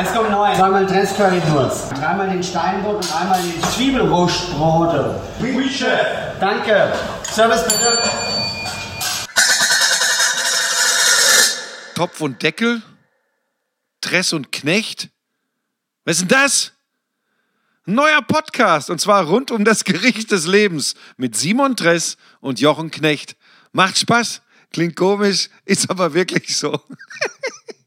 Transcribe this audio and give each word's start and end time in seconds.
Es 0.00 0.12
kommt 0.12 0.30
neu. 0.30 0.54
Zweimal 0.54 0.86
Dress 0.86 1.16
Currywurst. 1.16 1.92
Dreimal 1.92 2.28
den 2.28 2.42
Steinbrot 2.42 2.96
und 2.96 3.16
einmal 3.20 3.40
die 3.42 3.60
Zwiebelrostbrote. 3.60 5.20
Oui, 5.40 5.68
Chef. 5.68 6.38
Danke. 6.40 6.92
Service 7.24 7.64
bitte. 7.64 7.98
Topf 11.94 12.20
und 12.20 12.42
Deckel? 12.42 12.82
Dress 14.00 14.32
und 14.32 14.52
Knecht? 14.52 15.08
Was 16.04 16.20
ist 16.20 16.20
denn 16.22 16.28
das? 16.28 16.72
Ein 17.86 17.94
neuer 17.94 18.22
Podcast 18.22 18.90
und 18.90 19.00
zwar 19.00 19.24
rund 19.24 19.50
um 19.50 19.64
das 19.64 19.82
Gericht 19.82 20.30
des 20.30 20.46
Lebens 20.46 20.94
mit 21.16 21.36
Simon 21.36 21.74
Dress 21.74 22.16
und 22.40 22.60
Jochen 22.60 22.90
Knecht. 22.90 23.36
Macht 23.72 23.98
Spaß, 23.98 24.42
klingt 24.70 24.94
komisch, 24.94 25.48
ist 25.64 25.90
aber 25.90 26.14
wirklich 26.14 26.56
so. 26.56 26.80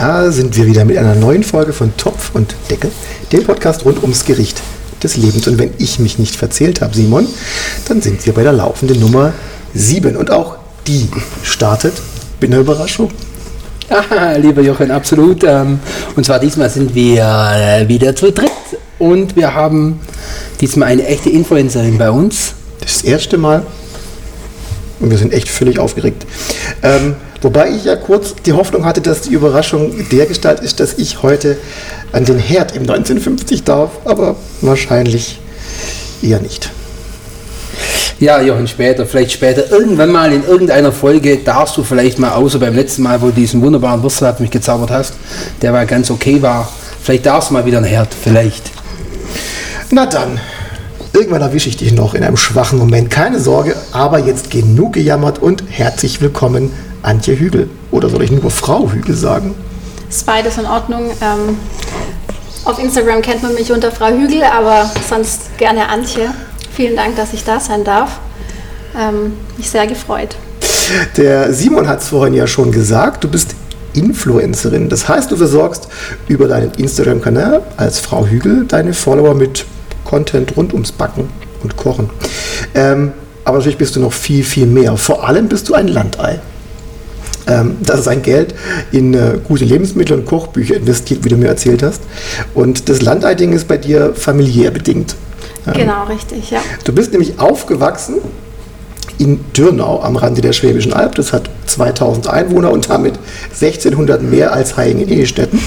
Da 0.00 0.32
sind 0.32 0.56
wir 0.56 0.64
wieder 0.64 0.86
mit 0.86 0.96
einer 0.96 1.14
neuen 1.14 1.42
Folge 1.42 1.74
von 1.74 1.94
Topf 1.98 2.30
und 2.32 2.54
Deckel, 2.70 2.90
dem 3.32 3.44
Podcast 3.44 3.84
rund 3.84 4.00
ums 4.00 4.24
Gericht 4.24 4.62
des 5.02 5.18
Lebens. 5.18 5.46
Und 5.46 5.58
wenn 5.58 5.74
ich 5.76 5.98
mich 5.98 6.18
nicht 6.18 6.36
verzählt 6.36 6.80
habe, 6.80 6.94
Simon, 6.94 7.26
dann 7.86 8.00
sind 8.00 8.24
wir 8.24 8.32
bei 8.32 8.42
der 8.42 8.54
laufenden 8.54 8.98
Nummer 8.98 9.34
7. 9.74 10.16
Und 10.16 10.30
auch 10.30 10.56
die 10.86 11.06
startet 11.42 11.92
bin 12.40 12.50
eine 12.50 12.62
Überraschung. 12.62 13.10
Ah, 13.90 14.36
lieber 14.36 14.62
Jochen, 14.62 14.90
absolut. 14.90 15.44
Ähm, 15.44 15.80
und 16.16 16.24
zwar 16.24 16.38
diesmal 16.38 16.70
sind 16.70 16.94
wir 16.94 17.50
äh, 17.52 17.86
wieder 17.86 18.16
zu 18.16 18.32
dritt 18.32 18.50
und 18.98 19.36
wir 19.36 19.52
haben 19.52 20.00
diesmal 20.62 20.88
eine 20.88 21.04
echte 21.04 21.28
Influencerin 21.28 21.98
bei 21.98 22.10
uns. 22.10 22.54
Das 22.80 23.02
erste 23.02 23.36
Mal. 23.36 23.66
Und 24.98 25.10
wir 25.10 25.18
sind 25.18 25.34
echt 25.34 25.50
völlig 25.50 25.78
aufgeregt. 25.78 26.24
Ähm, 26.82 27.16
wobei 27.42 27.70
ich 27.70 27.84
ja 27.84 27.96
kurz 27.96 28.34
die 28.44 28.52
Hoffnung 28.52 28.84
hatte, 28.84 29.00
dass 29.00 29.22
die 29.22 29.34
Überraschung 29.34 30.08
der 30.10 30.26
Gestalt 30.26 30.60
ist, 30.60 30.80
dass 30.80 30.94
ich 30.94 31.22
heute 31.22 31.58
an 32.12 32.24
den 32.24 32.38
Herd 32.38 32.72
im 32.72 32.82
1950 32.82 33.64
darf, 33.64 33.90
aber 34.04 34.36
wahrscheinlich 34.60 35.38
eher 36.22 36.40
nicht. 36.40 36.70
Ja, 38.20 38.42
Jochen, 38.42 38.68
später, 38.68 39.06
vielleicht 39.06 39.32
später, 39.32 39.70
irgendwann 39.70 40.12
mal 40.12 40.30
in 40.30 40.44
irgendeiner 40.44 40.92
Folge 40.92 41.38
darfst 41.38 41.78
du 41.78 41.82
vielleicht 41.82 42.18
mal, 42.18 42.32
außer 42.32 42.58
beim 42.58 42.74
letzten 42.74 43.02
Mal, 43.02 43.22
wo 43.22 43.28
du 43.28 43.32
diesen 43.32 43.62
wunderbaren 43.62 44.02
Würstel 44.02 44.34
mich 44.40 44.50
gezaubert 44.50 44.90
hast, 44.90 45.14
der 45.62 45.72
war 45.72 45.86
ganz 45.86 46.10
okay 46.10 46.42
war, 46.42 46.70
vielleicht 47.02 47.24
darfst 47.24 47.48
du 47.48 47.54
mal 47.54 47.64
wieder 47.64 47.78
ein 47.78 47.84
Herd, 47.84 48.08
vielleicht. 48.12 48.72
Na 49.90 50.04
dann, 50.04 50.38
irgendwann 51.14 51.40
erwische 51.40 51.70
ich 51.70 51.78
dich 51.78 51.92
noch 51.92 52.12
in 52.12 52.22
einem 52.22 52.36
schwachen 52.36 52.78
Moment, 52.78 53.08
keine 53.08 53.40
Sorge, 53.40 53.74
aber 53.92 54.18
jetzt 54.18 54.50
genug 54.50 54.92
gejammert 54.92 55.38
und 55.38 55.64
herzlich 55.70 56.20
willkommen, 56.20 56.72
Antje 57.02 57.38
Hügel. 57.38 57.68
Oder 57.90 58.08
soll 58.08 58.22
ich 58.22 58.30
nur 58.30 58.50
Frau 58.50 58.90
Hügel 58.90 59.14
sagen? 59.14 59.54
Ist 60.08 60.26
beides 60.26 60.58
in 60.58 60.66
Ordnung. 60.66 61.10
Ähm, 61.20 61.56
auf 62.64 62.78
Instagram 62.78 63.22
kennt 63.22 63.42
man 63.42 63.54
mich 63.54 63.72
unter 63.72 63.90
Frau 63.90 64.08
Hügel, 64.08 64.42
aber 64.42 64.90
sonst 65.08 65.56
gerne 65.56 65.88
Antje. 65.88 66.32
Vielen 66.74 66.96
Dank, 66.96 67.16
dass 67.16 67.32
ich 67.32 67.44
da 67.44 67.58
sein 67.60 67.84
darf. 67.84 68.18
Ähm, 68.98 69.34
mich 69.56 69.70
sehr 69.70 69.86
gefreut. 69.86 70.36
Der 71.16 71.52
Simon 71.52 71.88
hat 71.88 72.00
es 72.00 72.08
vorhin 72.08 72.34
ja 72.34 72.46
schon 72.46 72.72
gesagt, 72.72 73.24
du 73.24 73.28
bist 73.28 73.54
Influencerin. 73.94 74.88
Das 74.88 75.08
heißt, 75.08 75.30
du 75.30 75.36
versorgst 75.36 75.88
über 76.28 76.48
deinen 76.48 76.72
Instagram-Kanal 76.72 77.62
als 77.76 77.98
Frau 77.98 78.26
Hügel 78.26 78.66
deine 78.66 78.94
Follower 78.94 79.34
mit 79.34 79.64
Content 80.04 80.56
rund 80.56 80.72
ums 80.72 80.92
Backen 80.92 81.28
und 81.62 81.76
Kochen. 81.76 82.10
Ähm, 82.74 83.12
aber 83.44 83.58
natürlich 83.58 83.78
bist 83.78 83.96
du 83.96 84.00
noch 84.00 84.12
viel, 84.12 84.44
viel 84.44 84.66
mehr. 84.66 84.96
Vor 84.96 85.26
allem 85.26 85.48
bist 85.48 85.68
du 85.68 85.74
ein 85.74 85.88
Landei. 85.88 86.40
Ähm, 87.46 87.76
das 87.80 88.00
ist 88.00 88.08
ein 88.08 88.22
Geld 88.22 88.54
in 88.92 89.14
äh, 89.14 89.38
gute 89.42 89.64
Lebensmittel 89.64 90.18
und 90.18 90.26
Kochbücher 90.26 90.76
investiert, 90.76 91.24
wie 91.24 91.28
du 91.28 91.36
mir 91.36 91.48
erzählt 91.48 91.82
hast. 91.82 92.02
Und 92.54 92.88
das 92.88 93.02
Landei-Ding 93.02 93.52
ist 93.52 93.68
bei 93.68 93.76
dir 93.76 94.14
familiär 94.14 94.70
bedingt. 94.70 95.16
Genau, 95.72 96.04
richtig, 96.04 96.50
ja. 96.50 96.60
Du 96.84 96.92
bist 96.92 97.12
nämlich 97.12 97.38
aufgewachsen 97.38 98.16
in 99.20 99.38
Dürnau 99.52 100.00
am 100.02 100.16
Rande 100.16 100.40
der 100.40 100.54
Schwäbischen 100.54 100.94
Alb. 100.94 101.14
Das 101.14 101.32
hat 101.32 101.50
2000 101.66 102.28
Einwohner 102.28 102.72
und 102.72 102.88
damit 102.88 103.18
1600 103.50 104.22
mehr 104.22 104.52
als 104.52 104.78
Haingen-Ehestetten. 104.78 105.60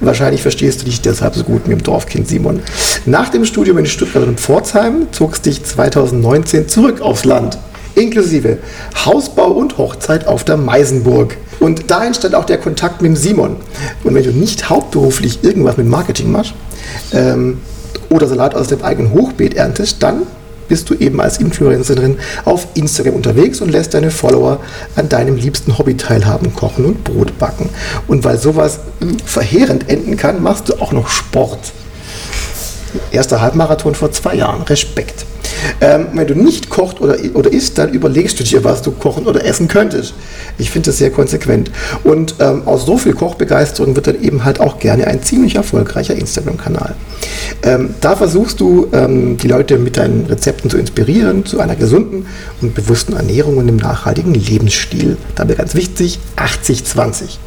Wahrscheinlich 0.00 0.42
verstehst 0.42 0.80
du 0.80 0.84
dich 0.84 1.00
deshalb 1.00 1.34
so 1.34 1.42
gut 1.42 1.66
mit 1.66 1.78
dem 1.78 1.82
Dorfkind 1.82 2.28
Simon. 2.28 2.60
Nach 3.04 3.28
dem 3.30 3.44
Studium 3.44 3.78
in 3.78 3.86
Stuttgart 3.86 4.26
und 4.26 4.38
Pforzheim 4.38 5.08
zogst 5.10 5.44
dich 5.44 5.64
2019 5.64 6.68
zurück 6.68 7.00
aufs 7.00 7.24
Land. 7.24 7.58
Inklusive 7.94 8.58
Hausbau 9.04 9.48
und 9.48 9.78
Hochzeit 9.78 10.26
auf 10.26 10.44
der 10.44 10.56
Meisenburg. 10.56 11.36
Und 11.60 11.90
da 11.90 12.04
entstand 12.04 12.34
auch 12.34 12.44
der 12.44 12.58
Kontakt 12.58 13.00
mit 13.00 13.10
dem 13.10 13.16
Simon. 13.16 13.56
Und 14.02 14.14
wenn 14.14 14.24
du 14.24 14.32
nicht 14.32 14.68
hauptberuflich 14.68 15.44
irgendwas 15.44 15.76
mit 15.76 15.86
Marketing 15.86 16.32
machst, 16.32 16.54
ähm, 17.12 17.58
oder 18.10 18.28
Salat 18.28 18.54
aus 18.54 18.68
dem 18.68 18.82
eigenen 18.82 19.12
Hochbeet 19.12 19.54
erntest, 19.54 20.02
dann 20.02 20.22
bist 20.68 20.88
du 20.88 20.94
eben 20.94 21.20
als 21.20 21.38
Influencerin 21.38 22.18
auf 22.44 22.68
Instagram 22.74 23.14
unterwegs 23.14 23.60
und 23.60 23.70
lässt 23.70 23.92
deine 23.92 24.10
Follower 24.10 24.60
an 24.96 25.08
deinem 25.08 25.36
liebsten 25.36 25.76
Hobby 25.76 25.96
teilhaben, 25.96 26.54
kochen 26.54 26.86
und 26.86 27.04
Brot 27.04 27.38
backen. 27.38 27.68
Und 28.08 28.24
weil 28.24 28.38
sowas 28.38 28.80
verheerend 29.26 29.90
enden 29.90 30.16
kann, 30.16 30.42
machst 30.42 30.70
du 30.70 30.74
auch 30.80 30.92
noch 30.92 31.08
Sport. 31.08 31.72
Erster 33.10 33.40
Halbmarathon 33.40 33.94
vor 33.94 34.10
zwei 34.12 34.36
Jahren. 34.36 34.62
Respekt. 34.62 35.26
Ähm, 35.80 36.06
wenn 36.14 36.26
du 36.26 36.34
nicht 36.34 36.70
kocht 36.70 37.00
oder, 37.00 37.16
oder 37.34 37.52
isst, 37.52 37.78
dann 37.78 37.92
überlegst 37.92 38.38
du 38.40 38.44
dir, 38.44 38.64
was 38.64 38.82
du 38.82 38.90
kochen 38.90 39.26
oder 39.26 39.44
essen 39.44 39.68
könntest. 39.68 40.14
Ich 40.58 40.70
finde 40.70 40.90
das 40.90 40.98
sehr 40.98 41.10
konsequent. 41.10 41.70
Und 42.02 42.36
ähm, 42.40 42.62
aus 42.66 42.86
so 42.86 42.96
viel 42.98 43.14
Kochbegeisterung 43.14 43.94
wird 43.96 44.06
dann 44.06 44.22
eben 44.22 44.44
halt 44.44 44.60
auch 44.60 44.78
gerne 44.78 45.06
ein 45.06 45.22
ziemlich 45.22 45.56
erfolgreicher 45.56 46.14
Instagram-Kanal. 46.14 46.94
Ähm, 47.62 47.94
da 48.00 48.16
versuchst 48.16 48.60
du, 48.60 48.88
ähm, 48.92 49.36
die 49.36 49.48
Leute 49.48 49.78
mit 49.78 49.96
deinen 49.96 50.26
Rezepten 50.26 50.70
zu 50.70 50.78
inspirieren, 50.78 51.44
zu 51.46 51.60
einer 51.60 51.76
gesunden 51.76 52.26
und 52.60 52.74
bewussten 52.74 53.14
Ernährung 53.14 53.56
und 53.56 53.68
einem 53.68 53.76
nachhaltigen 53.76 54.34
Lebensstil. 54.34 55.16
Dabei 55.34 55.54
ganz 55.54 55.74
wichtig, 55.74 56.18
80-20. 56.36 57.38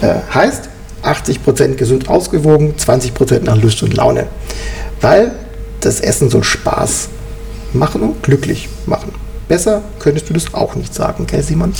Äh, 0.00 0.14
heißt, 0.32 0.68
80% 1.02 1.76
gesund 1.76 2.08
ausgewogen, 2.08 2.74
20% 2.76 3.44
nach 3.44 3.60
Lust 3.60 3.82
und 3.82 3.94
Laune. 3.94 4.26
Weil 5.00 5.32
das 5.80 6.00
Essen 6.00 6.28
soll 6.28 6.44
Spaß 6.44 7.08
machen 7.74 8.02
und 8.02 8.22
glücklich 8.22 8.68
machen. 8.86 9.12
Besser 9.50 9.82
könntest 9.98 10.30
du 10.30 10.34
das 10.34 10.54
auch 10.54 10.76
nicht 10.76 10.94
sagen, 10.94 11.26
gell, 11.26 11.42
Simon? 11.42 11.72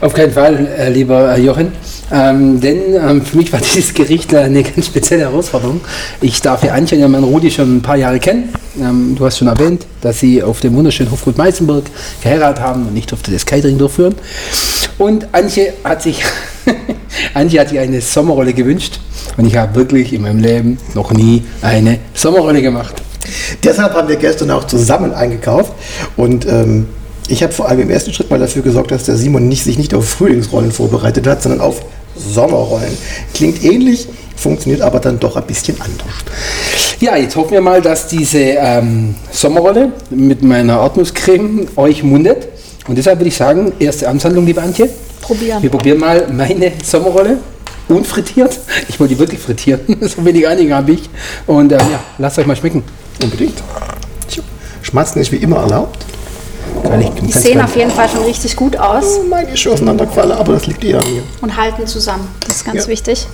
Auf 0.00 0.14
keinen 0.14 0.32
Fall, 0.32 0.66
äh, 0.78 0.88
lieber 0.88 1.36
äh, 1.36 1.38
Jochen. 1.38 1.72
Ähm, 2.10 2.58
denn 2.58 2.94
ähm, 2.94 3.20
für 3.20 3.36
mich 3.36 3.52
war 3.52 3.60
dieses 3.74 3.92
Gericht 3.92 4.32
äh, 4.32 4.38
eine 4.38 4.62
ganz 4.62 4.86
spezielle 4.86 5.24
Herausforderung. 5.24 5.82
Ich 6.22 6.40
darf 6.40 6.64
ja 6.64 6.72
Antje 6.72 6.96
und 6.96 7.02
ihren 7.02 7.12
Mann 7.12 7.24
Rudi 7.24 7.50
schon 7.50 7.76
ein 7.76 7.82
paar 7.82 7.96
Jahre 7.96 8.18
kennen. 8.18 8.48
Ähm, 8.80 9.14
du 9.14 9.26
hast 9.26 9.36
schon 9.36 9.48
erwähnt, 9.48 9.84
dass 10.00 10.20
sie 10.20 10.42
auf 10.42 10.60
dem 10.60 10.74
wunderschönen 10.74 11.10
Hofgut 11.10 11.36
Meißenburg 11.36 11.84
geheiratet 12.22 12.64
haben 12.64 12.88
und 12.88 12.96
ich 12.96 13.04
durfte 13.04 13.30
das 13.30 13.44
Catering 13.44 13.76
durchführen. 13.76 14.14
Und 14.96 15.28
Antje 15.32 15.74
hat 15.84 16.00
sich, 16.00 16.24
Antje 17.34 17.60
hat 17.60 17.68
sich 17.68 17.78
eine 17.78 18.00
Sommerrolle 18.00 18.54
gewünscht 18.54 19.00
und 19.36 19.44
ich 19.44 19.54
habe 19.54 19.74
wirklich 19.74 20.14
in 20.14 20.22
meinem 20.22 20.40
Leben 20.40 20.78
noch 20.94 21.12
nie 21.12 21.42
eine 21.60 21.98
Sommerrolle 22.14 22.62
gemacht. 22.62 23.02
Deshalb 23.62 23.94
haben 23.94 24.08
wir 24.08 24.16
gestern 24.16 24.50
auch 24.50 24.64
zusammen 24.64 25.12
eingekauft 25.12 25.72
und 26.16 26.46
ähm, 26.46 26.88
ich 27.28 27.42
habe 27.42 27.52
vor 27.52 27.68
allem 27.68 27.80
im 27.80 27.90
ersten 27.90 28.12
Schritt 28.12 28.30
mal 28.30 28.38
dafür 28.38 28.62
gesorgt, 28.62 28.90
dass 28.90 29.04
der 29.04 29.16
Simon 29.16 29.48
nicht, 29.48 29.62
sich 29.62 29.76
nicht 29.76 29.92
auf 29.94 30.08
Frühlingsrollen 30.08 30.72
vorbereitet 30.72 31.26
hat, 31.26 31.42
sondern 31.42 31.60
auf 31.60 31.82
Sommerrollen. 32.16 32.96
Klingt 33.34 33.62
ähnlich, 33.62 34.08
funktioniert 34.34 34.80
aber 34.80 34.98
dann 34.98 35.20
doch 35.20 35.36
ein 35.36 35.44
bisschen 35.44 35.76
anders. 35.80 36.14
Ja, 37.00 37.16
jetzt 37.16 37.36
hoffen 37.36 37.52
wir 37.52 37.60
mal, 37.60 37.82
dass 37.82 38.08
diese 38.08 38.38
ähm, 38.38 39.14
Sommerrolle 39.30 39.92
mit 40.10 40.42
meiner 40.42 40.78
Erdnusscreme 40.80 41.68
euch 41.76 42.02
mundet. 42.02 42.48
Und 42.88 42.96
deshalb 42.96 43.18
würde 43.20 43.28
ich 43.28 43.36
sagen, 43.36 43.72
erste 43.78 44.08
Amtshandlung, 44.08 44.46
liebe 44.46 44.62
Antje. 44.62 44.88
Probieren. 45.20 45.62
Wir 45.62 45.70
probieren 45.70 45.98
mal 45.98 46.26
meine 46.32 46.72
Sommerrolle. 46.82 47.38
Unfrittiert. 47.88 48.58
Ich 48.88 48.98
wollte 48.98 49.14
die 49.14 49.20
wirklich 49.20 49.40
frittieren. 49.40 49.80
so 50.00 50.24
wenig 50.24 50.46
Ahnung 50.48 50.72
habe 50.72 50.92
ich. 50.92 51.08
Und 51.46 51.72
äh, 51.72 51.76
ja, 51.76 52.00
lasst 52.18 52.38
euch 52.38 52.46
mal 52.46 52.56
schmecken. 52.56 52.82
Unbedingt. 53.22 53.62
Schmatzen 54.82 55.20
ist 55.20 55.32
wie 55.32 55.36
immer 55.36 55.58
erlaubt. 55.58 56.04
Die 57.26 57.32
sehen 57.32 57.60
auf 57.60 57.76
jeden 57.76 57.90
Fall 57.90 58.08
schon 58.08 58.22
richtig 58.24 58.54
gut 58.56 58.76
aus 58.76 59.04
Oh, 59.20 59.24
meine 59.28 59.50
ist 59.50 59.60
schon 59.60 59.72
auseinandergefallen, 59.72 60.32
aber 60.32 60.54
das 60.54 60.66
liegt 60.66 60.82
eher 60.84 61.00
an 61.00 61.12
mir. 61.12 61.22
und 61.42 61.56
halten 61.56 61.86
zusammen. 61.86 62.26
Das 62.46 62.56
ist 62.56 62.64
ganz 62.64 62.82
Ja. 62.84 62.88
wichtig. 62.88 63.26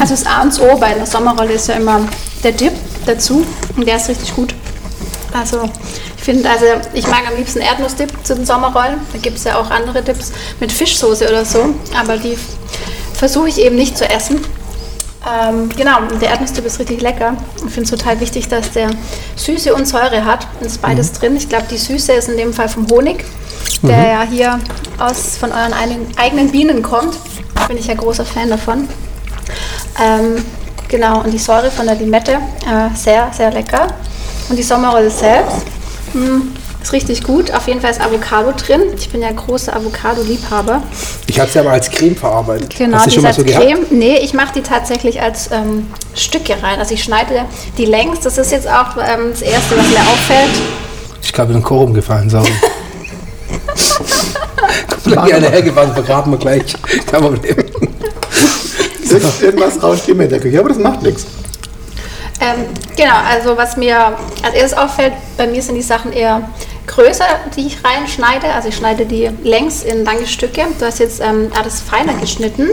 Also 0.00 0.14
das 0.14 0.26
A 0.26 0.42
und 0.42 0.60
O 0.60 0.76
bei 0.78 0.86
einer 0.86 1.06
Sommerrolle 1.06 1.52
ist 1.52 1.68
ja 1.68 1.74
immer 1.74 2.00
der 2.44 2.52
Dip 2.52 2.72
dazu 3.06 3.44
und 3.76 3.86
der 3.86 3.96
ist 3.96 4.08
richtig 4.08 4.34
gut. 4.34 4.54
Also 5.32 5.68
ich 6.16 6.22
finde, 6.22 6.48
also 6.48 6.64
ich 6.92 7.06
mag 7.08 7.22
am 7.28 7.36
liebsten 7.36 7.60
Erdnussdip 7.60 8.10
zu 8.24 8.34
den 8.36 8.46
Sommerrollen. 8.46 9.00
Da 9.12 9.18
gibt 9.18 9.36
es 9.36 9.44
ja 9.44 9.58
auch 9.58 9.70
andere 9.70 10.02
Dips 10.02 10.32
mit 10.60 10.70
Fischsoße 10.70 11.28
oder 11.28 11.44
so, 11.44 11.74
aber 11.98 12.16
die 12.16 12.38
versuche 13.14 13.48
ich 13.48 13.60
eben 13.60 13.76
nicht 13.76 13.98
zu 13.98 14.08
essen. 14.08 14.40
Ähm, 15.26 15.70
genau, 15.74 16.02
der 16.20 16.28
Erdnussdip 16.28 16.66
ist 16.66 16.78
richtig 16.78 17.00
lecker. 17.00 17.34
Ich 17.56 17.62
finde 17.72 17.82
es 17.82 17.90
total 17.90 18.20
wichtig, 18.20 18.48
dass 18.48 18.72
der 18.72 18.90
Süße 19.36 19.74
und 19.74 19.88
Säure 19.88 20.24
hat. 20.24 20.46
Es 20.60 20.72
ist 20.72 20.82
beides 20.82 21.12
drin. 21.12 21.34
Ich 21.36 21.48
glaube, 21.48 21.64
die 21.70 21.78
Süße 21.78 22.12
ist 22.12 22.28
in 22.28 22.36
dem 22.36 22.52
Fall 22.52 22.68
vom 22.68 22.86
Honig, 22.88 23.24
der 23.82 24.06
ja 24.06 24.22
hier 24.22 24.60
aus, 24.98 25.38
von 25.38 25.50
euren 25.50 25.72
eigenen 26.16 26.50
Bienen 26.50 26.82
kommt. 26.82 27.16
Bin 27.68 27.78
ich 27.78 27.86
ja 27.86 27.94
großer 27.94 28.26
Fan 28.26 28.50
davon. 28.50 28.86
Ähm, 30.02 30.44
genau, 30.94 31.22
und 31.22 31.32
die 31.32 31.38
Säure 31.38 31.72
von 31.72 31.86
der 31.86 31.96
Limette, 31.96 32.32
äh, 32.32 32.94
sehr, 32.94 33.28
sehr 33.32 33.50
lecker. 33.50 33.88
Und 34.48 34.56
die 34.56 34.62
Sommerrolle 34.62 35.10
selbst 35.10 35.66
mh, 36.12 36.42
ist 36.80 36.92
richtig 36.92 37.24
gut. 37.24 37.52
Auf 37.52 37.66
jeden 37.66 37.80
Fall 37.80 37.90
ist 37.90 38.00
Avocado 38.00 38.52
drin. 38.52 38.82
Ich 38.96 39.10
bin 39.10 39.20
ja 39.20 39.32
großer 39.32 39.74
Avocado-Liebhaber. 39.74 40.82
Ich 41.26 41.40
habe 41.40 41.50
sie 41.50 41.58
aber 41.58 41.72
als 41.72 41.90
Creme 41.90 42.14
verarbeitet. 42.14 42.76
Genau, 42.76 42.98
Hast 42.98 43.06
du 43.06 43.10
die 43.10 43.14
schon 43.16 43.24
mal 43.24 43.32
so 43.32 43.42
gehabt? 43.42 43.64
Creme. 43.64 43.86
Nee, 43.90 44.18
ich 44.18 44.34
mache 44.34 44.52
die 44.54 44.60
tatsächlich 44.60 45.20
als 45.20 45.50
ähm, 45.50 45.88
Stücke 46.14 46.62
rein. 46.62 46.78
Also 46.78 46.94
ich 46.94 47.02
schneide 47.02 47.44
die 47.76 47.86
längs. 47.86 48.20
Das 48.20 48.38
ist 48.38 48.52
jetzt 48.52 48.68
auch 48.68 48.96
ähm, 48.96 49.30
das 49.30 49.42
Erste, 49.42 49.76
was 49.76 49.88
mir 49.88 49.98
auffällt. 49.98 50.60
Ich 51.22 51.32
glaube, 51.32 51.52
in 51.54 51.58
den 51.58 51.64
Chor 51.64 51.82
umgefallen, 51.82 52.30
sorry. 52.30 52.52
Kommt 54.88 55.04
gleich 55.04 55.26
gerne 55.26 55.50
hergefahren, 55.50 55.92
vergraben 55.92 56.32
wir 56.32 56.38
gleich. 56.38 56.74
Kein 57.10 57.20
Problem. 57.22 57.56
Irgend- 59.10 59.42
Irgendwas 59.42 59.82
rauscht 59.82 60.08
immer 60.08 60.24
in 60.24 60.30
der 60.30 60.40
Küche, 60.40 60.58
aber 60.58 60.68
das 60.70 60.78
macht 60.78 61.02
nichts. 61.02 61.26
Ähm, 62.40 62.64
genau, 62.96 63.14
also 63.28 63.56
was 63.56 63.76
mir 63.76 63.96
als 64.42 64.54
erstes 64.54 64.78
auffällt, 64.78 65.12
bei 65.36 65.46
mir 65.46 65.62
sind 65.62 65.76
die 65.76 65.82
Sachen 65.82 66.12
eher 66.12 66.48
größer, 66.86 67.24
die 67.56 67.66
ich 67.68 67.78
reinschneide. 67.84 68.48
Also 68.52 68.68
ich 68.68 68.76
schneide 68.76 69.06
die 69.06 69.30
längs 69.42 69.82
in 69.84 70.04
lange 70.04 70.26
Stücke. 70.26 70.62
Du 70.78 70.84
hast 70.84 70.98
jetzt 70.98 71.20
ähm, 71.20 71.50
alles 71.58 71.80
feiner 71.80 72.14
geschnitten. 72.14 72.68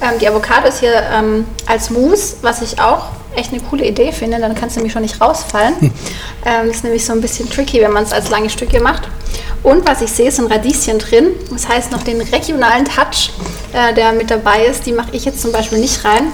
Ähm, 0.00 0.18
die 0.20 0.28
Avocado 0.28 0.68
ist 0.68 0.80
hier 0.80 1.02
ähm, 1.12 1.46
als 1.66 1.90
Mousse, 1.90 2.36
was 2.42 2.62
ich 2.62 2.80
auch 2.80 3.06
echt 3.36 3.52
eine 3.52 3.62
coole 3.62 3.86
Idee 3.86 4.12
finde. 4.12 4.38
Dann 4.38 4.54
kannst 4.54 4.76
du 4.76 4.80
nämlich 4.80 4.92
schon 4.92 5.02
nicht 5.02 5.20
rausfallen. 5.20 5.74
Ähm, 6.46 6.66
das 6.66 6.76
ist 6.76 6.84
nämlich 6.84 7.02
so 7.06 7.14
ein 7.14 7.22
bisschen 7.22 7.48
tricky, 7.48 7.80
wenn 7.80 7.92
man 7.92 8.02
es 8.02 8.12
als 8.12 8.28
lange 8.28 8.50
Stücke 8.50 8.78
macht. 8.78 9.08
Und 9.62 9.88
was 9.88 10.02
ich 10.02 10.10
sehe, 10.12 10.30
sind 10.30 10.52
Radieschen 10.52 10.98
drin. 10.98 11.28
Das 11.50 11.66
heißt, 11.66 11.90
noch 11.90 12.02
den 12.02 12.20
regionalen 12.20 12.84
Touch, 12.84 13.32
äh, 13.72 13.94
der 13.94 14.12
mit 14.12 14.30
dabei 14.30 14.66
ist, 14.66 14.84
die 14.84 14.92
mache 14.92 15.08
ich 15.12 15.24
jetzt 15.24 15.40
zum 15.40 15.52
Beispiel 15.52 15.78
nicht 15.78 16.04
rein. 16.04 16.26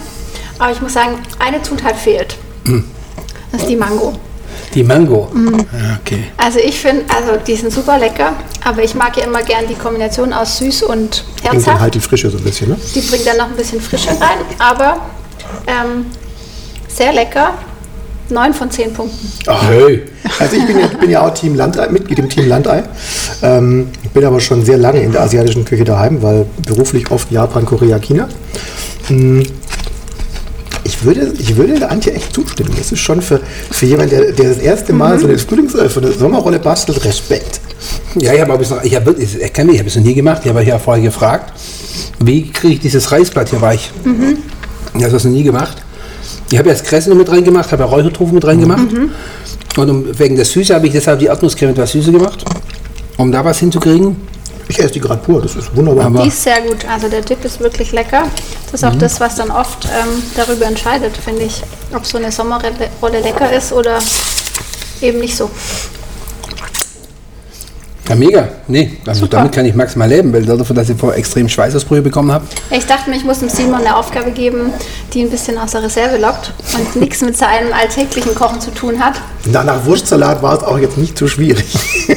Aber 0.59 0.73
ich 0.73 0.81
muss 0.81 0.95
sagen, 0.95 1.19
eine 1.39 1.63
Zutat 1.63 1.95
fehlt. 1.95 2.37
Das 3.53 3.63
ist 3.63 3.71
die 3.71 3.77
Mango. 3.77 4.15
Die 4.75 4.85
Mango. 4.85 5.29
Mhm. 5.33 5.67
Ah, 5.73 5.99
okay. 6.01 6.25
Also 6.37 6.59
ich 6.61 6.79
finde, 6.79 7.05
also 7.15 7.33
die 7.45 7.57
sind 7.57 7.73
super 7.73 7.99
lecker, 7.99 8.33
aber 8.65 8.83
ich 8.85 8.95
mag 8.95 9.17
ja 9.17 9.25
immer 9.25 9.43
gern 9.43 9.65
die 9.69 9.75
Kombination 9.75 10.33
aus 10.33 10.59
süß 10.59 10.85
und 10.85 11.25
Bringt 11.25 11.45
dann 11.45 11.53
herzhaft. 11.55 11.81
halt 11.81 11.95
die 11.95 12.01
Frische 12.01 12.31
so 12.31 12.39
ein 12.39 12.45
bisschen, 12.45 12.69
ne? 12.71 12.77
Die 12.95 13.01
bringt 13.01 13.27
dann 13.27 13.37
noch 13.39 13.47
ein 13.47 13.57
bisschen 13.57 13.81
Frische 13.81 14.11
rein, 14.11 14.39
aber 14.59 14.99
ähm, 15.67 16.07
sehr 16.89 17.13
lecker. 17.13 17.55
9 18.29 18.55
von 18.55 18.71
10 18.71 18.93
Punkten. 18.93 19.29
Hey. 19.49 20.05
Also 20.39 20.55
ich 20.55 20.65
bin 20.65 20.79
ja, 20.79 20.87
bin 20.87 21.11
ja 21.11 21.27
auch 21.27 21.35
Team 21.35 21.57
Landei, 21.57 21.89
Mitglied 21.89 22.21
im 22.21 22.29
Team 22.29 22.47
Landei. 22.49 22.85
Ähm, 23.43 23.89
ich 24.05 24.11
bin 24.11 24.25
aber 24.25 24.39
schon 24.39 24.65
sehr 24.65 24.79
lange 24.79 25.01
in 25.03 25.11
der 25.11 25.23
asiatischen 25.23 25.65
Küche 25.65 25.83
daheim, 25.83 26.23
weil 26.23 26.47
beruflich 26.65 27.11
oft 27.11 27.29
Japan, 27.33 27.67
Korea, 27.67 27.99
China. 27.99 28.29
Hm, 29.09 29.43
Ich 31.01 31.07
würde, 31.07 31.33
ich 31.39 31.57
würde 31.57 31.79
der 31.79 31.91
Antje 31.91 32.13
echt 32.13 32.35
zustimmen. 32.35 32.73
Das 32.77 32.93
ist 32.93 32.99
schon 32.99 33.23
für, 33.23 33.41
für 33.71 33.87
jemanden, 33.87 34.11
der, 34.11 34.33
der 34.33 34.51
das 34.51 34.59
erste 34.59 34.93
Mal 34.93 35.19
so 35.19 35.27
eine 35.27 35.39
Frühlings-, 35.39 35.75
äh, 35.75 35.89
für 35.89 36.01
eine 36.01 36.13
Sommerrolle 36.13 36.59
bastelt, 36.59 37.03
Respekt. 37.05 37.61
Ja, 38.17 38.35
ich 38.35 38.41
habe 38.41 38.53
aber 38.53 38.63
noch, 38.63 38.85
ich 38.85 38.95
habe 38.95 39.07
wirklich, 39.07 39.35
ich 39.35 39.43
ich 39.43 39.59
habe 39.59 39.89
es 39.89 39.97
noch 39.97 40.03
nie 40.03 40.15
gemacht. 40.15 40.43
Ich 40.45 40.51
habe 40.51 40.63
ja 40.63 40.79
vorher 40.79 41.03
gefragt, 41.03 41.55
wie 42.19 42.51
kriege 42.51 42.75
ich 42.75 42.81
dieses 42.81 43.11
Reisblatt 43.11 43.49
hier 43.49 43.63
weich? 43.63 43.91
Mhm. 44.05 44.39
Ich 44.95 45.03
habe 45.03 45.13
das 45.13 45.25
noch 45.25 45.33
nie 45.33 45.43
gemacht. 45.43 45.79
Ich 46.51 46.59
habe 46.59 46.69
jetzt 46.69 46.85
Kresse 46.85 47.09
noch 47.09 47.17
mit 47.17 47.31
reingemacht, 47.31 47.73
habe 47.73 47.83
ja 47.83 47.89
Räuchertofu 47.89 48.35
mit 48.35 48.47
reingemacht. 48.47 48.93
Mhm. 48.93 49.11
Und 49.79 49.89
um, 49.89 50.19
wegen 50.19 50.37
der 50.37 50.45
Süße 50.45 50.75
habe 50.75 50.87
ich 50.87 50.93
deshalb 50.93 51.21
die 51.21 51.27
Erdnusscreme 51.27 51.71
etwas 51.71 51.93
süßer 51.93 52.13
gemacht, 52.13 52.45
um 53.17 53.33
da 53.33 53.43
was 53.43 53.59
hinzukriegen. 53.59 54.17
Ich 54.69 54.79
esse 54.79 54.93
die 54.93 55.01
gerade 55.01 55.23
pur, 55.23 55.41
das 55.41 55.57
ist 55.57 55.75
wunderbar. 55.75 56.23
Die 56.23 56.29
ist 56.29 56.43
sehr 56.43 56.61
gut. 56.61 56.85
Also 56.89 57.09
der 57.09 57.23
Dip 57.23 57.45
ist 57.45 57.59
wirklich 57.59 57.91
lecker. 57.93 58.25
Das 58.71 58.83
ist 58.83 58.89
auch 58.89 58.95
das, 58.95 59.21
was 59.21 59.35
dann 59.35 59.51
oft 59.51 59.87
ähm, 59.87 60.23
darüber 60.37 60.67
entscheidet, 60.67 61.17
finde 61.17 61.43
ich, 61.43 61.63
ob 61.95 62.07
so 62.07 62.19
eine 62.19 62.31
Sommerrolle 62.31 63.21
lecker 63.21 63.53
ist 63.53 63.73
oder 63.73 63.99
eben 65.01 65.19
nicht 65.19 65.37
so. 65.37 65.51
Ja, 68.11 68.17
mega. 68.17 68.49
Nee, 68.67 68.99
also 69.07 69.21
Super. 69.21 69.37
damit 69.37 69.53
kann 69.53 69.65
ich 69.65 69.75
maximal 69.75 70.09
leben, 70.09 70.33
weil 70.33 70.45
dafür, 70.45 70.75
dass 70.75 70.89
ich 70.89 70.99
vorher 70.99 71.17
extrem 71.17 71.49
Schweißausbrüche 71.49 72.03
bekommen 72.03 72.33
habe. 72.33 72.45
Ich 72.71 72.85
dachte 72.85 73.09
mir, 73.09 73.15
ich 73.15 73.25
muss 73.25 73.39
dem 73.39 73.49
Simon 73.49 73.77
eine 73.77 73.95
Aufgabe 73.95 74.33
geben, 74.33 74.73
die 75.15 75.23
ein 75.23 75.31
bisschen 75.31 75.57
aus 75.57 75.71
der 75.71 75.85
Reserve 75.85 76.17
lockt 76.17 76.53
und 76.75 76.97
nichts 76.97 77.21
mit 77.21 77.37
seinem 77.37 77.73
alltäglichen 77.73 78.35
Kochen 78.35 78.61
zu 78.61 78.73
tun 78.73 78.99
hat. 78.99 79.15
Na, 79.45 79.63
nach 79.63 79.85
Wurstsalat 79.85 80.43
war 80.43 80.59
es 80.59 80.65
auch 80.65 80.79
jetzt 80.79 80.99
nicht 80.99 81.17
so 81.17 81.29
schwierig. 81.29 81.67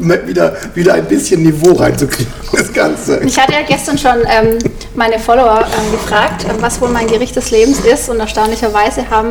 Wieder, 0.00 0.56
wieder 0.74 0.94
ein 0.94 1.04
bisschen 1.04 1.42
Niveau 1.42 1.72
reinzukriegen, 1.72 2.32
das 2.52 2.72
Ganze. 2.72 3.20
Ich 3.20 3.38
hatte 3.38 3.52
ja 3.52 3.62
gestern 3.66 3.98
schon 3.98 4.18
ähm, 4.26 4.58
meine 4.94 5.18
Follower 5.18 5.60
ähm, 5.60 5.92
gefragt, 5.92 6.46
ähm, 6.48 6.56
was 6.60 6.80
wohl 6.80 6.88
mein 6.88 7.06
Gericht 7.06 7.36
des 7.36 7.50
Lebens 7.50 7.80
ist 7.80 8.08
und 8.08 8.18
erstaunlicherweise 8.18 9.08
haben 9.10 9.28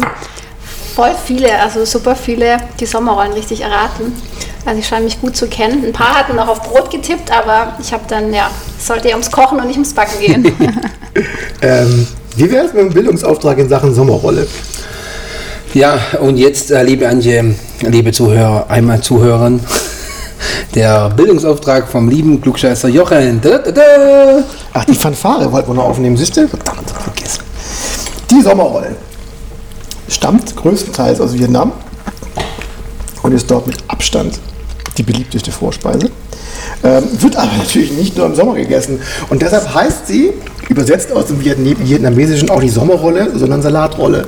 voll 0.96 1.12
viele, 1.26 1.60
also 1.60 1.86
super 1.86 2.16
viele, 2.16 2.58
die 2.80 2.86
Sommerrollen 2.86 3.34
richtig 3.34 3.62
erraten. 3.62 4.14
Also 4.66 4.80
ich 4.80 4.88
scheine 4.88 5.06
mich 5.06 5.20
gut 5.22 5.36
zu 5.36 5.48
kennen. 5.48 5.86
Ein 5.86 5.94
paar 5.94 6.14
hatten 6.14 6.36
noch 6.36 6.48
auf 6.48 6.62
Brot 6.62 6.92
getippt, 6.92 7.32
aber 7.32 7.78
ich 7.82 7.94
habe 7.94 8.04
dann, 8.08 8.34
ja, 8.34 8.52
es 8.78 8.86
sollte 8.86 9.08
ja 9.08 9.16
ums 9.16 9.32
Kochen 9.32 9.60
und 9.60 9.68
nicht 9.68 9.78
ums 9.78 9.94
Backen 9.94 10.20
gehen. 10.20 10.52
Ähm, 11.62 12.08
wie 12.38 12.50
wäre 12.50 12.66
es 12.66 12.74
mit 12.74 12.84
dem 12.84 12.94
Bildungsauftrag 12.94 13.58
in 13.58 13.68
Sachen 13.68 13.94
Sommerrolle? 13.94 14.48
Ja, 15.74 16.00
und 16.22 16.38
jetzt, 16.38 16.72
äh, 16.72 16.82
liebe 16.84 17.08
Antje, 17.08 17.54
liebe 17.82 18.12
Zuhörer, 18.12 18.66
einmal 18.70 19.02
zuhören. 19.02 19.60
Der 20.76 21.10
Bildungsauftrag 21.10 21.88
vom 21.88 22.10
lieben 22.10 22.40
Klugscheißer 22.40 22.90
Jochen. 22.90 23.42
Da, 23.42 23.58
da, 23.58 23.72
da. 23.72 24.44
Ach, 24.74 24.86
die 24.86 24.94
Fanfare 24.94 25.52
wollten 25.52 25.70
wir 25.70 25.74
noch 25.74 25.86
aufnehmen, 25.86 26.16
siehst 26.16 26.38
du? 26.38 26.48
Verdammt, 26.48 26.92
vergessen. 26.92 27.44
Die 28.30 28.42
Sommerrolle 28.42 28.96
stammt 30.08 30.56
größtenteils 30.56 31.20
aus 31.22 31.34
Vietnam 31.34 31.72
und 33.24 33.32
ist 33.32 33.50
dort 33.50 33.66
mit 33.66 33.78
Abstand 33.88 34.40
die 34.98 35.04
beliebteste 35.04 35.52
Vorspeise. 35.52 36.12
Ähm, 36.84 37.04
wird 37.20 37.36
aber 37.36 37.52
natürlich 37.58 37.92
nicht 37.94 38.16
nur 38.16 38.28
im 38.28 38.36
Sommer 38.36 38.54
gegessen. 38.54 39.02
Und 39.30 39.42
deshalb 39.42 39.74
heißt 39.74 40.06
sie, 40.06 40.34
übersetzt 40.68 41.12
aus 41.12 41.28
dem 41.28 41.44
Vietnam 41.44 41.76
Vietnamesischen, 41.80 42.52
auch 42.52 42.62
nicht 42.62 42.76
Sommerrolle, 42.76 43.32
sondern 43.36 43.64
Salatrolle. 43.64 44.28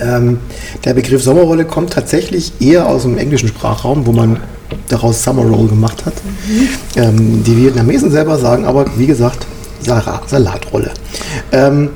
Ähm, 0.00 0.38
der 0.84 0.94
Begriff 0.94 1.24
Sommerrolle 1.24 1.64
kommt 1.64 1.92
tatsächlich 1.92 2.52
eher 2.60 2.86
aus 2.86 3.02
dem 3.02 3.18
englischen 3.18 3.48
Sprachraum, 3.48 4.06
wo 4.06 4.12
man 4.12 4.40
daraus 4.88 5.22
Summer 5.22 5.42
Roll 5.42 5.68
gemacht 5.68 6.04
hat. 6.04 6.14
Ähm, 6.96 7.42
die 7.44 7.56
Vietnamesen 7.56 8.10
selber 8.10 8.38
sagen 8.38 8.64
aber, 8.64 8.86
wie 8.96 9.06
gesagt, 9.06 9.46
Salatrolle. 9.80 10.90
Ähm, 11.52 11.90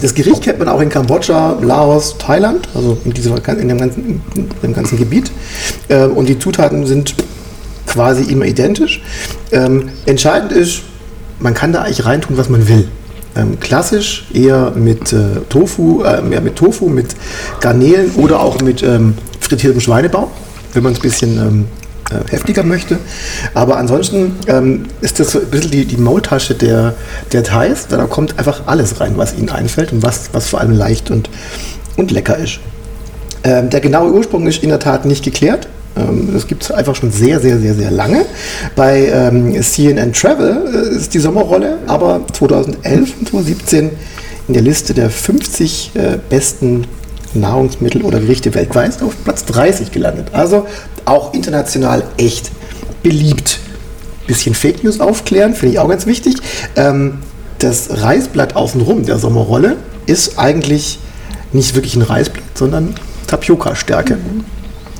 das 0.00 0.14
Gericht 0.14 0.42
kennt 0.42 0.58
man 0.58 0.68
auch 0.68 0.80
in 0.80 0.88
Kambodscha, 0.88 1.56
Laos, 1.60 2.16
Thailand, 2.18 2.68
also 2.74 2.98
in, 3.04 3.12
dieser, 3.12 3.36
in, 3.36 3.68
dem, 3.68 3.78
ganzen, 3.78 4.22
in 4.34 4.48
dem 4.62 4.74
ganzen 4.74 4.98
Gebiet. 4.98 5.30
Ähm, 5.88 6.12
und 6.12 6.28
die 6.28 6.38
Zutaten 6.38 6.84
sind 6.86 7.14
quasi 7.86 8.24
immer 8.24 8.44
identisch. 8.46 9.00
Ähm, 9.52 9.90
entscheidend 10.06 10.52
ist, 10.52 10.82
man 11.38 11.54
kann 11.54 11.72
da 11.72 11.82
eigentlich 11.82 12.04
reintun, 12.04 12.36
was 12.36 12.48
man 12.48 12.66
will. 12.68 12.88
Ähm, 13.36 13.58
klassisch 13.60 14.26
eher 14.32 14.72
mit 14.72 15.12
äh, 15.12 15.40
Tofu, 15.48 16.02
äh, 16.02 16.22
mehr 16.22 16.40
mit 16.40 16.56
Tofu, 16.56 16.88
mit 16.88 17.14
Garnelen 17.60 18.12
oder 18.16 18.40
auch 18.40 18.60
mit 18.60 18.82
ähm, 18.82 19.14
frittiertem 19.40 19.80
Schweinebauch, 19.80 20.28
wenn 20.72 20.82
man 20.82 20.92
es 20.92 20.98
ein 20.98 21.02
bisschen 21.02 21.38
ähm, 21.38 21.64
äh, 22.10 22.30
heftiger 22.30 22.62
möchte. 22.62 22.98
Aber 23.54 23.76
ansonsten 23.76 24.36
ähm, 24.46 24.86
ist 25.00 25.20
das 25.20 25.32
so 25.32 25.40
ein 25.40 25.46
bisschen 25.46 25.70
die, 25.70 25.84
die 25.84 25.96
Maultasche 25.96 26.54
der, 26.54 26.94
der 27.32 27.42
Thais. 27.42 27.86
Da 27.88 28.04
kommt 28.06 28.38
einfach 28.38 28.62
alles 28.66 29.00
rein, 29.00 29.14
was 29.16 29.34
ihnen 29.36 29.48
einfällt 29.48 29.92
und 29.92 30.02
was, 30.02 30.30
was 30.32 30.48
vor 30.48 30.60
allem 30.60 30.72
leicht 30.72 31.10
und, 31.10 31.30
und 31.96 32.10
lecker 32.10 32.36
ist. 32.36 32.60
Ähm, 33.42 33.70
der 33.70 33.80
genaue 33.80 34.12
Ursprung 34.12 34.46
ist 34.46 34.62
in 34.62 34.70
der 34.70 34.80
Tat 34.80 35.04
nicht 35.04 35.24
geklärt. 35.24 35.68
Ähm, 35.96 36.30
das 36.32 36.46
gibt 36.46 36.64
es 36.64 36.70
einfach 36.70 36.94
schon 36.94 37.10
sehr, 37.10 37.40
sehr, 37.40 37.58
sehr, 37.58 37.74
sehr 37.74 37.90
lange. 37.90 38.24
Bei 38.74 39.06
ähm, 39.06 39.60
CNN 39.60 40.12
Travel 40.12 40.90
äh, 40.92 40.96
ist 40.96 41.14
die 41.14 41.20
Sommerrolle 41.20 41.78
aber 41.86 42.20
2011 42.32 43.12
und 43.20 43.28
2017 43.28 43.90
in 44.48 44.54
der 44.54 44.62
Liste 44.62 44.94
der 44.94 45.10
50 45.10 45.92
äh, 45.94 46.18
besten 46.28 46.86
Nahrungsmittel 47.34 48.02
oder 48.02 48.20
Gerichte 48.20 48.54
weltweit 48.54 49.02
auf 49.02 49.14
Platz 49.24 49.44
30 49.46 49.92
gelandet. 49.92 50.28
Also 50.32 50.66
auch 51.04 51.34
international 51.34 52.04
echt 52.16 52.50
beliebt. 53.02 53.58
Bisschen 54.26 54.54
Fake 54.54 54.82
News 54.82 55.00
aufklären, 55.00 55.54
finde 55.54 55.74
ich 55.74 55.78
auch 55.78 55.88
ganz 55.88 56.06
wichtig. 56.06 56.36
Ähm, 56.76 57.18
das 57.58 58.02
Reisblatt 58.02 58.56
außenrum 58.56 59.04
der 59.04 59.18
Sommerrolle 59.18 59.76
ist 60.06 60.38
eigentlich 60.38 60.98
nicht 61.52 61.74
wirklich 61.74 61.96
ein 61.96 62.02
Reisblatt, 62.02 62.44
sondern 62.54 62.94
Tapioca-Stärke. 63.26 64.18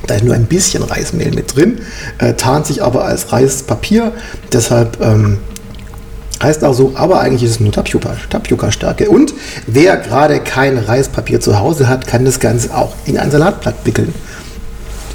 Da 0.07 0.15
ist 0.15 0.23
nur 0.23 0.35
ein 0.35 0.45
bisschen 0.45 0.83
Reismehl 0.83 1.31
mit 1.33 1.55
drin, 1.55 1.79
äh, 2.19 2.33
tarnt 2.33 2.67
sich 2.67 2.83
aber 2.83 3.05
als 3.05 3.31
Reispapier. 3.31 4.13
Deshalb 4.51 5.01
ähm, 5.01 5.39
Heißt 6.41 6.63
auch 6.63 6.73
so, 6.73 6.91
aber 6.95 7.21
eigentlich 7.21 7.43
ist 7.43 7.51
es 7.51 7.59
nur 7.59 7.71
Tapioca, 7.71 8.17
Tapioca-Stärke. 8.29 9.09
Und 9.09 9.33
wer 9.67 9.97
gerade 9.97 10.39
kein 10.39 10.77
Reispapier 10.77 11.39
zu 11.39 11.59
Hause 11.59 11.87
hat, 11.87 12.07
kann 12.07 12.25
das 12.25 12.39
Ganze 12.39 12.75
auch 12.75 12.93
in 13.05 13.17
ein 13.17 13.31
Salatblatt 13.31 13.75
wickeln. 13.85 14.13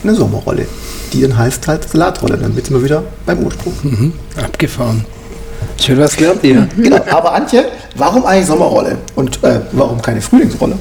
Eine 0.02 0.14
Sommerrolle. 0.14 0.66
Die 1.12 1.20
dann 1.20 1.36
heißt 1.36 1.68
halt 1.68 1.88
Salatrolle. 1.88 2.38
Dann 2.38 2.54
sind 2.54 2.70
wir 2.70 2.82
wieder 2.82 3.02
beim 3.26 3.40
Ursprung. 3.40 3.74
Mhm. 3.82 4.12
Abgefahren. 4.42 5.04
Schön 5.78 5.98
was 5.98 6.16
gelernt 6.16 6.42
ihr. 6.42 6.68
Genau, 6.76 7.00
aber 7.10 7.34
Antje, 7.34 7.66
warum 7.96 8.24
eigentlich 8.24 8.46
Sommerrolle? 8.46 8.98
Und 9.14 9.42
äh, 9.44 9.60
warum 9.72 10.00
keine 10.00 10.20
Frühlingsrolle? 10.22 10.76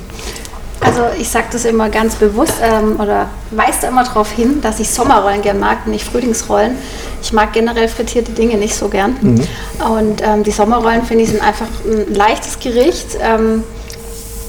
Also 0.82 1.02
ich 1.20 1.30
sage 1.30 1.48
das 1.52 1.66
immer 1.66 1.90
ganz 1.90 2.16
bewusst 2.16 2.56
ähm, 2.64 3.00
oder 3.00 3.28
weise 3.52 3.80
da 3.82 3.88
immer 3.90 4.04
darauf 4.04 4.32
hin, 4.32 4.62
dass 4.62 4.80
ich 4.80 4.90
Sommerrollen 4.90 5.42
gern 5.42 5.60
mag 5.60 5.80
und 5.86 5.92
nicht 5.92 6.06
Frühlingsrollen. 6.06 6.78
Ich 7.22 7.34
mag 7.34 7.54
generell 7.54 7.88
frittierte 7.88 8.32
Dinge 8.32 8.58
nicht 8.58 8.76
so 8.76 8.88
gern. 8.88 9.16
Und 9.94 10.22
ähm, 10.22 10.44
die 10.44 10.52
Sommerrollen 10.52 11.04
finde 11.04 11.24
ich 11.24 11.32
sind 11.32 11.42
einfach 11.42 11.68
ein 11.86 12.14
leichtes 12.14 12.60
Gericht, 12.60 13.18
ähm, 13.22 13.64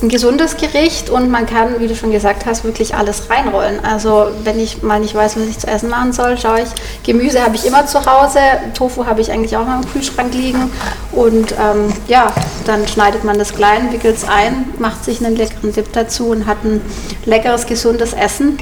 ein 0.02 0.08
gesundes 0.08 0.56
Gericht 0.56 1.10
und 1.10 1.30
man 1.30 1.46
kann, 1.46 1.78
wie 1.78 1.86
du 1.86 1.94
schon 1.94 2.10
gesagt 2.10 2.46
hast, 2.46 2.64
wirklich 2.64 2.94
alles 2.94 3.28
reinrollen. 3.28 3.84
Also 3.84 4.28
wenn 4.44 4.58
ich 4.58 4.82
mal 4.82 5.00
nicht 5.00 5.14
weiß, 5.14 5.36
was 5.36 5.46
ich 5.46 5.58
zu 5.58 5.66
essen 5.66 5.90
machen 5.90 6.12
soll, 6.12 6.38
schaue 6.38 6.62
ich. 6.62 6.68
Gemüse 7.04 7.42
habe 7.42 7.56
ich 7.56 7.66
immer 7.66 7.86
zu 7.86 8.04
Hause, 8.06 8.38
Tofu 8.74 9.06
habe 9.06 9.20
ich 9.20 9.30
eigentlich 9.30 9.56
auch 9.56 9.62
immer 9.62 9.76
im 9.82 9.92
Kühlschrank 9.92 10.32
liegen 10.34 10.70
und 11.12 11.52
ähm, 11.52 11.92
ja, 12.08 12.32
dann 12.64 12.86
schneidet 12.88 13.24
man 13.24 13.38
das 13.38 13.54
klein, 13.54 13.92
wickelt 13.92 14.16
es 14.16 14.24
ein, 14.24 14.72
macht 14.78 15.04
sich 15.04 15.24
einen 15.24 15.36
leckeren 15.36 15.72
Dip 15.72 15.92
dazu 15.92 16.28
und 16.28 16.46
hat 16.46 16.64
ein 16.64 16.80
leckeres, 17.26 17.66
gesundes 17.66 18.12
Essen. 18.12 18.58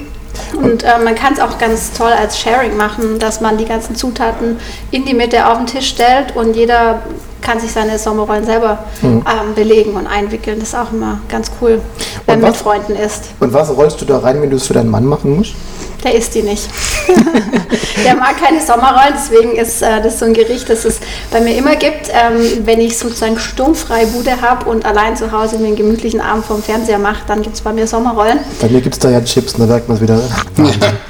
Und 0.54 0.82
äh, 0.82 0.98
man 1.02 1.14
kann 1.14 1.32
es 1.32 1.40
auch 1.40 1.58
ganz 1.58 1.92
toll 1.92 2.12
als 2.12 2.38
Sharing 2.38 2.76
machen, 2.76 3.18
dass 3.18 3.40
man 3.40 3.58
die 3.58 3.64
ganzen 3.64 3.96
Zutaten 3.96 4.58
in 4.90 5.04
die 5.04 5.14
Mitte 5.14 5.46
auf 5.46 5.58
den 5.58 5.66
Tisch 5.66 5.88
stellt 5.88 6.36
und 6.36 6.54
jeder 6.54 7.02
kann 7.42 7.60
sich 7.60 7.72
seine 7.72 7.98
Sommerrollen 7.98 8.44
selber 8.44 8.84
ähm, 9.02 9.22
belegen 9.54 9.92
und 9.92 10.06
einwickeln. 10.06 10.58
Das 10.58 10.70
ist 10.70 10.74
auch 10.74 10.92
immer 10.92 11.20
ganz 11.28 11.50
cool, 11.60 11.80
wenn 12.26 12.40
man 12.40 12.50
mit 12.50 12.56
Freunden 12.56 12.94
isst. 12.94 13.30
Und 13.40 13.52
was 13.52 13.74
rollst 13.74 14.00
du 14.00 14.04
da 14.04 14.18
rein, 14.18 14.40
wenn 14.42 14.50
du 14.50 14.56
es 14.56 14.66
für 14.66 14.74
deinen 14.74 14.90
Mann 14.90 15.04
machen 15.04 15.36
musst? 15.36 15.54
Der 16.04 16.14
isst 16.14 16.34
die 16.34 16.42
nicht. 16.42 16.68
der 18.04 18.14
mag 18.14 18.40
keine 18.40 18.60
Sommerrollen, 18.60 19.14
deswegen 19.14 19.56
ist 19.56 19.82
äh, 19.82 20.00
das 20.00 20.20
so 20.20 20.26
ein 20.26 20.34
Gericht, 20.34 20.68
das 20.68 20.84
es 20.84 21.00
bei 21.32 21.40
mir 21.40 21.56
immer 21.56 21.74
gibt. 21.74 22.08
Ähm, 22.10 22.64
wenn 22.64 22.80
ich 22.80 22.96
sozusagen 22.96 23.38
sturmfreie 23.38 24.06
Bude 24.06 24.40
habe 24.40 24.70
und 24.70 24.84
allein 24.84 25.16
zu 25.16 25.32
Hause 25.32 25.58
mir 25.58 25.68
einen 25.68 25.76
gemütlichen 25.76 26.20
Abend 26.20 26.44
vom 26.44 26.62
Fernseher 26.62 26.98
mache, 26.98 27.22
dann 27.26 27.42
gibt 27.42 27.56
es 27.56 27.62
bei 27.62 27.72
mir 27.72 27.86
Sommerrollen. 27.86 28.38
Bei 28.60 28.68
mir 28.68 28.80
gibt 28.80 28.94
es 28.94 29.00
da 29.00 29.10
ja 29.10 29.20
Chips, 29.22 29.54
und 29.54 29.60
da 29.60 29.66
merkt 29.66 29.88
man 29.88 29.96
es 29.96 30.02
wieder. 30.02 30.20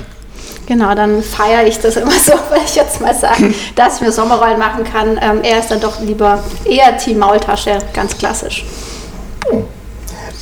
Genau, 0.69 0.95
dann 0.95 1.23
feiere 1.23 1.67
ich 1.67 1.79
das 1.81 1.97
immer 1.97 2.11
so, 2.25 2.33
weil 2.51 2.61
ich 2.63 2.75
jetzt 2.75 3.01
mal 3.01 3.15
sagen, 3.15 3.55
dass 3.75 3.97
ich 3.97 4.01
mir 4.03 4.13
Sommerrollen 4.13 4.59
machen 4.59 4.85
kann. 4.85 5.19
Ähm, 5.21 5.41
er 5.43 5.61
ist 5.61 5.71
dann 5.71 5.81
doch 5.81 5.99
lieber 6.03 6.45
eher 6.67 6.95
Team 6.99 7.19
Maultasche, 7.19 7.79
ganz 7.95 8.17
klassisch. 8.19 8.67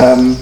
Ähm, 0.01 0.37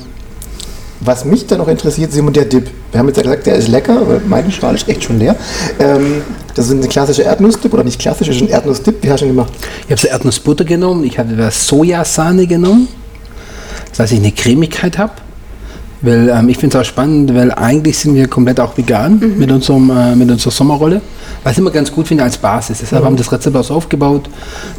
was 1.00 1.26
mich 1.26 1.46
da 1.46 1.58
noch 1.58 1.68
interessiert, 1.68 2.12
Simon, 2.12 2.32
der 2.32 2.46
Dip. 2.46 2.70
Wir 2.92 2.98
haben 2.98 3.08
jetzt 3.08 3.18
ja 3.18 3.24
gesagt, 3.24 3.46
der 3.46 3.56
ist 3.56 3.68
lecker, 3.68 4.00
aber 4.00 4.22
meine 4.26 4.50
Schale 4.50 4.76
ist 4.76 4.88
echt 4.88 5.04
schon 5.04 5.18
leer. 5.18 5.36
Ähm, 5.78 6.22
das 6.54 6.66
ist 6.66 6.72
eine 6.72 6.88
klassische 6.88 7.22
Erdnussdip 7.22 7.74
oder 7.74 7.84
nicht 7.84 8.00
klassisch, 8.00 8.28
das 8.28 8.36
ist 8.36 8.42
ein 8.42 8.48
Erdnussdip. 8.48 9.02
Wie 9.02 9.10
hast 9.10 9.20
du 9.20 9.26
ihn 9.26 9.32
gemacht? 9.32 9.52
Ich 9.84 9.90
habe 9.90 10.00
so 10.00 10.08
Erdnussbutter 10.08 10.64
genommen, 10.64 11.04
ich 11.04 11.18
habe 11.18 11.50
Sojasahne 11.50 12.46
genommen, 12.46 12.88
dass 13.94 14.12
ich 14.12 14.18
eine 14.18 14.32
Cremigkeit 14.32 14.96
habe. 14.96 15.12
Weil 16.04 16.28
ähm, 16.28 16.50
ich 16.50 16.58
finde 16.58 16.76
es 16.76 16.82
auch 16.82 16.86
spannend, 16.86 17.34
weil 17.34 17.50
eigentlich 17.52 17.98
sind 17.98 18.14
wir 18.14 18.28
komplett 18.28 18.60
auch 18.60 18.76
vegan 18.76 19.20
mit, 19.38 19.50
unserem, 19.50 19.90
äh, 19.90 20.14
mit 20.14 20.30
unserer 20.30 20.50
Sommerrolle. 20.50 21.00
Was 21.42 21.52
ich 21.52 21.58
immer 21.58 21.70
ganz 21.70 21.90
gut 21.90 22.06
finde 22.06 22.24
als 22.24 22.36
Basis. 22.36 22.80
Deshalb 22.80 23.04
haben 23.04 23.14
wir 23.14 23.18
das 23.18 23.32
Rezept 23.32 23.56
auch 23.56 23.64
so 23.64 23.74
aufgebaut, 23.74 24.28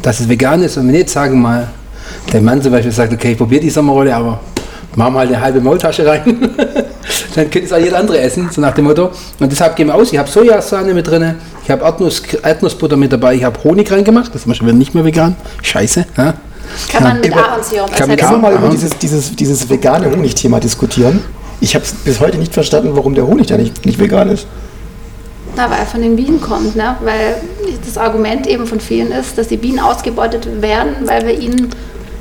dass 0.02 0.20
es 0.20 0.28
vegan 0.28 0.62
ist. 0.62 0.76
Und 0.76 0.86
wenn 0.86 0.94
jetzt 0.94 1.12
sagen 1.12 1.40
mal, 1.40 1.68
der 2.32 2.40
Mann 2.40 2.62
zum 2.62 2.70
Beispiel 2.70 2.92
sagt, 2.92 3.12
okay, 3.12 3.32
ich 3.32 3.38
probiere 3.38 3.60
die 3.60 3.70
Sommerrolle, 3.70 4.14
aber 4.14 4.40
machen 4.94 5.14
wir 5.14 5.18
halt 5.18 5.30
eine 5.30 5.40
halbe 5.40 5.60
Maultasche 5.60 6.06
rein. 6.06 6.22
Dann 7.34 7.50
könnte 7.50 7.66
es 7.66 7.72
auch 7.72 7.78
jeder 7.78 7.98
andere 7.98 8.18
essen, 8.20 8.48
so 8.50 8.60
nach 8.60 8.74
dem 8.74 8.84
Motto. 8.86 9.10
Und 9.38 9.52
deshalb 9.52 9.76
gehen 9.76 9.88
wir 9.88 9.94
aus. 9.94 10.12
Ich 10.12 10.18
habe 10.18 10.28
Sojasahne 10.28 10.92
mit 10.94 11.06
drin, 11.06 11.34
ich 11.64 11.70
habe 11.70 11.84
Erdnuss, 11.84 12.22
Erdnussbutter 12.42 12.96
mit 12.96 13.12
dabei, 13.12 13.34
ich 13.34 13.44
habe 13.44 13.62
Honig 13.64 13.90
reingemacht. 13.90 14.28
Das 14.28 14.36
ist 14.36 14.42
zum 14.42 14.50
Beispiel 14.50 14.72
nicht 14.72 14.94
mehr 14.94 15.04
vegan. 15.04 15.36
Scheiße. 15.62 16.06
Ja? 16.16 16.34
Kann 16.92 17.02
man 17.02 17.16
mit 17.20 17.26
Über- 17.26 17.48
Ahornsirup 17.48 17.94
kann 17.94 18.08
mit 18.08 18.18
Können 18.18 18.32
wir 18.32 18.38
mal 18.38 18.54
über 18.54 18.68
dieses, 18.68 18.90
dieses, 18.98 19.36
dieses 19.36 19.68
vegane 19.68 20.10
Honigthema 20.10 20.58
diskutieren? 20.58 21.22
Ich 21.60 21.74
habe 21.74 21.84
bis 22.04 22.20
heute 22.20 22.38
nicht 22.38 22.52
verstanden, 22.52 22.90
warum 22.94 23.14
der 23.14 23.26
Honig 23.26 23.46
da 23.46 23.56
nicht, 23.56 23.86
nicht 23.86 23.98
vegan 23.98 24.28
ist. 24.30 24.46
Na, 25.56 25.70
weil 25.70 25.78
er 25.78 25.86
von 25.86 26.02
den 26.02 26.16
Bienen 26.16 26.40
kommt, 26.40 26.76
ne? 26.76 26.96
weil 27.02 27.36
das 27.86 27.96
Argument 27.96 28.46
eben 28.46 28.66
von 28.66 28.78
vielen 28.78 29.10
ist, 29.10 29.38
dass 29.38 29.48
die 29.48 29.56
Bienen 29.56 29.78
ausgebeutet 29.78 30.46
werden, 30.60 30.88
weil 31.06 31.26
wir 31.26 31.38
ihnen 31.38 31.70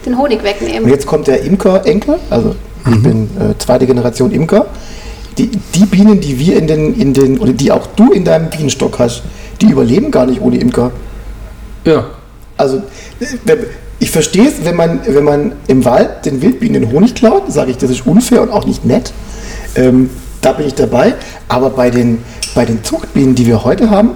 den 0.06 0.18
Honig 0.18 0.40
Und 0.40 0.46
wegnehmen. 0.46 0.88
jetzt 0.90 1.06
kommt 1.06 1.28
der 1.28 1.42
Imker-Enkel, 1.44 2.16
also 2.30 2.56
ich 2.88 3.02
bin 3.04 3.30
äh, 3.40 3.58
zweite 3.58 3.86
Generation 3.86 4.32
Imker. 4.32 4.68
Die, 5.38 5.48
die 5.48 5.86
Bienen, 5.86 6.22
die 6.22 6.40
wir 6.40 6.58
in 6.58 6.68
den, 6.68 6.94
in 7.00 7.14
den, 7.14 7.40
oder 7.40 7.52
die 7.52 7.72
auch 7.72 7.88
du 7.96 8.12
in 8.12 8.24
deinem 8.24 8.50
Bienenstock 8.50 9.00
hast, 9.00 9.24
die 9.62 9.68
überleben 9.68 10.12
gar 10.12 10.26
nicht 10.26 10.42
ohne 10.42 10.58
Imker. 10.58 10.92
Ja. 11.84 12.06
Also, 12.58 12.82
ich 14.00 14.12
verstehe 14.12 14.48
es, 14.48 14.64
wenn 14.64 14.76
man, 14.76 15.02
wenn 15.06 15.24
man 15.24 15.52
im 15.68 15.84
Wald 15.84 16.26
den 16.26 16.42
Wildbienen 16.42 16.84
den 16.84 16.92
Honig 16.92 17.16
klaut, 17.16 17.52
sage 17.52 17.72
ich, 17.72 17.78
das 17.78 17.90
ist 17.90 18.08
unfair 18.08 18.42
und 18.42 18.50
auch 18.50 18.66
nicht 18.66 18.86
nett. 18.86 19.12
Ähm, 19.76 20.10
da 20.42 20.54
bin 20.54 20.68
ich 20.68 20.76
dabei. 20.76 21.16
Aber 21.50 21.70
bei 21.72 21.90
den, 21.90 22.20
bei 22.54 22.66
den 22.66 22.84
Zuchtbienen, 22.84 23.36
die 23.36 23.46
wir 23.46 23.64
heute 23.66 23.90
haben, 23.90 24.12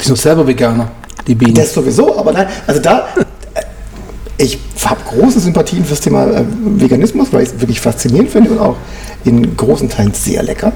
Die 0.00 0.06
sind 0.06 0.16
selber 0.16 0.46
Veganer, 0.46 0.90
die 1.26 1.34
Bienen. 1.34 1.54
das 1.54 1.74
sowieso. 1.74 2.16
Aber 2.18 2.32
nein, 2.32 2.46
also 2.66 2.80
da, 2.80 3.08
ich 4.40 4.58
habe 4.84 5.00
große 5.06 5.40
Sympathien 5.40 5.84
fürs 5.84 6.00
Thema 6.00 6.26
äh, 6.26 6.44
Veganismus, 6.64 7.32
weil 7.32 7.42
ich 7.42 7.50
es 7.50 7.60
wirklich 7.60 7.80
faszinierend 7.80 8.30
finde 8.30 8.50
und 8.50 8.58
auch 8.58 8.76
in 9.24 9.56
großen 9.56 9.88
Teilen 9.88 10.14
sehr 10.14 10.42
lecker. 10.42 10.72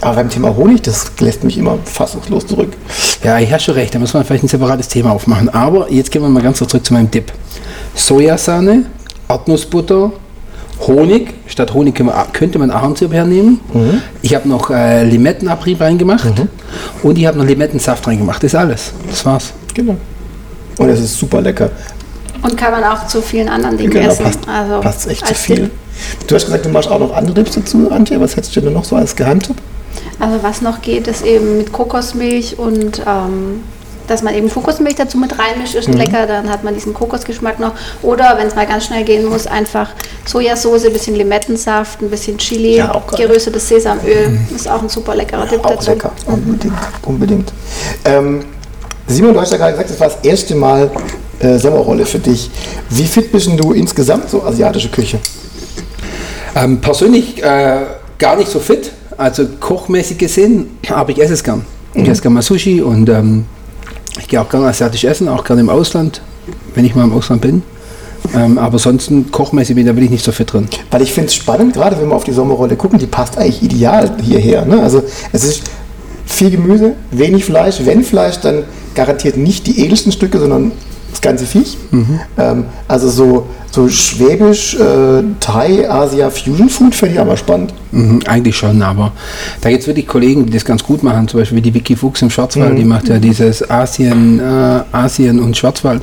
Aber 0.00 0.16
beim 0.16 0.30
Thema 0.30 0.56
Honig, 0.56 0.82
das 0.82 1.12
lässt 1.20 1.44
mich 1.44 1.58
immer 1.58 1.78
fassungslos 1.84 2.46
zurück. 2.46 2.72
Ja, 3.22 3.38
ich 3.38 3.52
hast 3.52 3.64
schon 3.64 3.74
recht, 3.74 3.94
da 3.94 3.98
muss 3.98 4.14
man 4.14 4.24
vielleicht 4.24 4.42
ein 4.44 4.48
separates 4.48 4.88
Thema 4.88 5.12
aufmachen. 5.12 5.48
Aber 5.50 5.92
jetzt 5.92 6.10
gehen 6.10 6.22
wir 6.22 6.28
mal 6.28 6.42
ganz 6.42 6.58
zurück 6.58 6.84
zu 6.84 6.92
meinem 6.92 7.10
Dip. 7.10 7.32
Sojasahne, 7.94 8.86
Erdnussbutter, 9.28 10.10
Honig. 10.86 11.34
Statt 11.46 11.72
Honig 11.74 12.02
könnte 12.32 12.58
man 12.58 12.70
Ahornsirup 12.70 13.12
hernehmen. 13.12 13.60
Ich 14.22 14.34
habe 14.34 14.48
noch 14.48 14.70
äh, 14.70 15.04
Limettenabrieb 15.04 15.80
reingemacht 15.80 16.32
und 17.02 17.18
ich 17.18 17.26
habe 17.26 17.38
noch 17.38 17.44
Limettensaft 17.44 18.04
reingemacht. 18.06 18.42
Das 18.42 18.52
ist 18.52 18.58
alles. 18.58 18.92
Das 19.08 19.24
war's. 19.24 19.52
Genau. 19.74 19.96
Und 20.78 20.88
es 20.88 20.98
ist 21.00 21.16
super 21.16 21.40
lecker. 21.42 21.70
Und 22.42 22.56
kann 22.56 22.72
man 22.72 22.82
auch 22.84 23.06
zu 23.06 23.22
vielen 23.22 23.48
anderen 23.48 23.76
Dingen 23.78 23.90
Genau, 23.90 24.08
essen. 24.10 24.24
passt, 24.24 24.38
also 24.48 24.80
passt 24.80 25.08
echt 25.08 25.26
zu 25.26 25.34
viel. 25.34 25.56
Tipp. 25.56 25.70
Du 26.26 26.34
hast 26.34 26.44
gesagt, 26.46 26.64
du 26.64 26.68
machst 26.70 26.88
auch 26.90 26.98
noch 26.98 27.14
andere 27.14 27.34
Dips 27.34 27.54
dazu, 27.54 27.90
Antje. 27.90 28.20
Was 28.20 28.36
hättest 28.36 28.54
du 28.56 28.60
denn 28.60 28.72
noch 28.72 28.84
so 28.84 28.96
als 28.96 29.14
Geheimtipp? 29.14 29.56
Also 30.18 30.42
was 30.42 30.60
noch 30.62 30.82
geht, 30.82 31.06
ist 31.06 31.24
eben 31.24 31.58
mit 31.58 31.72
Kokosmilch 31.72 32.58
und 32.58 33.02
ähm, 33.06 33.62
dass 34.08 34.22
man 34.22 34.34
eben 34.34 34.50
Kokosmilch 34.50 34.96
dazu 34.96 35.16
mit 35.18 35.38
reinmischt, 35.38 35.74
Mhm. 35.74 35.80
ist 35.80 35.94
lecker, 35.94 36.26
dann 36.26 36.50
hat 36.50 36.64
man 36.64 36.74
diesen 36.74 36.92
Kokosgeschmack 36.92 37.60
noch. 37.60 37.72
Oder 38.02 38.36
wenn 38.38 38.48
es 38.48 38.54
mal 38.56 38.66
ganz 38.66 38.86
schnell 38.86 39.04
gehen 39.04 39.26
muss, 39.26 39.46
einfach 39.46 39.90
Sojasauce, 40.26 40.86
ein 40.86 40.92
bisschen 40.92 41.14
Limettensaft, 41.14 42.02
ein 42.02 42.10
bisschen 42.10 42.36
Chili, 42.38 42.76
Ja. 42.78 42.88
Mhm. 43.12 43.16
geröstetes 43.16 43.68
Sesamöl. 43.68 44.38
Ist 44.54 44.68
auch 44.68 44.82
ein 44.82 44.88
super 44.88 45.14
leckerer 45.14 45.46
Dip 45.46 45.64
Auch 45.64 45.70
dazu. 45.76 45.90
lecker, 45.92 46.10
unbedingt. 46.26 46.74
unbedingt. 47.06 47.52
Ähm, 48.04 48.44
Simon, 49.06 49.34
du 49.34 49.40
hast 49.40 49.52
ja 49.52 49.58
gerade 49.58 49.72
gesagt, 49.72 49.90
das 49.90 50.00
war 50.00 50.08
das 50.08 50.18
erste 50.22 50.54
Mal 50.56 50.90
äh, 51.42 51.58
Sommerrolle 51.58 52.06
für 52.06 52.18
dich. 52.18 52.50
Wie 52.90 53.04
fit 53.04 53.32
bist 53.32 53.50
du 53.56 53.72
insgesamt 53.72 54.30
so 54.30 54.42
asiatische 54.42 54.88
Küche? 54.88 55.18
Ähm, 56.54 56.80
persönlich 56.80 57.42
äh, 57.42 57.80
gar 58.18 58.36
nicht 58.36 58.50
so 58.50 58.60
fit, 58.60 58.92
also 59.16 59.46
kochmäßig 59.60 60.18
gesehen, 60.18 60.78
aber 60.88 61.10
ich 61.10 61.20
esse 61.20 61.34
es 61.34 61.42
gern. 61.42 61.64
Ich 61.94 62.08
esse 62.08 62.22
gerne 62.22 62.34
mal 62.34 62.42
Sushi 62.42 62.80
und 62.80 63.08
ähm, 63.08 63.44
ich 64.18 64.28
gehe 64.28 64.40
auch 64.40 64.48
gerne 64.48 64.66
asiatisch 64.66 65.04
essen, 65.04 65.28
auch 65.28 65.44
gerne 65.44 65.62
im 65.62 65.68
Ausland, 65.68 66.22
wenn 66.74 66.84
ich 66.84 66.94
mal 66.94 67.04
im 67.04 67.12
Ausland 67.12 67.42
bin. 67.42 67.62
Ähm, 68.34 68.56
aber 68.56 68.78
sonst 68.78 69.10
kochmäßig 69.32 69.74
bin, 69.74 69.84
da 69.84 69.92
bin 69.92 70.04
ich 70.04 70.10
nicht 70.10 70.24
so 70.24 70.32
fit 70.32 70.52
drin. 70.52 70.68
Weil 70.90 71.02
ich 71.02 71.12
finde 71.12 71.26
es 71.26 71.34
spannend, 71.34 71.74
gerade 71.74 72.00
wenn 72.00 72.08
wir 72.08 72.14
auf 72.14 72.24
die 72.24 72.32
Sommerrolle 72.32 72.76
gucken, 72.76 72.98
die 72.98 73.06
passt 73.06 73.36
eigentlich 73.36 73.62
ideal 73.62 74.16
hierher. 74.22 74.64
Ne? 74.64 74.80
Also 74.80 75.02
es 75.32 75.44
ist 75.44 75.64
viel 76.24 76.50
Gemüse, 76.50 76.94
wenig 77.10 77.44
Fleisch. 77.44 77.80
Wenn 77.84 78.04
Fleisch, 78.04 78.38
dann 78.40 78.64
garantiert 78.94 79.36
nicht 79.36 79.66
die 79.66 79.84
edelsten 79.84 80.12
Stücke, 80.12 80.38
sondern 80.38 80.72
das 81.12 81.20
ganze 81.20 81.46
Viech. 81.46 81.78
Ähm, 82.38 82.64
also 82.88 83.08
so, 83.08 83.46
so 83.70 83.88
schwäbisch, 83.88 84.74
äh, 84.74 85.22
Thai, 85.40 85.88
Asia, 85.88 86.30
Fusion 86.30 86.68
Food 86.68 86.94
finde 86.94 87.14
ich 87.14 87.20
aber 87.20 87.36
spannend. 87.36 87.72
Mhm, 87.92 88.20
eigentlich 88.26 88.56
schon, 88.56 88.82
aber 88.82 89.12
da 89.60 89.70
gibt 89.70 89.82
es 89.82 89.86
wirklich 89.86 90.06
Kollegen, 90.06 90.46
die 90.46 90.52
das 90.52 90.64
ganz 90.64 90.82
gut 90.82 91.02
machen, 91.02 91.28
zum 91.28 91.40
Beispiel 91.40 91.58
wie 91.58 91.62
die 91.62 91.74
Vicky 91.74 91.94
Fuchs 91.94 92.22
im 92.22 92.30
Schwarzwald, 92.30 92.78
die 92.78 92.84
macht 92.84 93.08
ja 93.08 93.18
dieses 93.18 93.68
Asien, 93.70 94.40
äh, 94.40 94.80
Asien 94.92 95.38
und 95.38 95.56
Schwarzwald. 95.56 96.02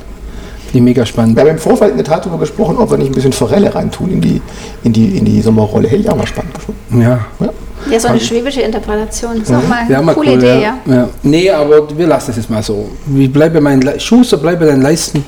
Ich 0.72 0.80
mega 0.80 1.04
spannend. 1.04 1.36
Wir 1.36 1.42
haben 1.42 1.50
im 1.50 1.58
Vorfeld 1.58 1.92
in 1.92 1.96
der 1.96 2.06
Tat 2.06 2.24
darüber 2.24 2.38
gesprochen, 2.38 2.76
ob 2.76 2.90
wir 2.90 2.98
nicht 2.98 3.08
ein 3.08 3.14
bisschen 3.14 3.32
Forelle 3.32 3.74
reintun 3.74 4.10
in 4.10 4.20
die, 4.20 4.40
in 4.84 4.92
die, 4.92 5.18
in 5.18 5.24
die 5.24 5.40
Sommerrolle. 5.40 5.88
Hätte 5.88 6.02
ich 6.02 6.08
auch 6.10 6.16
mal 6.16 6.26
spannend 6.26 6.54
gefunden. 6.54 7.02
Ja. 7.02 7.26
Ja. 7.40 7.50
Ja, 7.90 7.98
so 7.98 8.08
eine 8.08 8.20
schwäbische 8.20 8.60
Interpretation. 8.60 9.40
Ist 9.40 9.50
auch 9.52 9.66
mal 9.66 9.88
Ja, 9.88 9.96
eine 9.96 10.06
mal 10.06 10.14
coole 10.14 10.32
cool, 10.32 10.38
Idee, 10.38 10.62
ja. 10.62 10.78
ja. 10.86 10.94
ja. 10.94 11.08
Nee, 11.22 11.50
aber 11.50 11.96
wir 11.96 12.06
lassen 12.06 12.30
es 12.32 12.36
jetzt 12.36 12.50
mal 12.50 12.62
so. 12.62 12.90
Ich 13.16 13.32
bleibe 13.32 13.60
mein 13.60 13.80
Le 13.80 13.98
Schuster, 13.98 14.36
bleibe 14.36 14.66
deinen 14.66 14.82
Leisten. 14.82 15.24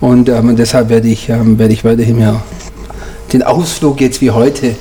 Und 0.00 0.28
ähm, 0.28 0.54
deshalb 0.54 0.90
werde 0.90 1.08
ich, 1.08 1.28
ähm, 1.28 1.58
werde 1.58 1.72
ich 1.72 1.84
weiterhin 1.84 2.20
ja, 2.20 2.40
den 3.32 3.42
Ausflug 3.42 4.00
jetzt 4.00 4.20
wie 4.20 4.30
heute, 4.30 4.74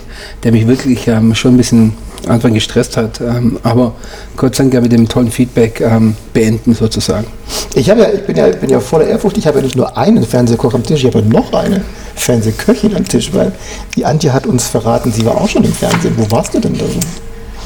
der 0.44 0.52
mich 0.52 0.68
wirklich 0.68 1.08
ähm, 1.08 1.34
schon 1.34 1.54
ein 1.54 1.58
bisschen 1.58 1.94
Anfang 2.28 2.54
gestresst 2.54 2.98
hat, 2.98 3.22
ähm, 3.22 3.60
aber 3.64 3.94
Gott 4.36 4.56
sei 4.56 4.64
Dank 4.64 4.74
ja 4.74 4.82
mit 4.82 4.92
dem 4.92 5.08
tollen 5.08 5.32
Feedback 5.32 5.82
ähm, 5.82 6.16
beenden 6.34 6.74
sozusagen. 6.74 7.28
Ich, 7.76 7.90
habe 7.90 8.02
ja, 8.02 8.10
ich 8.10 8.26
bin, 8.26 8.36
ja, 8.36 8.48
bin 8.48 8.70
ja 8.70 8.80
voller 8.80 9.06
Ehrfurcht, 9.06 9.38
ich 9.38 9.48
habe 9.48 9.60
ja 9.60 9.64
nicht 9.64 9.76
nur 9.76 9.98
einen 9.98 10.26
Fernsehkoch 10.26 10.74
am 10.74 10.84
Tisch, 10.84 11.04
ich 11.04 11.14
habe 11.14 11.20
ja 11.20 11.26
noch 11.26 11.54
eine 11.54 11.82
Fernsehköchin 12.16 12.96
am 12.96 13.06
Tisch, 13.06 13.34
weil 13.34 13.52
die 13.96 14.06
Antje 14.06 14.34
hat 14.34 14.48
uns 14.48 14.68
verraten, 14.68 15.12
sie 15.12 15.26
war 15.26 15.40
auch 15.40 15.48
schon 15.48 15.64
im 15.64 15.74
Fernsehen. 15.74 16.16
Wo 16.18 16.30
warst 16.32 16.54
du 16.54 16.60
denn 16.60 16.74
da 16.74 16.86
so? 16.86 17.00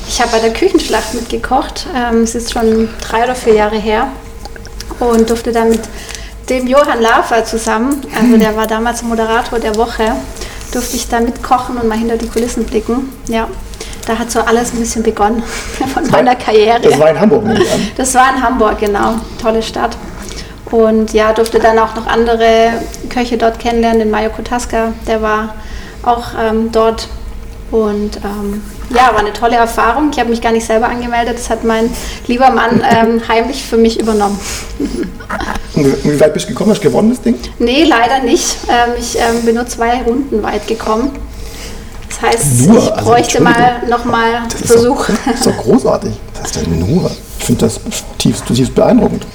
Ich 0.08 0.20
habe 0.20 0.31
bei 0.31 0.39
der 0.39 0.51
Küchenschlacht 0.51 1.13
mitgekocht. 1.13 1.88
Ähm, 1.96 2.24
es 2.24 2.36
ist 2.36 2.51
schon 2.51 2.89
drei 3.08 3.24
oder 3.24 3.36
vier 3.36 3.53
Jahre 3.53 3.77
her 3.77 4.08
und 5.00 5.29
durfte 5.29 5.51
dann 5.51 5.70
mit 5.70 5.81
dem 6.50 6.67
Johann 6.67 7.01
Lafer 7.01 7.46
zusammen, 7.46 8.01
also 8.13 8.38
der 8.38 8.55
war 8.58 8.67
damals 8.67 9.03
Moderator 9.03 9.60
der 9.60 9.75
Woche, 9.77 10.12
durfte 10.74 10.98
ich 10.98 11.08
da 11.08 11.22
mitkochen 11.22 11.77
und 11.77 11.88
mal 11.88 11.98
hinter 11.98 12.17
die 12.17 12.27
Kulissen 12.27 12.65
blicken. 12.65 13.10
Ja, 13.27 13.48
da 14.12 14.20
hat 14.20 14.30
so 14.30 14.41
alles 14.41 14.74
ein 14.74 14.80
bisschen 14.80 15.03
begonnen 15.03 15.41
von 15.94 16.10
meiner 16.12 16.36
Karriere. 16.36 16.82
Das 16.82 17.00
war 17.00 17.10
in 17.10 17.20
Hamburg, 17.20 17.46
nehme 17.46 17.63
ich 17.63 17.72
an. 17.72 17.91
Das 17.96 18.13
war 18.13 18.36
in 18.36 18.44
Hamburg, 18.44 18.80
genau. 18.80 19.15
Tolle 19.41 19.63
Stadt. 19.63 19.98
Und 20.70 21.13
ja, 21.13 21.34
durfte 21.34 21.60
dann 21.60 21.80
auch 21.80 21.96
noch 21.96 22.08
andere 22.08 22.74
Köche 23.10 23.38
dort 23.38 23.60
kennenlernen, 23.60 24.00
den 24.00 24.12
Mario 24.12 24.30
Kotaska, 24.30 24.94
der 25.08 25.22
war 25.22 25.56
auch 26.03 26.27
ähm, 26.39 26.72
dort. 26.72 27.08
Und 27.72 28.18
ähm, 28.18 28.62
ja, 28.89 29.13
war 29.13 29.20
eine 29.20 29.32
tolle 29.32 29.56
Erfahrung. 29.56 30.10
Ich 30.12 30.20
habe 30.20 30.30
mich 30.30 30.41
gar 30.41 30.51
nicht 30.51 30.65
selber 30.65 30.89
angemeldet, 30.89 31.36
das 31.38 31.50
hat 31.50 31.63
mein 31.63 31.89
lieber 32.27 32.50
Mann 32.50 32.84
ähm, 32.89 33.22
heimlich 33.30 33.63
für 33.63 33.77
mich 33.77 34.00
übernommen. 34.00 34.38
Und 35.74 36.03
wie 36.03 36.20
weit 36.20 36.34
bist 36.34 36.48
du 36.48 36.50
gekommen? 36.50 36.72
Hast 36.72 36.84
du 36.84 36.89
gewonnen, 36.89 37.12
das 37.12 37.22
Ding? 37.22 37.36
Nee, 37.60 37.86
leider 37.86 38.20
nicht. 38.24 38.58
Ähm, 38.68 38.94
ich 38.98 39.18
ähm, 39.18 39.46
bin 39.46 39.56
nur 39.56 39.68
zwei 39.68 40.01
Runden 40.01 40.44
weit 40.44 40.68
gekommen. 40.68 41.12
Das 42.12 42.22
heißt, 42.22 42.68
Nur? 42.68 42.77
ich 42.77 42.91
Also, 42.91 43.06
bräuchte 43.06 43.41
mal 43.41 43.88
nochmal 43.89 44.44
Das 44.50 44.62
ist 44.62 44.68
Versuch. 44.72 45.08
Doch, 45.08 45.15
das 45.25 45.36
ist 45.36 45.46
doch 45.48 45.58
großartig. 45.58 46.12
Was 46.34 46.44
heißt 46.44 46.65
denn 46.65 46.80
nur? 46.80 47.12
Ich 47.39 47.46
finde 47.46 47.65
das 47.65 47.80
tiefst, 48.18 48.46
tiefst 48.46 48.75
beeindruckend. 48.75 49.25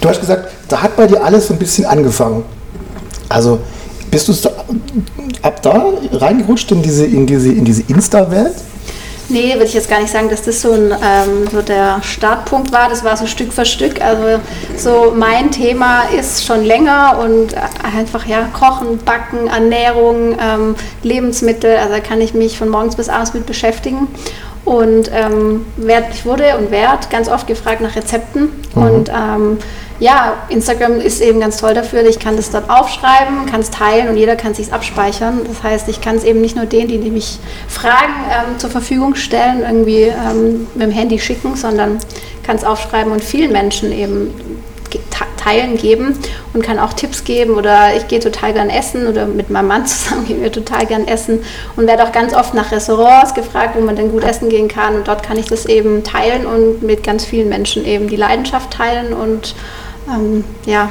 Du 0.00 0.08
hast 0.08 0.20
gesagt, 0.20 0.48
da 0.68 0.82
hat 0.82 0.96
bei 0.96 1.06
dir 1.06 1.22
alles 1.22 1.46
so 1.48 1.54
ein 1.54 1.58
bisschen 1.58 1.84
angefangen. 1.86 2.44
Also 3.28 3.58
bist 4.10 4.28
du 4.28 4.32
da, 4.32 4.50
ab 5.42 5.62
da 5.62 5.84
reingerutscht 6.12 6.70
in 6.72 6.82
diese, 6.82 7.06
in 7.06 7.26
diese, 7.26 7.52
in 7.52 7.64
diese 7.64 7.82
Insta-Welt? 7.82 8.54
Nee, 9.30 9.54
würde 9.54 9.66
ich 9.66 9.74
jetzt 9.74 9.88
gar 9.88 10.00
nicht 10.00 10.10
sagen, 10.10 10.28
dass 10.28 10.42
das 10.42 10.60
so, 10.60 10.72
ein, 10.72 10.90
ähm, 10.90 11.46
so 11.50 11.62
der 11.62 12.02
Startpunkt 12.02 12.72
war. 12.72 12.88
Das 12.88 13.04
war 13.04 13.16
so 13.16 13.26
Stück 13.26 13.52
für 13.52 13.64
Stück. 13.64 14.00
Also 14.02 14.40
so 14.76 15.12
mein 15.16 15.52
Thema 15.52 16.02
ist 16.18 16.44
schon 16.44 16.64
länger 16.64 17.18
und 17.22 17.54
einfach 17.84 18.26
ja 18.26 18.48
Kochen, 18.52 18.98
Backen, 18.98 19.46
Ernährung, 19.46 20.36
ähm, 20.40 20.74
Lebensmittel. 21.04 21.76
Also 21.76 21.94
da 21.94 22.00
kann 22.00 22.20
ich 22.20 22.34
mich 22.34 22.58
von 22.58 22.68
morgens 22.68 22.96
bis 22.96 23.08
abends 23.08 23.32
mit 23.32 23.46
beschäftigen. 23.46 24.08
Und 24.64 25.10
ähm, 25.14 25.64
werd, 25.76 26.06
ich 26.12 26.26
wurde 26.26 26.58
und 26.58 26.70
werde 26.70 27.06
ganz 27.08 27.28
oft 27.28 27.46
gefragt 27.46 27.80
nach 27.80 27.94
Rezepten. 27.94 28.50
Und 28.74 29.08
ähm, 29.08 29.58
ja, 30.00 30.38
Instagram 30.48 31.00
ist 31.00 31.20
eben 31.20 31.40
ganz 31.40 31.58
toll 31.58 31.74
dafür. 31.74 32.04
Ich 32.06 32.18
kann 32.18 32.36
das 32.36 32.50
dort 32.50 32.68
aufschreiben, 32.70 33.46
kann 33.46 33.60
es 33.60 33.70
teilen 33.70 34.08
und 34.08 34.16
jeder 34.16 34.34
kann 34.34 34.52
es 34.52 34.56
sich 34.56 34.72
abspeichern. 34.72 35.40
Das 35.46 35.62
heißt, 35.62 35.88
ich 35.88 36.00
kann 36.00 36.16
es 36.16 36.24
eben 36.24 36.40
nicht 36.40 36.56
nur 36.56 36.64
denen, 36.64 36.88
die, 36.88 37.10
mich 37.10 37.38
fragen, 37.68 38.14
ähm, 38.30 38.58
zur 38.58 38.70
Verfügung 38.70 39.14
stellen, 39.14 39.62
irgendwie 39.62 40.04
ähm, 40.04 40.66
mit 40.74 40.86
dem 40.86 40.90
Handy 40.90 41.18
schicken, 41.18 41.54
sondern 41.54 41.98
kann 42.42 42.56
es 42.56 42.64
aufschreiben 42.64 43.12
und 43.12 43.22
vielen 43.22 43.52
Menschen 43.52 43.92
eben 43.92 44.34
teilen 45.36 45.76
geben 45.76 46.18
und 46.52 46.62
kann 46.62 46.78
auch 46.78 46.92
Tipps 46.92 47.24
geben 47.24 47.54
oder 47.54 47.96
ich 47.96 48.08
gehe 48.08 48.20
total 48.20 48.52
gern 48.52 48.68
essen 48.68 49.06
oder 49.06 49.26
mit 49.26 49.50
meinem 49.50 49.68
Mann 49.68 49.86
zusammen 49.86 50.26
gehen 50.26 50.42
wir 50.42 50.52
total 50.52 50.86
gern 50.86 51.06
essen 51.06 51.42
und 51.76 51.86
werde 51.86 52.04
auch 52.04 52.12
ganz 52.12 52.34
oft 52.34 52.54
nach 52.54 52.70
Restaurants 52.72 53.34
gefragt, 53.34 53.74
wo 53.76 53.80
man 53.80 53.96
denn 53.96 54.10
gut 54.10 54.24
essen 54.24 54.48
gehen 54.48 54.68
kann 54.68 54.96
und 54.96 55.08
dort 55.08 55.22
kann 55.22 55.38
ich 55.38 55.46
das 55.46 55.66
eben 55.66 56.04
teilen 56.04 56.46
und 56.46 56.82
mit 56.82 57.02
ganz 57.02 57.24
vielen 57.24 57.48
Menschen 57.48 57.84
eben 57.84 58.08
die 58.08 58.16
Leidenschaft 58.16 58.70
teilen 58.72 59.12
und 59.12 59.54
ähm, 60.14 60.44
ja, 60.66 60.90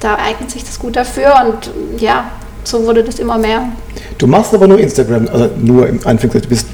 da 0.00 0.16
eignet 0.16 0.50
sich 0.50 0.64
das 0.64 0.78
gut 0.78 0.96
dafür 0.96 1.34
und 1.46 1.70
ja, 2.00 2.24
so 2.64 2.84
wurde 2.86 3.02
das 3.04 3.18
immer 3.18 3.38
mehr. 3.38 3.68
Du 4.18 4.26
machst 4.26 4.54
aber 4.54 4.66
nur 4.66 4.78
Instagram, 4.78 5.28
also 5.32 5.50
nur 5.58 5.86
im 5.88 5.96
Anführungszeichen, 6.06 6.42
du 6.42 6.48
bist 6.48 6.66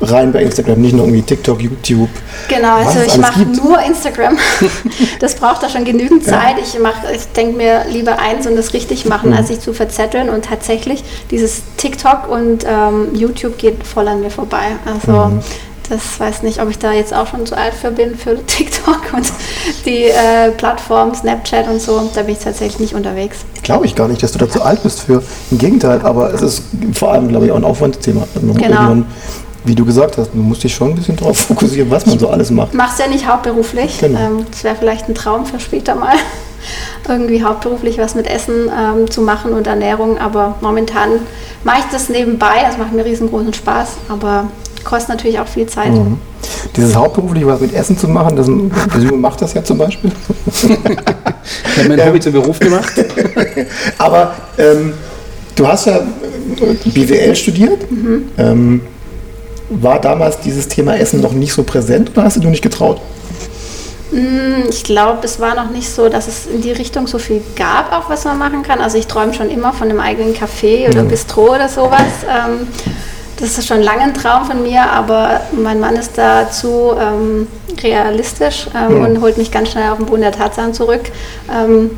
rein 0.00 0.32
bei 0.32 0.42
Instagram, 0.42 0.80
nicht 0.80 0.94
nur 0.94 1.04
irgendwie 1.04 1.22
TikTok, 1.22 1.60
YouTube. 1.62 2.08
Genau, 2.48 2.74
also 2.76 3.00
ich 3.06 3.16
mache 3.18 3.42
nur 3.42 3.80
Instagram. 3.80 4.36
Das 5.20 5.36
braucht 5.36 5.62
da 5.62 5.68
schon 5.68 5.84
genügend 5.84 6.24
Zeit. 6.24 6.56
Ich 6.60 6.76
mache, 6.80 7.12
ich 7.14 7.26
denke 7.36 7.56
mir 7.56 7.84
lieber 7.88 8.18
eins 8.18 8.46
und 8.48 8.56
das 8.56 8.72
richtig 8.72 9.06
machen, 9.06 9.30
Mhm. 9.30 9.36
als 9.36 9.48
sich 9.48 9.60
zu 9.60 9.72
verzetteln. 9.72 10.28
Und 10.28 10.44
tatsächlich, 10.46 11.04
dieses 11.30 11.62
TikTok 11.76 12.28
und 12.28 12.64
ähm, 12.68 13.14
YouTube 13.14 13.56
geht 13.58 13.86
voll 13.86 14.08
an 14.08 14.20
mir 14.20 14.30
vorbei. 14.30 14.72
Also 14.84 15.26
Mhm. 15.28 15.40
Das 15.92 16.18
weiß 16.18 16.42
nicht, 16.42 16.60
ob 16.60 16.70
ich 16.70 16.78
da 16.78 16.92
jetzt 16.92 17.12
auch 17.12 17.26
schon 17.26 17.44
zu 17.44 17.56
alt 17.56 17.74
für 17.74 17.90
bin 17.90 18.16
für 18.16 18.36
TikTok 18.46 19.12
und 19.12 19.26
die 19.84 20.04
äh, 20.04 20.50
Plattform 20.56 21.14
Snapchat 21.14 21.68
und 21.68 21.80
so. 21.80 22.10
Da 22.14 22.22
bin 22.22 22.34
ich 22.34 22.40
tatsächlich 22.40 22.80
nicht 22.80 22.94
unterwegs. 22.94 23.38
Glaube 23.62 23.86
ich 23.86 23.94
gar 23.94 24.08
nicht, 24.08 24.22
dass 24.22 24.32
du 24.32 24.38
da 24.38 24.48
zu 24.48 24.62
alt 24.62 24.82
bist 24.82 25.00
für. 25.00 25.22
Im 25.50 25.58
Gegenteil, 25.58 26.00
aber 26.02 26.32
es 26.32 26.40
ist 26.40 26.62
vor 26.94 27.12
allem, 27.12 27.28
glaube 27.28 27.46
ich, 27.46 27.52
auch 27.52 27.56
ein 27.56 27.64
Aufwandsthema. 27.64 28.26
Genau. 28.56 29.04
Wie 29.64 29.76
du 29.76 29.84
gesagt 29.84 30.18
hast, 30.18 30.34
man 30.34 30.48
muss 30.48 30.58
dich 30.58 30.74
schon 30.74 30.90
ein 30.90 30.94
bisschen 30.96 31.14
darauf 31.16 31.38
fokussieren, 31.38 31.88
was 31.88 32.04
man 32.06 32.18
so 32.18 32.28
alles 32.28 32.50
macht. 32.50 32.74
Mach's 32.74 32.98
ja 32.98 33.06
nicht 33.06 33.28
hauptberuflich. 33.28 33.98
Genau. 34.00 34.18
Ähm, 34.18 34.46
das 34.50 34.64
wäre 34.64 34.74
vielleicht 34.74 35.08
ein 35.08 35.14
Traum 35.14 35.46
für 35.46 35.60
später 35.60 35.94
mal, 35.94 36.16
irgendwie 37.08 37.44
hauptberuflich 37.44 37.98
was 37.98 38.16
mit 38.16 38.26
Essen 38.26 38.68
ähm, 38.76 39.08
zu 39.08 39.20
machen 39.20 39.52
und 39.52 39.68
Ernährung. 39.68 40.18
Aber 40.18 40.56
momentan 40.62 41.10
mache 41.62 41.80
ich 41.80 41.84
das 41.92 42.08
nebenbei. 42.08 42.64
Es 42.68 42.76
macht 42.76 42.92
mir 42.92 43.04
riesengroßen 43.04 43.52
Spaß, 43.52 43.90
aber 44.08 44.48
kostet 44.84 45.10
natürlich 45.10 45.38
auch 45.38 45.48
viel 45.48 45.66
Zeit. 45.66 45.92
Mhm. 45.92 46.18
Dieses 46.76 46.94
hauptberuflich 46.94 47.46
was 47.46 47.60
mit 47.60 47.74
Essen 47.74 47.96
zu 47.98 48.08
machen, 48.08 48.36
das 48.36 48.46
Simon 48.46 49.20
macht 49.20 49.40
das 49.42 49.54
ja 49.54 49.62
zum 49.62 49.78
Beispiel. 49.78 50.10
Ich 50.46 51.78
habe 51.78 51.88
mein 51.88 52.06
Hobby 52.06 52.20
zum 52.20 52.32
Beruf 52.32 52.58
gemacht. 52.58 52.92
Aber 53.98 54.34
ähm, 54.58 54.92
du 55.54 55.66
hast 55.66 55.86
ja 55.86 55.96
äh, 55.96 56.88
BWL 56.90 57.34
studiert. 57.36 57.90
Mhm. 57.90 58.28
Ähm, 58.38 58.80
war 59.70 60.00
damals 60.00 60.38
dieses 60.40 60.68
Thema 60.68 60.96
Essen 60.96 61.20
noch 61.20 61.32
nicht 61.32 61.52
so 61.52 61.62
präsent 61.62 62.10
oder 62.10 62.24
hast 62.24 62.36
du 62.36 62.40
dir 62.40 62.50
nicht 62.50 62.62
getraut? 62.62 63.00
Mm, 64.10 64.68
Ich 64.68 64.84
glaube, 64.84 65.20
es 65.24 65.40
war 65.40 65.54
noch 65.54 65.70
nicht 65.70 65.88
so, 65.88 66.08
dass 66.08 66.28
es 66.28 66.46
in 66.46 66.60
die 66.60 66.72
Richtung 66.72 67.06
so 67.06 67.18
viel 67.18 67.40
gab, 67.56 67.92
auch 67.92 68.10
was 68.10 68.24
man 68.24 68.38
machen 68.38 68.62
kann. 68.62 68.80
Also 68.80 68.98
ich 68.98 69.06
träume 69.06 69.32
schon 69.32 69.50
immer 69.50 69.72
von 69.72 69.88
einem 69.88 70.00
eigenen 70.00 70.34
Café 70.34 70.88
oder 70.88 71.02
Bistro 71.02 71.54
oder 71.54 71.68
sowas. 71.68 72.02
Ähm, 72.28 72.68
das 73.42 73.58
ist 73.58 73.66
schon 73.66 73.82
lange 73.82 74.02
ein 74.02 74.14
Traum 74.14 74.44
von 74.44 74.62
mir, 74.62 74.88
aber 74.88 75.40
mein 75.50 75.80
Mann 75.80 75.96
ist 75.96 76.16
da 76.16 76.48
zu 76.48 76.92
ähm, 76.96 77.48
realistisch 77.82 78.68
ähm, 78.72 79.02
und 79.04 79.20
holt 79.20 79.36
mich 79.36 79.50
ganz 79.50 79.72
schnell 79.72 79.90
auf 79.90 79.98
den 79.98 80.06
Boden 80.06 80.22
der 80.22 80.30
Tatsachen 80.30 80.72
zurück. 80.72 81.00
Ähm, 81.52 81.90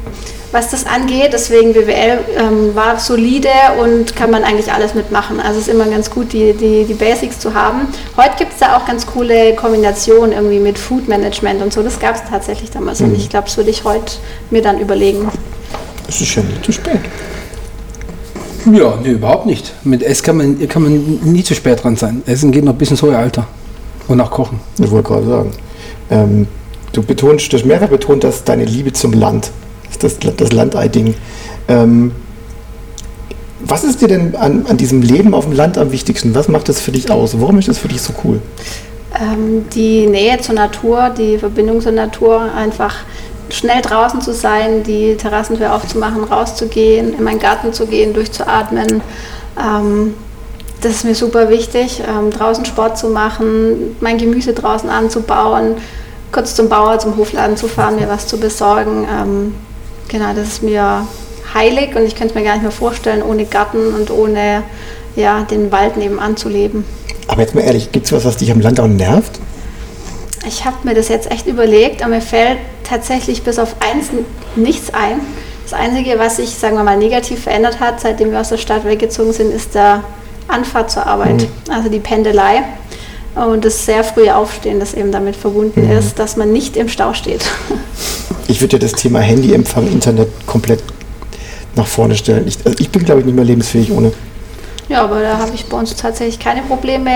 was 0.52 0.70
das 0.70 0.86
angeht, 0.86 1.34
deswegen 1.34 1.74
BWL 1.74 2.18
ähm, 2.38 2.74
war 2.74 2.98
solide 2.98 3.50
und 3.78 4.16
kann 4.16 4.30
man 4.30 4.42
eigentlich 4.42 4.72
alles 4.72 4.94
mitmachen. 4.94 5.38
Also 5.38 5.60
es 5.60 5.68
ist 5.68 5.74
immer 5.74 5.84
ganz 5.84 6.10
gut, 6.10 6.32
die, 6.32 6.54
die, 6.54 6.84
die 6.84 6.94
Basics 6.94 7.38
zu 7.38 7.52
haben. 7.52 7.88
Heute 8.16 8.36
gibt 8.38 8.54
es 8.54 8.60
da 8.60 8.78
auch 8.78 8.86
ganz 8.86 9.04
coole 9.04 9.54
Kombinationen 9.54 10.32
irgendwie 10.32 10.60
mit 10.60 10.78
Food 10.78 11.08
Management 11.08 11.60
und 11.60 11.74
so. 11.74 11.82
Das 11.82 12.00
gab 12.00 12.14
es 12.14 12.22
tatsächlich 12.30 12.70
damals 12.70 13.02
und 13.02 13.14
ich 13.14 13.28
glaube, 13.28 13.48
das 13.48 13.58
würde 13.58 13.68
ich 13.68 13.84
heute 13.84 14.14
mir 14.48 14.62
dann 14.62 14.80
überlegen. 14.80 15.28
Es 16.08 16.22
ist 16.22 16.34
ja 16.36 16.42
nicht 16.42 16.64
zu 16.64 16.72
spät. 16.72 17.00
Ja, 18.72 18.98
nee, 19.02 19.10
überhaupt 19.10 19.46
nicht. 19.46 19.72
Mit 19.84 20.02
Essen 20.02 20.24
kann 20.24 20.36
man, 20.36 20.68
kann 20.68 20.82
man 20.82 21.20
nie 21.22 21.42
zu 21.42 21.54
spät 21.54 21.82
dran 21.82 21.96
sein. 21.96 22.22
Essen 22.26 22.50
geht 22.50 22.64
noch 22.64 22.74
bis 22.74 22.90
ins 22.90 23.02
hohe 23.02 23.16
Alter. 23.16 23.46
Und 24.08 24.20
auch 24.20 24.30
Kochen. 24.30 24.60
Ich 24.78 24.90
wollte 24.90 25.08
gerade 25.08 25.26
sagen. 25.26 25.50
Ähm, 26.10 26.46
du 26.92 27.02
betonst, 27.02 27.52
du 27.52 27.56
hast 27.56 27.64
mehrfach 27.66 27.88
betont, 27.88 28.24
dass 28.24 28.44
deine 28.44 28.64
Liebe 28.64 28.92
zum 28.92 29.12
Land, 29.12 29.50
das, 30.00 30.18
das 30.18 30.52
Landei-Ding. 30.52 31.14
Ähm, 31.68 32.12
was 33.66 33.84
ist 33.84 34.02
dir 34.02 34.08
denn 34.08 34.36
an, 34.36 34.66
an 34.68 34.76
diesem 34.76 35.00
Leben 35.00 35.34
auf 35.34 35.44
dem 35.44 35.54
Land 35.54 35.78
am 35.78 35.90
wichtigsten? 35.90 36.34
Was 36.34 36.48
macht 36.48 36.68
das 36.68 36.80
für 36.80 36.92
dich 36.92 37.10
aus? 37.10 37.40
Warum 37.40 37.58
ist 37.58 37.68
das 37.68 37.78
für 37.78 37.88
dich 37.88 38.02
so 38.02 38.12
cool? 38.24 38.40
Ähm, 39.18 39.64
die 39.74 40.06
Nähe 40.06 40.38
zur 40.40 40.54
Natur, 40.54 41.10
die 41.16 41.38
Verbindung 41.38 41.80
zur 41.80 41.92
Natur, 41.92 42.52
einfach 42.54 42.96
schnell 43.54 43.80
draußen 43.82 44.20
zu 44.20 44.32
sein, 44.32 44.82
die 44.82 45.16
Terrassentür 45.16 45.74
aufzumachen, 45.74 46.24
rauszugehen, 46.24 47.16
in 47.16 47.24
meinen 47.24 47.38
Garten 47.38 47.72
zu 47.72 47.86
gehen, 47.86 48.12
durchzuatmen. 48.12 49.00
Ähm, 49.58 50.14
das 50.80 50.92
ist 50.96 51.04
mir 51.04 51.14
super 51.14 51.48
wichtig, 51.48 52.02
ähm, 52.06 52.30
draußen 52.30 52.64
Sport 52.66 52.98
zu 52.98 53.08
machen, 53.08 53.96
mein 54.00 54.18
Gemüse 54.18 54.52
draußen 54.52 54.90
anzubauen, 54.90 55.76
kurz 56.30 56.54
zum 56.54 56.68
Bauer, 56.68 56.98
zum 56.98 57.16
Hofladen 57.16 57.56
zu 57.56 57.68
fahren, 57.68 57.96
mir 57.96 58.08
was 58.08 58.26
zu 58.26 58.38
besorgen. 58.38 59.06
Ähm, 59.10 59.54
genau, 60.08 60.34
das 60.34 60.48
ist 60.48 60.62
mir 60.62 61.06
heilig 61.54 61.94
und 61.96 62.02
ich 62.02 62.16
könnte 62.16 62.34
es 62.34 62.34
mir 62.34 62.44
gar 62.44 62.54
nicht 62.54 62.62
mehr 62.62 62.70
vorstellen, 62.70 63.22
ohne 63.22 63.46
Garten 63.46 63.94
und 63.94 64.10
ohne 64.10 64.62
ja, 65.16 65.42
den 65.42 65.72
Wald 65.72 65.96
nebenan 65.96 66.36
zu 66.36 66.48
leben. 66.48 66.84
Aber 67.28 67.40
jetzt 67.40 67.54
mal 67.54 67.62
ehrlich, 67.62 67.92
gibt 67.92 68.06
es 68.06 68.12
was, 68.12 68.24
was 68.24 68.36
dich 68.36 68.50
am 68.50 68.60
Land 68.60 68.80
auch 68.80 68.88
nervt? 68.88 69.38
Ich 70.46 70.64
habe 70.64 70.76
mir 70.82 70.94
das 70.94 71.08
jetzt 71.08 71.30
echt 71.30 71.46
überlegt, 71.46 72.02
aber 72.02 72.16
mir 72.16 72.20
fällt 72.20 72.58
tatsächlich 72.84 73.42
bis 73.42 73.58
auf 73.58 73.76
eins 73.80 74.08
nichts 74.56 74.92
ein. 74.92 75.20
Das 75.64 75.72
Einzige, 75.72 76.18
was 76.18 76.36
sich, 76.36 76.50
sagen 76.50 76.76
wir 76.76 76.84
mal, 76.84 76.96
negativ 76.96 77.42
verändert 77.44 77.80
hat, 77.80 78.00
seitdem 78.00 78.30
wir 78.30 78.40
aus 78.40 78.50
der 78.50 78.58
Stadt 78.58 78.84
weggezogen 78.84 79.32
sind, 79.32 79.52
ist 79.52 79.74
der 79.74 80.04
Anfahrt 80.46 80.90
zur 80.90 81.06
Arbeit, 81.06 81.46
also 81.70 81.88
die 81.88 82.00
Pendelei. 82.00 82.62
Und 83.34 83.64
das 83.64 83.84
sehr 83.84 84.04
frühe 84.04 84.36
Aufstehen, 84.36 84.78
das 84.78 84.94
eben 84.94 85.10
damit 85.10 85.34
verbunden 85.34 85.90
ist, 85.90 86.18
dass 86.20 86.36
man 86.36 86.52
nicht 86.52 86.76
im 86.76 86.88
Stau 86.88 87.14
steht. 87.14 87.44
Ich 88.46 88.60
würde 88.60 88.76
ja 88.76 88.78
das 88.78 88.92
Thema 88.92 89.20
Handyempfang, 89.20 89.90
Internet 89.90 90.28
komplett 90.46 90.82
nach 91.76 91.86
vorne 91.86 92.14
stellen. 92.14 92.46
Ich, 92.46 92.58
also 92.64 92.76
ich 92.78 92.90
bin, 92.90 93.02
glaube 93.02 93.20
ich, 93.20 93.26
nicht 93.26 93.34
mehr 93.34 93.44
lebensfähig 93.44 93.90
ohne. 93.90 94.12
Ja, 94.90 95.02
aber 95.02 95.22
da 95.22 95.38
habe 95.38 95.52
ich 95.54 95.64
bei 95.64 95.78
uns 95.78 95.96
tatsächlich 95.96 96.38
keine 96.38 96.60
Probleme, 96.60 97.10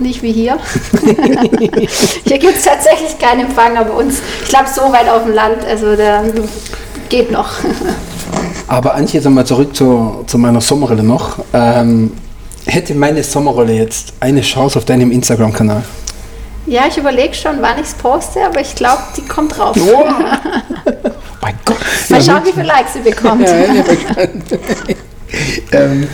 nicht 0.00 0.22
wie 0.22 0.32
hier. 0.32 0.58
hier 2.24 2.38
gibt 2.38 2.56
es 2.56 2.64
tatsächlich 2.64 3.18
keinen 3.18 3.46
Empfang, 3.46 3.76
aber 3.76 3.94
uns, 3.94 4.20
ich 4.42 4.48
glaube, 4.48 4.66
so 4.74 4.82
weit 4.92 5.08
auf 5.08 5.24
dem 5.24 5.34
Land, 5.34 5.64
also 5.68 5.96
da 5.96 6.22
geht 7.08 7.30
noch. 7.30 7.50
Aber 8.68 8.94
Antje, 8.94 9.18
jetzt 9.18 9.28
mal 9.28 9.44
zurück 9.44 9.74
zu, 9.74 10.22
zu 10.28 10.38
meiner 10.38 10.60
Sommerrolle 10.60 11.02
noch. 11.02 11.38
Ähm, 11.52 12.12
hätte 12.66 12.94
meine 12.94 13.24
Sommerrolle 13.24 13.72
jetzt 13.72 14.12
eine 14.20 14.42
Chance 14.42 14.78
auf 14.78 14.84
deinem 14.84 15.10
Instagram-Kanal? 15.10 15.82
Ja, 16.66 16.82
ich 16.88 16.96
überlege 16.96 17.34
schon, 17.34 17.60
wann 17.60 17.78
ich 17.80 17.86
es 17.86 17.94
poste, 17.94 18.44
aber 18.46 18.60
ich 18.60 18.76
glaube, 18.76 19.02
die 19.16 19.22
kommt 19.22 19.58
drauf. 19.58 19.76
Mein 21.42 21.58
Gott. 21.64 21.78
Mal 22.10 22.22
schauen, 22.22 22.42
wie 22.44 22.52
viele 22.52 22.66
Likes 22.66 22.92
sie 22.92 23.00
bekommt. 23.00 23.48
Ja, 23.48 23.56
ja. 23.56 24.28
Ähm, 25.72 26.06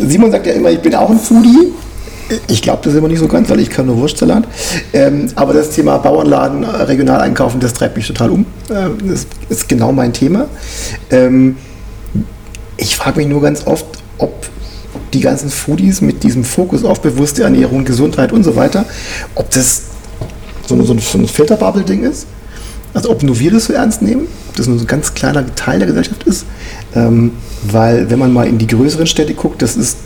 Simon 0.00 0.30
sagt 0.30 0.46
ja 0.46 0.52
immer, 0.54 0.70
ich 0.70 0.80
bin 0.80 0.94
auch 0.94 1.08
ein 1.08 1.18
Foodie. 1.18 1.72
Ich 2.48 2.60
glaube 2.62 2.80
das 2.84 2.94
immer 2.94 3.08
nicht 3.08 3.20
so 3.20 3.28
ganz, 3.28 3.48
weil 3.50 3.60
ich 3.60 3.70
kann 3.70 3.86
nur 3.86 3.96
Wurstsalat. 3.98 4.44
Ähm, 4.92 5.28
aber 5.36 5.52
das 5.54 5.70
Thema 5.70 5.98
Bauernladen, 5.98 6.64
äh, 6.64 6.66
regional 6.66 7.20
einkaufen, 7.20 7.60
das 7.60 7.72
treibt 7.72 7.96
mich 7.96 8.06
total 8.08 8.30
um. 8.30 8.46
Ähm, 8.68 8.98
das 9.08 9.26
ist 9.48 9.68
genau 9.68 9.92
mein 9.92 10.12
Thema. 10.12 10.48
Ähm, 11.10 11.56
ich 12.76 12.96
frage 12.96 13.18
mich 13.18 13.28
nur 13.28 13.40
ganz 13.40 13.66
oft, 13.66 13.86
ob 14.18 14.48
die 15.12 15.20
ganzen 15.20 15.50
Foodies 15.50 16.00
mit 16.00 16.22
diesem 16.24 16.42
Fokus 16.44 16.84
auf 16.84 17.00
bewusste 17.00 17.44
Ernährung, 17.44 17.84
Gesundheit 17.84 18.32
und 18.32 18.42
so 18.42 18.56
weiter, 18.56 18.84
ob 19.36 19.50
das 19.52 19.82
so, 20.66 20.74
ein- 20.74 20.84
so 20.84 20.92
ein, 20.94 21.28
Filterbubble-Ding 21.28 22.02
ist. 22.02 22.26
Also 22.92 23.10
ob 23.10 23.22
nur 23.22 23.38
wir 23.38 23.52
das 23.52 23.66
so 23.66 23.72
ernst 23.72 24.02
nehmen, 24.02 24.26
ob 24.48 24.56
das 24.56 24.66
nur 24.66 24.78
so 24.78 24.84
ein 24.84 24.88
ganz 24.88 25.14
kleiner 25.14 25.54
Teil 25.54 25.78
der 25.78 25.86
Gesellschaft 25.86 26.24
ist. 26.24 26.44
Ähm, 26.94 27.32
weil 27.62 28.10
wenn 28.10 28.18
man 28.18 28.32
mal 28.32 28.46
in 28.48 28.58
die 28.58 28.66
größeren 28.66 29.06
Städte 29.06 29.34
guckt, 29.34 29.62
das 29.62 29.76
ist 29.76 29.98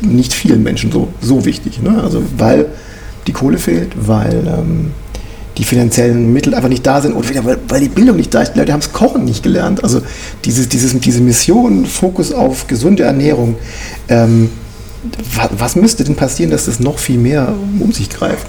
nicht 0.00 0.32
vielen 0.32 0.62
Menschen 0.62 0.90
so, 0.92 1.08
so 1.20 1.44
wichtig. 1.44 1.80
Ne? 1.82 2.00
Also 2.02 2.22
weil 2.36 2.66
die 3.26 3.32
Kohle 3.32 3.58
fehlt, 3.58 3.92
weil 3.96 4.46
ähm, 4.46 4.92
die 5.58 5.64
finanziellen 5.64 6.32
Mittel 6.32 6.54
einfach 6.54 6.68
nicht 6.70 6.86
da 6.86 7.00
sind 7.02 7.14
oder 7.14 7.28
weil, 7.44 7.58
weil 7.68 7.80
die 7.80 7.88
Bildung 7.88 8.16
nicht 8.16 8.32
da 8.32 8.40
ist. 8.42 8.54
Die 8.54 8.58
Leute 8.58 8.72
haben 8.72 8.80
das 8.80 8.92
Kochen 8.92 9.24
nicht 9.24 9.42
gelernt. 9.42 9.84
Also 9.84 10.00
dieses, 10.44 10.68
dieses, 10.68 10.98
diese 11.00 11.20
Mission, 11.20 11.84
Fokus 11.84 12.32
auf 12.32 12.66
gesunde 12.66 13.02
Ernährung, 13.02 13.56
ähm, 14.08 14.50
wa- 15.36 15.50
was 15.58 15.76
müsste 15.76 16.04
denn 16.04 16.14
passieren, 16.16 16.50
dass 16.50 16.64
das 16.66 16.80
noch 16.80 16.98
viel 16.98 17.18
mehr 17.18 17.52
um 17.78 17.92
sich 17.92 18.08
greift? 18.08 18.46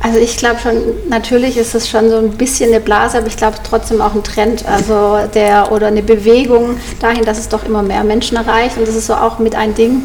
Also 0.00 0.18
ich 0.18 0.36
glaube 0.36 0.56
schon, 0.62 0.74
natürlich 1.08 1.56
ist 1.56 1.74
es 1.74 1.88
schon 1.88 2.10
so 2.10 2.18
ein 2.18 2.30
bisschen 2.32 2.70
eine 2.70 2.80
Blase, 2.80 3.16
aber 3.18 3.26
ich 3.26 3.36
glaube 3.38 3.56
trotzdem 3.68 4.02
auch 4.02 4.14
ein 4.14 4.22
Trend, 4.22 4.64
also 4.66 5.16
der 5.32 5.72
oder 5.72 5.86
eine 5.86 6.02
Bewegung 6.02 6.76
dahin, 7.00 7.24
dass 7.24 7.38
es 7.38 7.48
doch 7.48 7.64
immer 7.64 7.82
mehr 7.82 8.04
Menschen 8.04 8.36
erreicht. 8.36 8.76
Und 8.76 8.86
das 8.86 8.94
ist 8.94 9.06
so 9.06 9.14
auch 9.14 9.38
mit 9.38 9.54
ein 9.54 9.74
Ding, 9.74 10.02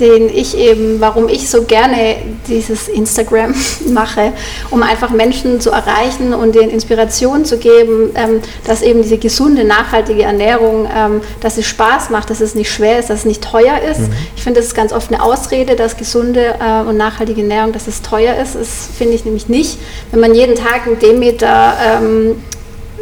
den 0.00 0.28
ich 0.28 0.56
eben, 0.56 1.00
warum 1.00 1.28
ich 1.28 1.48
so 1.50 1.62
gerne 1.62 2.16
dieses 2.48 2.88
Instagram 2.88 3.54
mache, 3.92 4.32
um 4.70 4.82
einfach 4.82 5.10
Menschen 5.10 5.60
zu 5.60 5.70
erreichen 5.70 6.34
und 6.34 6.54
denen 6.54 6.70
Inspiration 6.70 7.44
zu 7.44 7.58
geben, 7.58 8.10
ähm, 8.14 8.40
dass 8.66 8.82
eben 8.82 9.02
diese 9.02 9.18
gesunde, 9.18 9.64
nachhaltige 9.64 10.22
Ernährung, 10.22 10.88
ähm, 10.94 11.20
dass 11.40 11.58
es 11.58 11.66
Spaß 11.66 12.10
macht, 12.10 12.30
dass 12.30 12.40
es 12.40 12.54
nicht 12.54 12.70
schwer 12.70 12.98
ist, 12.98 13.10
dass 13.10 13.20
es 13.20 13.24
nicht 13.24 13.42
teuer 13.42 13.78
ist. 13.90 14.00
Ich 14.36 14.42
finde, 14.42 14.60
das 14.60 14.68
ist 14.68 14.74
ganz 14.74 14.92
oft 14.92 15.12
eine 15.12 15.22
Ausrede, 15.22 15.76
dass 15.76 15.96
gesunde 15.96 16.54
äh, 16.60 16.88
und 16.88 16.96
nachhaltige 16.96 17.42
Ernährung, 17.42 17.72
dass 17.72 17.86
es 17.86 18.02
teuer 18.02 18.36
ist. 18.36 18.54
Das 18.54 18.88
finde 18.96 19.14
ich 19.14 19.24
nämlich 19.24 19.48
nicht. 19.48 19.78
Wenn 20.10 20.20
man 20.20 20.34
jeden 20.34 20.54
Tag 20.54 20.86
einen 20.86 20.98
Demeter 20.98 21.74
ähm, 21.84 22.42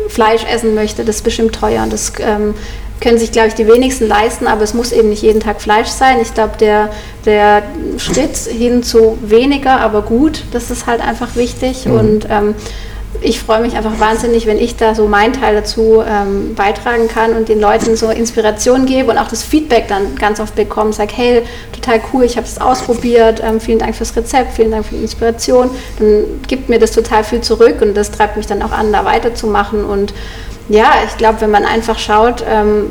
Fleisch 0.08 0.44
essen 0.44 0.74
möchte, 0.74 1.04
das 1.04 1.16
ist 1.16 1.22
bestimmt 1.22 1.54
teuer. 1.54 1.82
Und 1.82 1.92
das 1.92 2.12
ähm, 2.20 2.54
können 3.00 3.18
sich, 3.18 3.32
glaube 3.32 3.48
ich, 3.48 3.54
die 3.54 3.66
wenigsten 3.66 4.08
leisten, 4.08 4.46
aber 4.46 4.62
es 4.62 4.74
muss 4.74 4.92
eben 4.92 5.08
nicht 5.08 5.22
jeden 5.22 5.40
Tag 5.40 5.60
Fleisch 5.60 5.88
sein. 5.88 6.18
Ich 6.20 6.34
glaube, 6.34 6.56
der, 6.58 6.90
der 7.24 7.62
Schritt 7.98 8.36
hin 8.36 8.82
zu 8.82 9.18
weniger, 9.22 9.80
aber 9.80 10.02
gut, 10.02 10.44
das 10.52 10.70
ist 10.70 10.86
halt 10.86 11.00
einfach 11.00 11.36
wichtig. 11.36 11.86
Und 11.86 12.26
ähm, 12.30 12.54
ich 13.20 13.40
freue 13.40 13.60
mich 13.60 13.74
einfach 13.76 13.98
wahnsinnig, 13.98 14.46
wenn 14.46 14.58
ich 14.58 14.76
da 14.76 14.94
so 14.94 15.08
meinen 15.08 15.32
Teil 15.32 15.54
dazu 15.54 16.02
ähm, 16.06 16.54
beitragen 16.54 17.08
kann 17.08 17.32
und 17.32 17.48
den 17.48 17.60
Leuten 17.60 17.96
so 17.96 18.10
Inspiration 18.10 18.86
gebe 18.86 19.10
und 19.10 19.18
auch 19.18 19.28
das 19.28 19.42
Feedback 19.42 19.88
dann 19.88 20.14
ganz 20.16 20.40
oft 20.40 20.54
bekomme. 20.54 20.92
Sag, 20.92 21.16
hey, 21.16 21.42
total 21.72 22.00
cool, 22.12 22.24
ich 22.24 22.36
habe 22.36 22.46
es 22.46 22.60
ausprobiert, 22.60 23.42
ähm, 23.44 23.60
vielen 23.60 23.78
Dank 23.78 23.96
fürs 23.96 24.14
Rezept, 24.14 24.54
vielen 24.54 24.70
Dank 24.70 24.86
für 24.86 24.94
die 24.94 25.02
Inspiration. 25.02 25.70
Dann 25.98 26.24
gibt 26.46 26.68
mir 26.68 26.78
das 26.78 26.92
total 26.92 27.24
viel 27.24 27.40
zurück 27.40 27.76
und 27.80 27.94
das 27.94 28.10
treibt 28.10 28.36
mich 28.36 28.46
dann 28.46 28.62
auch 28.62 28.72
an, 28.72 28.92
da 28.92 29.04
weiterzumachen. 29.04 29.84
Und 29.84 30.12
ja, 30.68 30.92
ich 31.06 31.16
glaube, 31.16 31.40
wenn 31.40 31.50
man 31.50 31.64
einfach 31.64 31.98
schaut, 31.98 32.44
ähm, 32.48 32.90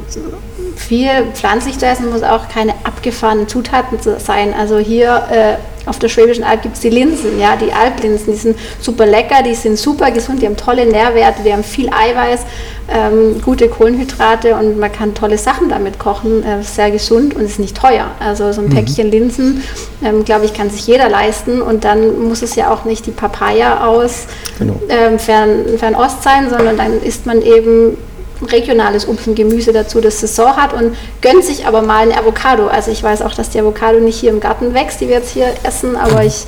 viel 0.76 1.10
pflanzlich 1.34 1.78
zu 1.80 1.86
essen 1.86 2.10
muss 2.10 2.24
auch 2.24 2.50
keine 2.50 2.74
abgefahrenen 2.84 3.48
Zutaten 3.48 4.00
zu 4.00 4.20
sein. 4.20 4.54
Also 4.58 4.78
hier 4.78 5.24
äh, 5.32 5.88
auf 5.88 6.00
der 6.00 6.10
Schwäbischen 6.10 6.44
Alb 6.44 6.62
gibt 6.62 6.76
es 6.76 6.82
die 6.82 6.90
Linsen, 6.90 7.40
ja, 7.40 7.56
die 7.56 7.72
Alblinsen, 7.72 8.34
die 8.34 8.40
sind 8.40 8.60
super 8.82 9.06
lecker, 9.06 9.42
die 9.44 9.56
sind 9.56 9.78
super 9.78 10.12
gesund, 10.12 10.42
die 10.42 10.46
haben 10.46 10.58
tolle 10.58 10.86
Nährwerte, 10.86 11.44
die 11.44 11.54
haben 11.54 11.64
viel 11.64 11.90
Eiweiß, 11.90 12.42
ähm, 12.90 13.42
gute 13.42 13.68
Kohlenhydrate 13.68 14.56
und 14.56 14.80
man 14.80 14.92
kann 14.92 15.14
tolle 15.14 15.38
Sachen 15.38 15.70
damit 15.70 16.00
kochen, 16.00 16.44
äh, 16.44 16.64
sehr 16.64 16.92
gesund 16.92 17.36
und 17.36 17.42
ist 17.44 17.60
nicht 17.60 17.76
teuer. 17.76 18.12
Also 18.20 18.52
so 18.52 18.62
ein 18.62 18.70
Päckchen 18.70 19.12
Linsen, 19.12 19.62
ähm, 20.04 20.24
glaube 20.24 20.46
ich, 20.46 20.54
kann 20.54 20.70
sich 20.70 20.88
jeder 20.88 21.10
leisten 21.10 21.62
und 21.62 21.84
dann 21.84 22.28
muss 22.28 22.42
es 22.42 22.56
ja 22.56 22.72
auch 22.72 22.86
nicht 22.86 23.06
die 23.06 23.12
Papaya 23.12 23.86
aus 23.86 24.28
Genau. 24.58 24.80
ähm, 24.90 25.20
Fern, 25.20 25.66
Fernost 25.78 26.24
sein, 26.24 26.50
sondern 26.50 26.78
dann 26.78 27.02
isst 27.04 27.26
man 27.26 27.42
eben 27.42 27.98
regionales 28.46 29.08
Obst 29.08 29.28
und 29.28 29.36
Gemüse 29.36 29.74
dazu, 29.74 30.00
das 30.00 30.20
Saison 30.20 30.56
hat 30.56 30.72
und 30.74 30.96
gönnt 31.22 31.44
sich 31.44 31.66
aber 31.66 31.82
mal 31.82 32.04
eine 32.04 32.18
Avocado. 32.18 32.68
Also 32.68 32.92
ich 32.92 33.02
weiß 33.04 33.22
auch, 33.24 33.34
dass 33.34 33.50
die 33.50 33.60
Avocado 33.60 34.00
nicht 34.00 34.20
hier 34.20 34.30
im 34.30 34.40
Garten 34.40 34.74
wächst, 34.74 35.02
die 35.02 35.08
wir 35.08 35.16
jetzt 35.18 35.32
hier 35.32 35.48
essen, 35.64 35.96
aber 35.96 36.24
ich 36.24 36.46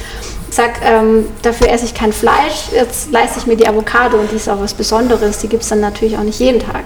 sag, 0.53 0.81
ähm, 0.83 1.25
dafür 1.41 1.69
esse 1.69 1.85
ich 1.85 1.93
kein 1.93 2.13
Fleisch, 2.13 2.69
jetzt 2.73 3.11
leiste 3.11 3.39
ich 3.39 3.47
mir 3.47 3.55
die 3.55 3.67
Avocado 3.67 4.17
und 4.17 4.31
die 4.31 4.35
ist 4.35 4.49
auch 4.49 4.59
was 4.59 4.73
Besonderes. 4.73 5.39
Die 5.39 5.47
gibt 5.47 5.63
es 5.63 5.69
dann 5.69 5.79
natürlich 5.79 6.17
auch 6.17 6.23
nicht 6.23 6.39
jeden 6.39 6.59
Tag. 6.59 6.85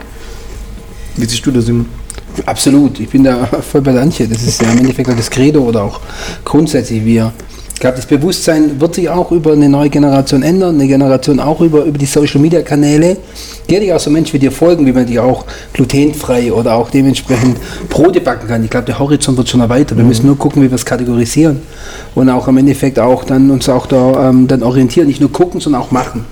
Wie 1.16 1.26
siehst 1.26 1.46
du 1.46 1.52
das, 1.52 1.66
Simon? 1.66 1.86
Absolut, 2.46 3.00
ich 3.00 3.10
bin 3.10 3.24
da 3.24 3.46
voll 3.72 3.82
bei 3.82 4.00
Antje. 4.00 4.28
Das 4.28 4.42
ist 4.44 4.62
ja 4.62 4.72
im 4.72 4.80
Endeffekt 4.80 5.10
das 5.10 5.30
Credo 5.30 5.62
oder 5.62 5.84
auch 5.84 6.00
grundsätzlich 6.44 7.06
wir. 7.06 7.32
Ich 7.84 7.86
glaube, 7.86 7.98
das 7.98 8.06
Bewusstsein 8.06 8.80
wird 8.80 8.96
sich 8.96 9.10
auch 9.10 9.30
über 9.34 9.52
eine 9.52 9.68
neue 9.68 9.90
Generation 9.90 10.42
ändern, 10.42 10.76
eine 10.76 10.88
Generation 10.88 11.42
auch 11.42 11.60
über, 11.60 11.84
über 11.84 11.98
die 11.98 12.06
Social 12.06 12.40
Media 12.40 12.62
Kanäle. 12.62 13.18
Die 13.68 13.76
hätte 13.76 13.84
ich 13.84 13.92
auch 13.92 14.00
so 14.00 14.10
Menschen 14.10 14.32
wie 14.36 14.40
dir 14.40 14.54
folgen, 14.54 14.86
wie 14.86 14.94
man 14.94 15.06
die 15.06 15.20
auch 15.20 15.44
glutenfrei 15.74 16.54
oder 16.54 16.76
auch 16.76 16.90
dementsprechend 16.90 17.58
Brote 17.90 18.22
backen 18.22 18.48
kann. 18.48 18.64
Ich 18.64 18.70
glaube, 18.70 18.86
der 18.86 19.00
Horizont 19.00 19.38
wird 19.38 19.50
schon 19.50 19.60
erweitert. 19.60 19.98
Wir 19.98 20.06
müssen 20.06 20.26
nur 20.26 20.38
gucken, 20.38 20.62
wie 20.64 20.72
wir 20.72 20.76
es 20.76 20.86
kategorisieren 20.86 21.62
und 22.16 22.30
auch 22.30 22.48
im 22.48 22.56
Endeffekt 22.56 23.00
auch 23.00 23.26
dann 23.26 23.52
uns 23.52 23.68
auch 23.68 23.86
da 23.86 24.30
ähm, 24.30 24.48
dann 24.48 24.64
orientieren, 24.64 25.08
nicht 25.08 25.20
nur 25.20 25.34
gucken, 25.34 25.60
sondern 25.60 25.82
auch 25.82 25.92
machen. 25.92 26.24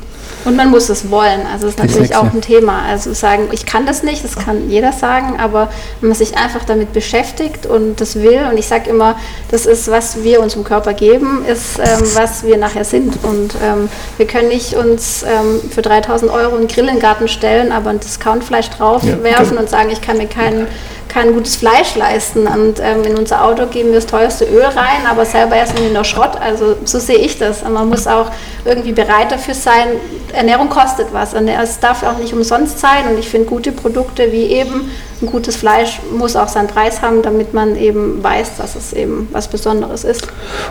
Und 0.45 0.55
man 0.55 0.69
muss 0.69 0.89
es 0.89 1.09
wollen. 1.11 1.41
Also 1.51 1.65
das 1.65 1.75
ist 1.75 1.79
natürlich 1.79 2.11
ist 2.11 2.15
auch 2.15 2.25
ja. 2.25 2.31
ein 2.31 2.41
Thema. 2.41 2.83
Also 2.87 3.13
sagen, 3.13 3.49
ich 3.51 3.65
kann 3.65 3.85
das 3.85 4.03
nicht, 4.03 4.23
das 4.23 4.35
kann 4.35 4.69
jeder 4.69 4.91
sagen, 4.91 5.39
aber 5.39 5.69
wenn 5.99 6.09
man 6.09 6.17
sich 6.17 6.37
einfach 6.37 6.63
damit 6.65 6.93
beschäftigt 6.93 7.65
und 7.65 8.01
das 8.01 8.15
will, 8.15 8.47
und 8.49 8.57
ich 8.57 8.67
sage 8.67 8.89
immer, 8.89 9.15
das 9.49 9.65
ist, 9.65 9.89
was 9.89 10.23
wir 10.23 10.41
unserem 10.41 10.63
Körper 10.63 10.93
geben, 10.93 11.45
ist, 11.45 11.79
ähm, 11.79 12.01
was 12.15 12.43
wir 12.43 12.57
nachher 12.57 12.85
sind. 12.85 13.23
Und 13.23 13.55
ähm, 13.63 13.89
wir 14.17 14.27
können 14.27 14.47
nicht 14.47 14.75
uns 14.75 15.23
ähm, 15.23 15.61
für 15.69 15.81
3000 15.81 16.31
Euro 16.31 16.55
einen 16.55 16.67
Grill 16.67 16.87
in 16.87 16.95
den 16.95 16.99
Garten 16.99 17.27
stellen, 17.27 17.71
aber 17.71 17.89
ein 17.89 17.99
Discountfleisch 17.99 18.69
draufwerfen 18.69 19.49
genau. 19.49 19.61
und 19.61 19.69
sagen, 19.69 19.89
ich 19.91 20.01
kann 20.01 20.17
mir 20.17 20.27
kein, 20.27 20.67
kein 21.11 21.33
gutes 21.33 21.55
Fleisch 21.57 21.95
leisten. 21.95 22.47
Und 22.47 22.79
ähm, 22.79 23.03
in 23.03 23.17
unser 23.17 23.43
Auto 23.43 23.65
geben 23.67 23.89
wir 23.89 23.95
das 23.95 24.05
teuerste 24.05 24.45
Öl 24.45 24.63
rein, 24.63 25.05
aber 25.09 25.25
selber 25.25 25.57
essen 25.57 25.77
wir 25.81 25.89
nur 25.89 26.05
Schrott. 26.05 26.37
Also 26.39 26.77
so 26.85 26.99
sehe 26.99 27.17
ich 27.17 27.37
das. 27.37 27.63
Und 27.63 27.73
man 27.73 27.89
muss 27.89 28.07
auch 28.07 28.31
irgendwie 28.63 28.93
bereit 28.93 29.31
dafür 29.31 29.53
sein, 29.53 29.87
Ernährung 30.33 30.69
kostet 30.69 31.07
was. 31.11 31.33
Und 31.33 31.47
es 31.47 31.79
darf 31.79 32.03
auch 32.03 32.17
nicht 32.17 32.33
umsonst 32.33 32.79
sein. 32.79 33.07
Und 33.09 33.19
ich 33.19 33.27
finde, 33.27 33.47
gute 33.47 33.71
Produkte 33.71 34.31
wie 34.31 34.43
eben 34.45 34.89
ein 35.21 35.25
gutes 35.27 35.55
Fleisch 35.57 35.99
muss 36.17 36.35
auch 36.35 36.47
seinen 36.47 36.67
Preis 36.67 37.01
haben, 37.01 37.21
damit 37.21 37.53
man 37.53 37.75
eben 37.75 38.23
weiß, 38.23 38.57
dass 38.57 38.75
es 38.75 38.93
eben 38.93 39.27
was 39.31 39.47
Besonderes 39.49 40.03
ist. 40.03 40.27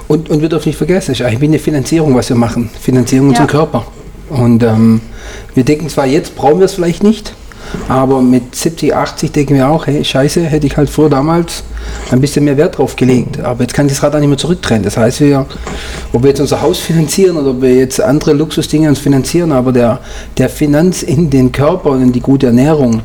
Und, 0.08 0.30
und 0.30 0.40
wir 0.40 0.48
dürfen 0.48 0.70
nicht 0.70 0.78
vergessen, 0.78 1.12
es 1.12 1.20
ist 1.20 1.26
eigentlich 1.26 1.40
wie 1.42 1.44
eine 1.46 1.58
Finanzierung, 1.58 2.14
was 2.14 2.28
wir 2.30 2.36
machen. 2.36 2.70
Finanzierung 2.80 3.26
Ja. 3.26 3.30
unserem 3.30 3.46
Körper. 3.48 3.86
Und 4.30 4.62
ähm, 4.62 5.00
wir 5.54 5.64
denken 5.64 5.88
zwar, 5.88 6.06
jetzt 6.06 6.34
brauchen 6.36 6.60
wir 6.60 6.64
es 6.66 6.74
vielleicht 6.74 7.02
nicht, 7.02 7.34
aber 7.88 8.20
mit 8.20 8.54
70, 8.54 8.94
80 8.94 9.32
denken 9.32 9.54
wir 9.54 9.68
auch, 9.68 9.86
hey, 9.86 10.04
scheiße, 10.04 10.42
hätte 10.42 10.66
ich 10.66 10.76
halt 10.76 10.90
früher 10.90 11.10
damals 11.10 11.64
ein 12.10 12.20
bisschen 12.20 12.44
mehr 12.44 12.56
Wert 12.56 12.78
drauf 12.78 12.96
gelegt. 12.96 13.40
Aber 13.40 13.62
jetzt 13.62 13.74
kann 13.74 13.86
ich 13.86 13.92
das 13.92 14.02
Rad 14.02 14.14
auch 14.14 14.20
nicht 14.20 14.28
mehr 14.28 14.38
zurückdrehen. 14.38 14.82
Das 14.82 14.96
heißt, 14.96 15.20
wir, 15.20 15.46
ob 16.12 16.22
wir 16.22 16.30
jetzt 16.30 16.40
unser 16.40 16.60
Haus 16.60 16.78
finanzieren 16.78 17.36
oder 17.36 17.50
ob 17.50 17.62
wir 17.62 17.74
jetzt 17.74 18.00
andere 18.00 18.32
Luxusdinge 18.32 18.88
uns 18.88 18.98
finanzieren, 18.98 19.52
aber 19.52 19.72
der, 19.72 20.00
der 20.38 20.48
Finanz 20.48 21.02
in 21.02 21.30
den 21.30 21.52
Körper 21.52 21.90
und 21.90 22.02
in 22.02 22.12
die 22.12 22.20
gute 22.20 22.46
Ernährung, 22.46 23.02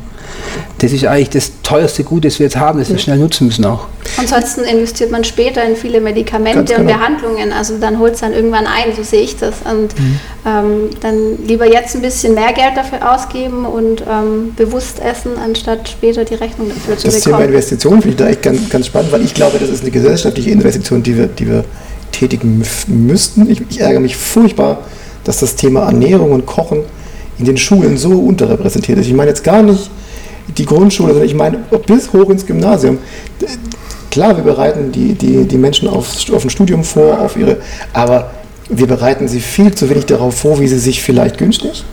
das 0.78 0.92
ist 0.92 1.04
eigentlich 1.06 1.30
das 1.30 1.52
teuerste 1.62 2.04
Gut, 2.04 2.24
das 2.24 2.38
wir 2.38 2.44
jetzt 2.46 2.56
haben, 2.56 2.78
das 2.78 2.90
wir 2.90 2.98
schnell 2.98 3.18
nutzen 3.18 3.46
müssen 3.46 3.64
auch. 3.64 3.86
Ansonsten 4.18 4.62
investiert 4.62 5.10
man 5.10 5.24
später 5.24 5.62
in 5.64 5.76
viele 5.76 6.00
Medikamente 6.00 6.58
Ganz 6.58 6.70
und 6.70 6.86
genau. 6.86 6.98
Behandlungen. 6.98 7.52
Also 7.52 7.78
dann 7.78 7.98
holt 7.98 8.14
es 8.14 8.20
dann 8.20 8.32
irgendwann 8.32 8.66
ein, 8.66 8.94
so 8.96 9.02
sehe 9.02 9.22
ich 9.22 9.36
das. 9.36 9.54
Und 9.64 9.98
Mhm. 9.98 10.20
ähm, 10.46 10.90
dann 11.00 11.46
lieber 11.46 11.66
jetzt 11.70 11.94
ein 11.96 12.02
bisschen 12.02 12.34
mehr 12.34 12.52
Geld 12.52 12.76
dafür 12.76 13.14
ausgeben 13.14 13.64
und 13.66 14.02
ähm, 14.02 14.54
bewusst 14.56 15.00
essen, 15.00 15.32
anstatt 15.42 15.88
später 15.88 16.24
die 16.24 16.34
Rechnung 16.34 16.68
dafür 16.68 16.96
zu 16.96 17.06
Das 17.06 17.20
Thema 17.20 17.38
bekommen. 17.38 17.54
Investition 17.54 17.92
finde 18.02 18.08
ich 18.10 18.16
da 18.16 18.28
echt 18.28 18.42
ganz, 18.42 18.68
ganz 18.68 18.86
spannend, 18.86 19.12
weil 19.12 19.22
ich 19.22 19.34
glaube, 19.34 19.58
das 19.58 19.68
ist 19.68 19.82
eine 19.82 19.90
gesellschaftliche 19.90 20.50
Investition, 20.50 21.02
die 21.02 21.16
wir, 21.16 21.26
die 21.26 21.48
wir 21.48 21.64
tätigen 22.12 22.62
müssten. 22.86 23.50
Ich, 23.50 23.60
ich 23.68 23.80
ärgere 23.80 24.00
mich 24.00 24.16
furchtbar, 24.16 24.78
dass 25.24 25.40
das 25.40 25.56
Thema 25.56 25.80
Ernährung 25.86 26.32
und 26.32 26.46
Kochen 26.46 26.80
in 27.38 27.44
den 27.44 27.56
Schulen 27.58 27.98
so 27.98 28.12
unterrepräsentiert 28.12 28.98
ist. 28.98 29.06
Ich 29.08 29.12
meine 29.12 29.28
jetzt 29.30 29.44
gar 29.44 29.62
nicht 29.62 29.90
die 30.48 30.66
Grundschule, 30.66 31.12
sondern 31.12 31.28
ich 31.28 31.34
meine 31.34 31.58
bis 31.86 32.12
hoch 32.12 32.30
ins 32.30 32.46
Gymnasium. 32.46 32.98
Klar, 34.10 34.36
wir 34.36 34.44
bereiten 34.44 34.92
die, 34.92 35.14
die, 35.14 35.44
die 35.44 35.58
Menschen 35.58 35.88
aufs, 35.88 36.30
auf 36.30 36.44
ein 36.44 36.50
Studium 36.50 36.84
vor, 36.84 37.20
auf 37.20 37.36
ihre, 37.36 37.58
aber 37.92 38.30
wir 38.68 38.86
bereiten 38.86 39.28
sie 39.28 39.40
viel 39.40 39.74
zu 39.74 39.90
wenig 39.90 40.06
darauf 40.06 40.38
vor, 40.38 40.58
wie 40.60 40.68
sie 40.68 40.78
sich 40.78 41.02
vielleicht 41.02 41.38
günstig 41.38 41.84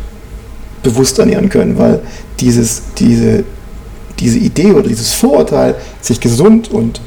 bewusst 0.81 1.19
ernähren 1.19 1.49
können, 1.49 1.77
weil 1.77 2.01
dieses, 2.39 2.83
diese, 2.97 3.43
diese 4.19 4.37
Idee 4.37 4.71
oder 4.71 4.87
dieses 4.87 5.13
Vorurteil, 5.13 5.75
sich 6.01 6.19
gesund 6.19 6.71
und 6.71 7.01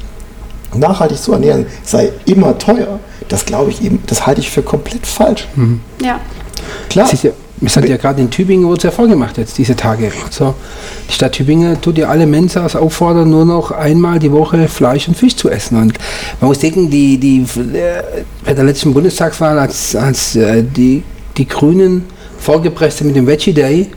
nachhaltig 0.75 1.17
zu 1.17 1.33
ernähren, 1.33 1.65
sei 1.83 2.11
immer 2.25 2.57
teuer, 2.57 2.99
das 3.29 3.45
glaube 3.45 3.71
ich 3.71 3.83
eben, 3.83 4.01
das 4.07 4.25
halte 4.25 4.41
ich 4.41 4.49
für 4.49 4.61
komplett 4.61 5.05
falsch. 5.05 5.47
Ja. 6.01 6.19
Klar, 6.89 7.07
ja, 7.23 7.31
es 7.65 7.75
hat 7.75 7.89
ja 7.89 7.97
gerade 7.97 8.21
in 8.21 8.29
Tübingen 8.29 8.67
wurde 8.67 8.77
es 8.77 8.83
ja 8.83 8.91
vorgemacht 8.91 9.37
jetzt, 9.37 9.57
diese 9.57 9.75
Tage. 9.75 10.11
So, 10.29 10.53
die 11.09 11.13
Stadt 11.13 11.33
Tübingen 11.33 11.81
tut 11.81 11.97
ja 11.97 12.07
alle 12.07 12.27
Mensas 12.27 12.75
auffordern, 12.75 13.29
nur 13.29 13.45
noch 13.45 13.71
einmal 13.71 14.19
die 14.19 14.31
Woche 14.31 14.67
Fleisch 14.67 15.07
und 15.07 15.17
Fisch 15.17 15.35
zu 15.35 15.49
essen. 15.49 15.81
Und 15.81 15.93
man 16.39 16.49
muss 16.49 16.59
denken, 16.59 16.89
die, 16.89 17.17
die, 17.17 17.39
äh, 17.39 18.23
bei 18.45 18.53
der 18.53 18.63
letzten 18.63 18.93
Bundestagswahl, 18.93 19.57
als, 19.57 19.95
als 19.95 20.35
äh, 20.35 20.63
die, 20.63 21.03
die 21.35 21.47
Grünen 21.47 22.05
vorgepresst 22.37 23.03
mit 23.03 23.15
dem 23.15 23.25
Veggie 23.25 23.53
Day, 23.53 23.89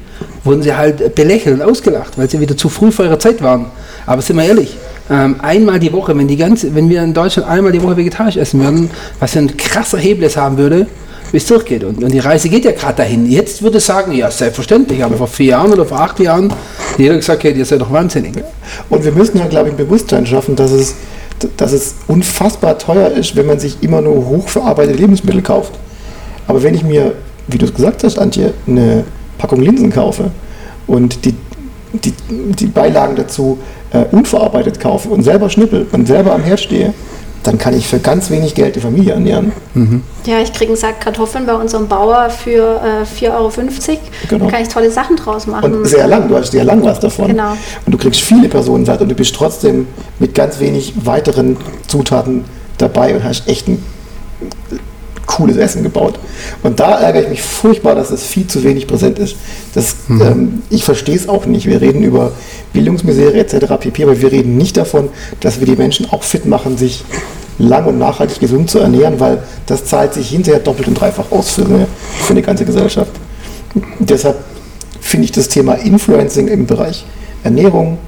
wurden 0.42 0.62
sie 0.62 0.74
halt 0.74 1.14
belächelt 1.14 1.60
und 1.60 1.62
ausgelacht, 1.62 2.16
weil 2.16 2.30
sie 2.30 2.40
wieder 2.40 2.56
zu 2.56 2.70
früh 2.70 2.90
vor 2.90 3.04
ihrer 3.04 3.18
Zeit 3.18 3.42
waren. 3.42 3.66
Aber 4.06 4.22
sind 4.22 4.36
wir 4.36 4.44
ehrlich, 4.44 4.74
ähm, 5.10 5.36
einmal 5.40 5.78
die 5.78 5.92
Woche, 5.92 6.16
wenn, 6.16 6.28
die 6.28 6.36
ganze, 6.36 6.74
wenn 6.74 6.88
wir 6.88 7.02
in 7.02 7.12
Deutschland 7.12 7.48
einmal 7.48 7.72
die 7.72 7.82
Woche 7.82 7.96
vegetarisch 7.98 8.36
essen 8.36 8.60
würden, 8.60 8.90
was 9.18 9.32
für 9.32 9.40
ein 9.40 9.56
krasser 9.56 9.98
Hebel 9.98 10.24
es 10.24 10.36
haben 10.36 10.56
würde, 10.56 10.86
bis 11.32 11.42
es 11.42 11.48
durchgeht. 11.48 11.84
Und, 11.84 12.02
und 12.02 12.12
die 12.12 12.18
Reise 12.18 12.48
geht 12.48 12.64
ja 12.64 12.72
gerade 12.72 12.96
dahin. 12.96 13.30
Jetzt 13.30 13.62
würde 13.62 13.78
ich 13.78 13.84
sagen, 13.84 14.12
ja, 14.12 14.30
selbstverständlich, 14.30 15.02
aber 15.04 15.16
vor 15.16 15.26
vier 15.26 15.46
Jahren 15.46 15.72
oder 15.72 15.86
vor 15.86 16.00
acht 16.00 16.18
Jahren, 16.20 16.52
jeder 16.98 17.16
gesagt, 17.16 17.44
hey, 17.44 17.52
ihr 17.52 17.64
seid 17.64 17.80
doch 17.80 17.92
wahnsinnig. 17.92 18.32
und 18.88 19.04
wir 19.04 19.12
müssen 19.12 19.38
ja, 19.38 19.46
glaube 19.46 19.68
ich, 19.68 19.74
ein 19.74 19.76
Bewusstsein 19.76 20.26
schaffen, 20.26 20.56
dass 20.56 20.70
es, 20.70 20.94
dass 21.56 21.72
es 21.72 21.94
unfassbar 22.06 22.78
teuer 22.78 23.10
ist, 23.10 23.36
wenn 23.36 23.46
man 23.46 23.58
sich 23.58 23.82
immer 23.82 24.00
nur 24.00 24.26
hochverarbeitete 24.26 24.98
Lebensmittel 24.98 25.42
kauft. 25.42 25.72
Aber 26.46 26.62
wenn 26.62 26.74
ich 26.74 26.82
mir, 26.82 27.14
wie 27.46 27.58
du 27.58 27.66
es 27.66 27.74
gesagt 27.74 28.04
hast, 28.04 28.18
Antje, 28.18 28.52
eine 28.66 29.04
Packung 29.38 29.60
Linsen 29.60 29.90
kaufe 29.90 30.30
und 30.86 31.24
die, 31.24 31.34
die, 31.92 32.12
die 32.28 32.66
Beilagen 32.66 33.16
dazu 33.16 33.58
äh, 33.92 34.04
unverarbeitet 34.10 34.80
kaufe 34.80 35.08
und 35.08 35.22
selber 35.22 35.48
schnippel 35.48 35.86
und 35.92 36.06
selber 36.06 36.34
am 36.34 36.42
Herd 36.42 36.60
stehe, 36.60 36.92
dann 37.42 37.58
kann 37.58 37.76
ich 37.76 37.86
für 37.86 37.98
ganz 37.98 38.30
wenig 38.30 38.54
Geld 38.54 38.76
die 38.76 38.80
Familie 38.80 39.14
ernähren. 39.14 39.52
Ja, 40.26 40.40
ich 40.40 40.52
kriege 40.52 40.72
einen 40.72 40.76
Sack 40.76 41.00
Kartoffeln 41.00 41.46
bei 41.46 41.54
unserem 41.54 41.88
Bauer 41.88 42.28
für 42.28 42.80
äh, 42.82 43.26
4,50 43.26 43.30
Euro. 43.30 43.50
Genau. 44.28 44.44
Da 44.44 44.50
kann 44.50 44.62
ich 44.62 44.68
tolle 44.68 44.90
Sachen 44.90 45.16
draus 45.16 45.46
machen. 45.46 45.72
Und 45.72 45.86
sehr 45.86 46.06
lang, 46.06 46.28
du 46.28 46.36
hast 46.36 46.52
sehr 46.52 46.64
lang 46.64 46.84
was 46.84 47.00
davon. 47.00 47.28
Genau. 47.28 47.52
Und 47.86 47.92
du 47.92 47.96
kriegst 47.96 48.20
viele 48.20 48.48
Personen 48.48 48.84
satt 48.84 49.00
und 49.00 49.08
du 49.08 49.14
bist 49.14 49.34
trotzdem 49.34 49.86
mit 50.18 50.34
ganz 50.34 50.60
wenig 50.60 50.92
weiteren 51.04 51.56
Zutaten 51.86 52.44
dabei 52.76 53.14
und 53.14 53.24
hast 53.24 53.48
echt 53.48 53.68
ein 53.68 53.82
cooles 55.30 55.56
Essen 55.56 55.82
gebaut. 55.82 56.18
Und 56.62 56.80
da 56.80 56.98
ärgere 56.98 57.22
ich 57.22 57.28
mich 57.28 57.42
furchtbar, 57.42 57.94
dass 57.94 58.10
es 58.10 58.24
viel 58.24 58.46
zu 58.48 58.64
wenig 58.64 58.86
präsent 58.86 59.18
ist. 59.18 59.36
Das, 59.74 59.94
ähm, 60.08 60.62
ich 60.70 60.84
verstehe 60.84 61.14
es 61.14 61.28
auch 61.28 61.46
nicht. 61.46 61.66
Wir 61.66 61.80
reden 61.80 62.02
über 62.02 62.32
Bildungsmisere 62.72 63.34
etc. 63.34 63.74
pp, 63.78 64.02
aber 64.02 64.20
wir 64.20 64.32
reden 64.32 64.56
nicht 64.56 64.76
davon, 64.76 65.08
dass 65.40 65.60
wir 65.60 65.66
die 65.66 65.76
Menschen 65.76 66.10
auch 66.10 66.24
fit 66.24 66.46
machen, 66.46 66.76
sich 66.76 67.04
lang 67.58 67.86
und 67.86 67.98
nachhaltig 67.98 68.40
gesund 68.40 68.70
zu 68.70 68.80
ernähren, 68.80 69.20
weil 69.20 69.42
das 69.66 69.84
zahlt 69.84 70.14
sich 70.14 70.30
hinterher 70.30 70.60
doppelt 70.60 70.88
und 70.88 70.94
dreifach 70.94 71.30
aus 71.30 71.50
für 71.50 71.64
eine, 71.64 71.86
für 72.20 72.32
eine 72.32 72.42
ganze 72.42 72.64
Gesellschaft. 72.64 73.12
Deshalb 74.00 74.36
finde 75.00 75.26
ich 75.26 75.32
das 75.32 75.48
Thema 75.48 75.74
Influencing 75.74 76.48
im 76.48 76.66
Bereich 76.66 77.04
Ernährung 77.44 77.98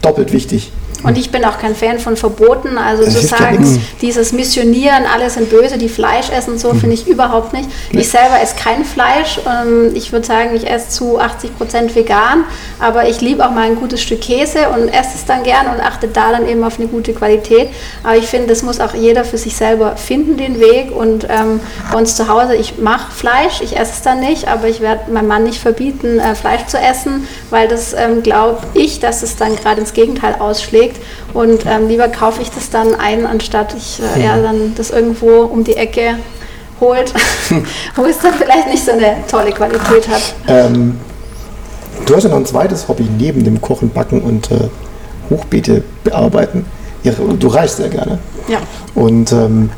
doppelt 0.00 0.32
wichtig. 0.32 0.70
Und 1.04 1.18
ich 1.18 1.30
bin 1.30 1.44
auch 1.44 1.58
kein 1.58 1.74
Fan 1.74 1.98
von 1.98 2.16
Verboten. 2.16 2.78
Also 2.78 3.04
Das 3.04 3.14
zu 3.14 3.26
sagen, 3.26 3.80
dieses 4.00 4.32
Missionieren, 4.32 5.04
alle 5.12 5.30
sind 5.30 5.50
böse, 5.50 5.78
die 5.78 5.88
Fleisch 5.88 6.30
essen, 6.30 6.58
so 6.58 6.70
finde 6.70 6.94
ich 6.94 7.06
überhaupt 7.06 7.52
nicht. 7.52 7.68
Ich 7.92 8.08
selber 8.08 8.40
esse 8.42 8.56
kein 8.56 8.84
Fleisch. 8.84 9.40
Ähm, 9.46 9.92
Ich 9.94 10.12
würde 10.12 10.26
sagen, 10.26 10.50
ich 10.54 10.68
esse 10.68 10.88
zu 10.88 11.18
80 11.18 11.56
Prozent 11.56 11.94
vegan. 11.94 12.44
Aber 12.80 13.08
ich 13.08 13.20
liebe 13.20 13.44
auch 13.46 13.50
mal 13.50 13.62
ein 13.64 13.76
gutes 13.76 14.02
Stück 14.02 14.20
Käse 14.20 14.68
und 14.74 14.88
esse 14.88 15.10
es 15.16 15.24
dann 15.26 15.42
gern 15.42 15.66
und 15.66 15.80
achte 15.80 16.08
da 16.08 16.32
dann 16.32 16.48
eben 16.48 16.64
auf 16.64 16.78
eine 16.78 16.88
gute 16.88 17.12
Qualität. 17.12 17.68
Aber 18.02 18.16
ich 18.16 18.26
finde, 18.26 18.48
das 18.48 18.62
muss 18.62 18.80
auch 18.80 18.94
jeder 18.94 19.24
für 19.24 19.38
sich 19.38 19.54
selber 19.56 19.96
finden, 19.96 20.36
den 20.36 20.58
Weg. 20.60 20.90
Und 20.94 21.24
ähm, 21.24 21.60
bei 21.92 21.98
uns 21.98 22.16
zu 22.16 22.28
Hause, 22.28 22.56
ich 22.56 22.78
mache 22.78 23.12
Fleisch, 23.12 23.60
ich 23.60 23.76
esse 23.76 23.92
es 23.92 24.02
dann 24.02 24.20
nicht, 24.20 24.48
aber 24.48 24.68
ich 24.68 24.80
werde 24.80 25.10
meinem 25.10 25.28
Mann 25.28 25.44
nicht 25.44 25.60
verbieten, 25.60 26.18
äh, 26.18 26.34
Fleisch 26.34 26.66
zu 26.66 26.78
essen, 26.78 27.26
weil 27.50 27.68
das 27.68 27.92
ähm, 27.92 28.22
glaube 28.22 28.60
ich, 28.74 29.00
dass 29.00 29.22
es 29.22 29.36
dann 29.36 29.54
gerade 29.56 29.80
ins 29.80 29.92
Gegenteil 29.92 30.36
ausschlägt. 30.38 30.93
Und 31.32 31.66
ähm, 31.66 31.88
lieber 31.88 32.08
kaufe 32.08 32.42
ich 32.42 32.50
das 32.50 32.70
dann 32.70 32.94
ein, 32.94 33.26
anstatt 33.26 33.74
ich 33.76 34.00
äh, 34.00 34.22
eher 34.22 34.42
dann 34.42 34.74
das 34.76 34.90
irgendwo 34.90 35.42
um 35.42 35.64
die 35.64 35.76
Ecke 35.76 36.16
holt, 36.80 37.12
wo 37.96 38.04
es 38.04 38.18
dann 38.18 38.34
vielleicht 38.34 38.68
nicht 38.68 38.84
so 38.84 38.92
eine 38.92 39.16
tolle 39.30 39.52
Qualität 39.52 40.08
hat. 40.08 40.34
Ähm, 40.48 40.98
du 42.06 42.16
hast 42.16 42.24
ja 42.24 42.30
noch 42.30 42.36
ein 42.36 42.46
zweites 42.46 42.88
Hobby 42.88 43.08
neben 43.18 43.44
dem 43.44 43.60
Kochen, 43.60 43.90
Backen 43.90 44.20
und 44.20 44.50
äh, 44.50 44.68
Hochbeete 45.30 45.82
bearbeiten. 46.02 46.66
Ja, 47.02 47.12
du 47.12 47.48
reist 47.48 47.76
sehr 47.76 47.88
gerne. 47.88 48.18
Ja. 48.48 48.58
Und 48.94 49.32
ähm, 49.32 49.70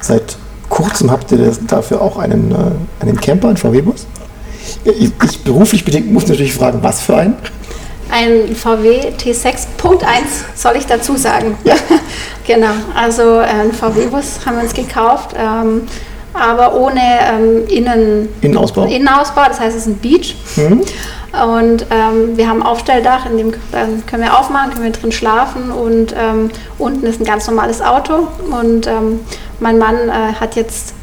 seit 0.00 0.36
kurzem 0.68 1.10
habt 1.10 1.32
ihr 1.32 1.52
dafür 1.66 2.02
auch 2.02 2.18
einen, 2.18 2.52
äh, 2.52 3.02
einen 3.02 3.20
Camper, 3.20 3.48
einen 3.48 3.56
VW-Bus. 3.56 4.06
Ich, 4.84 5.12
ich 5.22 5.44
beruflich 5.44 5.84
bedingt 5.84 6.12
muss 6.12 6.26
natürlich 6.26 6.54
fragen, 6.54 6.82
was 6.82 7.00
für 7.00 7.16
einen? 7.16 7.36
Ein 8.16 8.54
VW 8.54 9.10
T6.1 9.18 10.04
soll 10.54 10.76
ich 10.76 10.86
dazu 10.86 11.16
sagen. 11.16 11.58
genau, 12.46 12.70
also 12.94 13.38
ein 13.38 13.72
VW-Bus 13.72 14.46
haben 14.46 14.58
wir 14.58 14.62
uns 14.62 14.72
gekauft, 14.72 15.34
ähm, 15.36 15.82
aber 16.32 16.76
ohne 16.76 17.00
ähm, 17.00 17.66
Innen, 17.66 18.28
Innenausbau. 18.40 18.84
Innenausbau, 18.84 19.46
das 19.48 19.58
heißt 19.58 19.76
es 19.76 19.82
ist 19.82 19.88
ein 19.88 19.96
Beach. 19.96 20.36
Und 20.56 21.86
ähm, 21.90 22.36
wir 22.36 22.48
haben 22.48 22.62
ein 22.62 22.66
Aufstelldach, 22.68 23.26
in 23.28 23.36
dem 23.36 23.52
können 24.06 24.22
wir 24.22 24.38
aufmachen, 24.38 24.70
können 24.70 24.84
wir 24.84 24.92
drin 24.92 25.10
schlafen 25.10 25.72
und 25.72 26.14
ähm, 26.16 26.52
unten 26.78 27.04
ist 27.06 27.20
ein 27.20 27.24
ganz 27.24 27.48
normales 27.48 27.82
Auto 27.82 28.28
und 28.48 28.86
ähm, 28.86 29.18
mein 29.58 29.76
Mann 29.78 29.96
äh, 30.08 30.34
hat 30.38 30.54
jetzt 30.54 30.94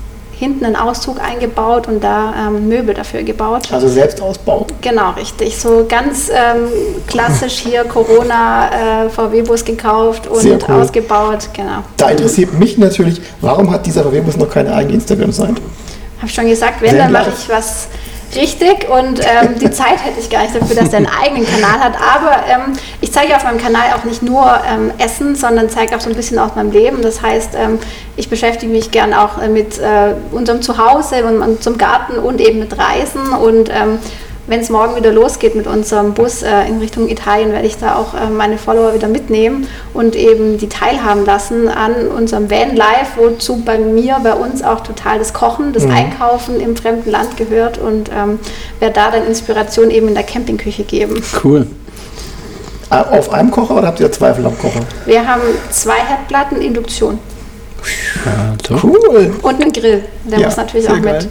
hinten 0.41 0.65
einen 0.65 0.75
Auszug 0.75 1.21
eingebaut 1.21 1.87
und 1.87 2.03
da 2.03 2.33
ähm, 2.47 2.67
Möbel 2.67 2.95
dafür 2.95 3.21
gebaut. 3.21 3.71
Also 3.71 3.87
Selbstausbau. 3.87 4.65
Genau, 4.81 5.11
richtig. 5.11 5.55
So 5.55 5.85
ganz 5.87 6.29
ähm, 6.29 6.67
klassisch 7.05 7.59
hier 7.59 7.83
Corona 7.83 9.05
äh, 9.05 9.09
VW-Bus 9.09 9.63
gekauft 9.63 10.25
und 10.25 10.43
cool. 10.43 10.75
ausgebaut. 10.75 11.49
Genau. 11.53 11.83
Da 11.95 12.09
interessiert 12.09 12.53
mich 12.53 12.79
natürlich, 12.79 13.21
warum 13.39 13.69
hat 13.69 13.85
dieser 13.85 14.03
VW-Bus 14.03 14.37
noch 14.37 14.49
keine 14.49 14.73
eigene 14.73 14.95
Instagram-Seite? 14.95 15.61
Habe 16.17 16.25
ich 16.25 16.33
schon 16.33 16.47
gesagt, 16.47 16.81
wenn, 16.81 16.89
Sehr 16.89 17.03
dann 17.03 17.11
mache 17.11 17.29
ich 17.37 17.47
was 17.47 17.87
richtig 18.35 18.89
und 18.89 19.19
ähm, 19.19 19.59
die 19.59 19.71
Zeit 19.71 20.03
hätte 20.03 20.19
ich 20.19 20.29
gar 20.29 20.43
nicht 20.43 20.55
dafür, 20.55 20.75
dass 20.75 20.89
der 20.89 20.97
einen 20.97 21.09
eigenen 21.23 21.45
Kanal 21.45 21.79
hat. 21.79 21.93
Aber 21.95 22.45
ähm, 22.47 22.73
ich 23.01 23.11
zeige 23.11 23.35
auf 23.35 23.43
meinem 23.43 23.57
Kanal 23.57 23.93
auch 23.95 24.03
nicht 24.03 24.21
nur 24.21 24.59
ähm, 24.67 24.91
Essen, 24.97 25.35
sondern 25.35 25.69
zeige 25.69 25.95
auch 25.95 26.01
so 26.01 26.09
ein 26.09 26.15
bisschen 26.15 26.39
aus 26.39 26.55
meinem 26.55 26.71
Leben. 26.71 27.01
Das 27.01 27.21
heißt, 27.21 27.51
ähm, 27.55 27.79
ich 28.15 28.29
beschäftige 28.29 28.71
mich 28.71 28.91
gern 28.91 29.13
auch 29.13 29.41
äh, 29.41 29.47
mit 29.49 29.79
äh, 29.79 30.13
unserem 30.31 30.61
Zuhause 30.61 31.25
und 31.25 31.41
unserem 31.41 31.77
Garten 31.77 32.17
und 32.17 32.41
eben 32.41 32.59
mit 32.59 32.77
Reisen 32.77 33.33
und 33.33 33.69
ähm, 33.69 33.99
wenn 34.51 34.59
es 34.59 34.69
morgen 34.69 34.97
wieder 34.97 35.13
losgeht 35.13 35.55
mit 35.55 35.65
unserem 35.65 36.13
Bus 36.13 36.43
äh, 36.43 36.67
in 36.67 36.79
Richtung 36.79 37.07
Italien, 37.07 37.53
werde 37.53 37.65
ich 37.65 37.77
da 37.77 37.95
auch 37.95 38.13
äh, 38.13 38.29
meine 38.29 38.57
Follower 38.57 38.93
wieder 38.93 39.07
mitnehmen 39.07 39.65
und 39.93 40.13
eben 40.13 40.57
die 40.57 40.67
teilhaben 40.67 41.23
lassen 41.25 41.69
an 41.69 42.09
unserem 42.09 42.51
Van 42.51 42.75
Life, 42.75 43.13
wozu 43.15 43.63
bei 43.63 43.77
mir, 43.77 44.17
bei 44.21 44.33
uns 44.33 44.61
auch 44.61 44.81
total 44.81 45.19
das 45.19 45.31
Kochen, 45.33 45.71
das 45.71 45.85
Einkaufen 45.85 46.59
im 46.59 46.75
fremden 46.75 47.09
Land 47.11 47.37
gehört 47.37 47.77
und 47.77 48.09
ähm, 48.09 48.39
werde 48.81 48.93
da 48.93 49.11
dann 49.11 49.25
Inspiration 49.25 49.89
eben 49.89 50.09
in 50.09 50.15
der 50.15 50.23
Campingküche 50.23 50.83
geben. 50.83 51.23
Cool. 51.41 51.65
Äh, 52.89 52.95
Auf 52.95 53.31
einem 53.31 53.51
Kocher 53.51 53.77
oder 53.77 53.87
habt 53.87 54.01
ihr 54.01 54.11
Zweifel 54.11 54.45
am 54.45 54.59
Kocher? 54.59 54.81
Wir 55.05 55.25
haben 55.25 55.43
zwei 55.69 55.95
Herdplatten, 55.95 56.59
Induktion 56.61 57.19
so. 58.67 58.75
Cool. 58.83 59.33
und 59.41 59.61
einen 59.61 59.71
Grill. 59.71 60.03
Der 60.25 60.39
Ja, 60.39 60.47
muss 60.47 60.57
natürlich 60.57 60.89
auch 60.89 61.01
geil. 61.01 61.13
mit. 61.23 61.29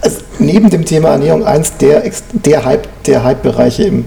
Also 0.00 0.18
neben 0.38 0.70
dem 0.70 0.84
Thema 0.84 1.10
Ernährung 1.10 1.44
eins 1.44 1.76
der, 1.78 2.02
der 2.32 2.64
Hype, 2.64 2.86
der 3.04 3.24
Hype-Bereiche 3.24 3.84
im, 3.84 4.04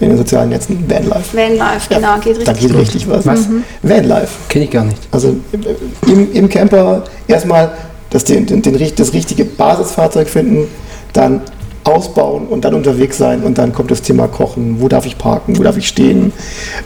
in 0.00 0.08
den 0.08 0.18
sozialen 0.18 0.50
Netzen, 0.50 0.84
Vanlife. 0.88 1.36
Vanlife, 1.36 1.90
Ja, 1.90 1.98
genau, 1.98 2.18
geht 2.18 2.46
Da 2.46 2.52
richtig. 2.52 2.68
geht 2.72 2.78
richtig 2.80 3.08
was. 3.08 3.26
Was? 3.26 3.40
Vanlife. 3.82 4.28
Kenne 4.48 4.64
ich 4.64 4.70
gar 4.70 4.84
nicht. 4.84 4.98
Also 5.10 5.36
äh, 5.52 6.10
im, 6.10 6.32
im 6.32 6.48
Camper 6.48 7.04
erstmal 7.28 7.72
das, 8.10 8.24
den, 8.24 8.46
den, 8.46 8.62
den, 8.62 8.76
richt- 8.76 8.98
das 8.98 9.12
richtige 9.12 9.44
Basisfahrzeug 9.44 10.28
finden, 10.28 10.68
dann 11.12 11.40
ausbauen 11.84 12.46
und 12.46 12.64
dann 12.64 12.74
unterwegs 12.74 13.18
sein 13.18 13.42
und 13.42 13.58
dann 13.58 13.72
kommt 13.72 13.90
das 13.90 14.00
Thema 14.02 14.26
Kochen. 14.26 14.80
Wo 14.80 14.88
darf 14.88 15.04
ich 15.04 15.18
parken? 15.18 15.58
Wo 15.58 15.62
darf 15.62 15.76
ich 15.76 15.86
stehen? 15.86 16.32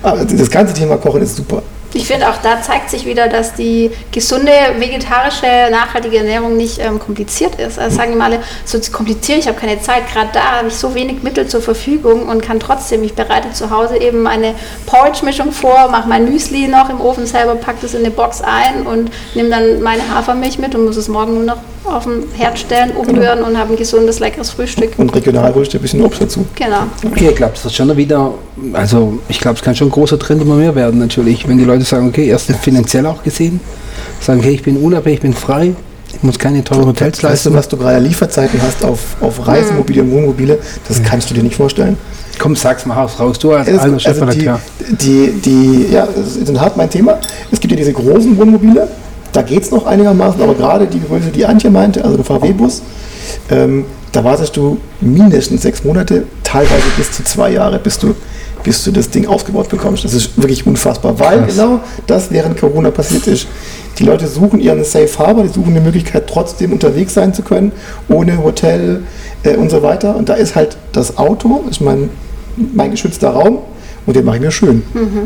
Aber 0.02 0.24
das 0.24 0.50
ganze 0.50 0.74
Thema 0.74 0.96
Kochen 0.96 1.22
ist 1.22 1.36
super. 1.36 1.62
Ich 1.98 2.06
finde 2.06 2.28
auch 2.28 2.36
da 2.40 2.62
zeigt 2.62 2.90
sich 2.90 3.06
wieder, 3.06 3.26
dass 3.26 3.54
die 3.54 3.90
gesunde, 4.12 4.52
vegetarische, 4.78 5.68
nachhaltige 5.68 6.18
Ernährung 6.18 6.56
nicht 6.56 6.78
ähm, 6.78 7.00
kompliziert 7.00 7.56
ist. 7.56 7.76
Also 7.76 7.96
sagen 7.96 8.12
immer 8.12 8.26
alle, 8.26 8.38
so 8.64 8.78
kompliziert, 8.92 9.40
ich 9.40 9.48
habe 9.48 9.58
keine 9.58 9.82
Zeit. 9.82 10.04
Gerade 10.12 10.28
da 10.32 10.58
habe 10.58 10.68
ich 10.68 10.74
so 10.74 10.94
wenig 10.94 11.24
Mittel 11.24 11.48
zur 11.48 11.60
Verfügung 11.60 12.28
und 12.28 12.40
kann 12.40 12.60
trotzdem, 12.60 13.02
ich 13.02 13.14
bereite 13.14 13.50
zu 13.52 13.70
Hause 13.70 13.96
eben 13.96 14.28
eine 14.28 14.54
Porridge-Mischung 14.86 15.50
vor, 15.50 15.88
mache 15.90 16.08
mein 16.08 16.30
Müsli 16.30 16.68
noch 16.68 16.88
im 16.88 17.00
Ofen 17.00 17.26
selber, 17.26 17.56
packe 17.56 17.78
das 17.82 17.94
in 17.94 18.04
eine 18.04 18.12
Box 18.12 18.42
ein 18.42 18.86
und 18.86 19.10
nehme 19.34 19.50
dann 19.50 19.82
meine 19.82 20.02
Hafermilch 20.14 20.60
mit 20.60 20.76
und 20.76 20.84
muss 20.84 20.96
es 20.96 21.08
morgen 21.08 21.34
nur 21.34 21.42
noch 21.42 21.58
auf 21.84 22.04
den 22.04 22.24
Herd 22.36 22.58
stellen, 22.58 22.92
umrühren 22.92 23.42
und 23.42 23.58
habe 23.58 23.72
ein 23.72 23.76
gesundes, 23.76 24.20
leckeres 24.20 24.50
Frühstück. 24.50 24.90
Und 24.98 25.14
regional 25.14 25.52
du 25.52 25.60
ein 25.60 25.80
bisschen 25.80 26.02
Obst 26.02 26.20
dazu. 26.20 26.46
Genau. 26.54 26.82
Okay, 27.04 27.28
ich 27.30 27.36
glaube, 27.36 27.52
das 27.54 27.64
wird 27.64 27.74
schon 27.74 27.96
wieder, 27.96 28.34
also 28.72 29.18
ich 29.28 29.40
glaube, 29.40 29.56
es 29.56 29.62
kann 29.62 29.74
schon 29.74 29.88
ein 29.88 29.92
großer 29.92 30.18
Trend 30.18 30.42
immer 30.42 30.56
mehr 30.56 30.74
werden 30.74 30.98
natürlich, 30.98 31.48
wenn 31.48 31.58
die 31.58 31.64
Leute 31.64 31.84
sagen, 31.88 32.08
okay, 32.08 32.26
erst 32.28 32.50
finanziell 32.62 33.06
auch 33.06 33.22
gesehen, 33.22 33.60
sagen, 34.20 34.40
okay, 34.40 34.50
ich 34.50 34.62
bin 34.62 34.76
unabhängig, 34.76 35.18
ich 35.18 35.22
bin 35.22 35.34
frei, 35.34 35.74
ich 36.14 36.22
muss 36.22 36.38
keine 36.38 36.64
teuren 36.64 36.86
Hotels 36.86 37.22
Weißt 37.22 37.46
du, 37.46 37.50
leisten. 37.50 37.54
was 37.54 37.68
du 37.68 37.76
gerade 37.76 37.98
Lieferzeiten 37.98 38.60
hast 38.62 38.84
auf, 38.84 39.00
auf 39.20 39.46
Reisemobile 39.46 40.02
und 40.02 40.10
Wohnmobile? 40.12 40.58
Das 40.88 41.02
kannst 41.02 41.30
du 41.30 41.34
dir 41.34 41.42
nicht 41.42 41.56
vorstellen. 41.56 41.96
Komm, 42.38 42.54
sag's 42.56 42.86
mal 42.86 42.94
raus, 42.94 43.18
raus, 43.18 43.38
du 43.38 43.52
als 43.52 43.68
Es- 43.68 43.78
alter 43.80 43.94
also 44.08 44.26
die, 44.26 44.48
die, 44.96 45.32
die, 45.44 45.86
ja, 45.92 46.06
das 46.06 46.36
ist 46.36 46.58
hart 46.58 46.76
mein 46.76 46.88
Thema. 46.88 47.18
Es 47.50 47.60
gibt 47.60 47.72
ja 47.72 47.76
diese 47.76 47.92
großen 47.92 48.36
Wohnmobile, 48.38 48.88
da 49.32 49.42
geht 49.42 49.62
es 49.62 49.70
noch 49.70 49.86
einigermaßen, 49.86 50.40
aber 50.40 50.54
gerade 50.54 50.86
die 50.86 51.00
Größe, 51.00 51.28
die 51.34 51.44
Antje 51.44 51.68
meinte, 51.70 52.02
also 52.04 52.16
der 52.16 52.24
VW-Bus, 52.24 52.82
ähm, 53.50 53.84
da 54.12 54.24
wartest 54.24 54.56
du 54.56 54.78
mindestens 55.00 55.62
sechs 55.62 55.84
Monate, 55.84 56.24
teilweise 56.50 56.88
bis 56.96 57.12
zu 57.12 57.22
zwei 57.24 57.52
Jahre, 57.52 57.78
bis 57.78 57.98
du, 57.98 58.14
bis 58.64 58.84
du 58.84 58.90
das 58.90 59.10
Ding 59.10 59.26
aufgebaut 59.26 59.68
bekommst. 59.68 60.04
Das 60.04 60.14
ist 60.14 60.36
wirklich 60.40 60.66
unfassbar, 60.66 61.18
weil 61.18 61.42
Krass. 61.42 61.56
genau 61.56 61.80
das 62.06 62.30
während 62.30 62.58
Corona 62.58 62.90
passiert 62.90 63.26
ist. 63.26 63.46
Die 63.98 64.04
Leute 64.04 64.26
suchen 64.26 64.60
ihren 64.60 64.84
Safe 64.84 65.10
Harbor, 65.18 65.42
die 65.44 65.50
suchen 65.52 65.70
eine 65.70 65.80
Möglichkeit, 65.80 66.28
trotzdem 66.28 66.72
unterwegs 66.72 67.14
sein 67.14 67.34
zu 67.34 67.42
können, 67.42 67.72
ohne 68.08 68.42
Hotel 68.42 69.02
äh, 69.42 69.56
und 69.56 69.70
so 69.70 69.82
weiter. 69.82 70.16
Und 70.16 70.28
da 70.28 70.34
ist 70.34 70.54
halt 70.54 70.76
das 70.92 71.18
Auto, 71.18 71.64
ist 71.68 71.80
mein, 71.80 72.08
mein 72.56 72.90
geschützter 72.92 73.30
Raum 73.30 73.58
und 74.06 74.16
den 74.16 74.24
mache 74.24 74.36
ich 74.36 74.42
mir 74.42 74.50
schön. 74.50 74.82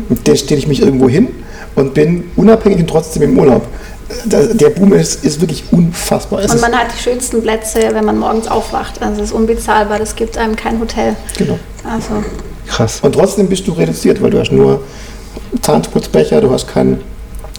Und 0.09 0.27
den 0.27 0.35
stelle 0.35 0.59
ich 0.59 0.67
mich 0.67 0.81
irgendwo 0.81 1.07
hin 1.07 1.29
und 1.75 1.93
bin 1.93 2.25
unabhängig 2.35 2.79
und 2.79 2.89
trotzdem 2.89 3.23
im 3.23 3.39
Urlaub. 3.39 3.65
Der 4.25 4.69
Boom 4.69 4.93
ist, 4.93 5.23
ist 5.23 5.41
wirklich 5.41 5.63
unfassbar. 5.71 6.39
Es 6.39 6.51
Und 6.51 6.61
man 6.61 6.73
hat 6.75 6.87
die 6.97 7.01
schönsten 7.01 7.41
Plätze, 7.41 7.79
wenn 7.91 8.05
man 8.05 8.17
morgens 8.17 8.47
aufwacht. 8.47 9.01
Also 9.01 9.21
es 9.21 9.29
ist 9.29 9.33
unbezahlbar, 9.33 9.99
das 9.99 10.15
gibt 10.15 10.37
einem 10.37 10.55
kein 10.55 10.79
Hotel. 10.79 11.15
genau. 11.37 11.59
Also 11.83 12.23
Krass. 12.67 12.99
Und 13.01 13.13
trotzdem 13.13 13.47
bist 13.47 13.67
du 13.67 13.73
reduziert, 13.73 14.21
weil 14.21 14.31
du 14.31 14.39
hast 14.39 14.51
nur 14.51 14.81
Zahnsputzbecher, 15.61 16.41
du 16.41 16.49
hast 16.51 16.67
kein, 16.67 17.01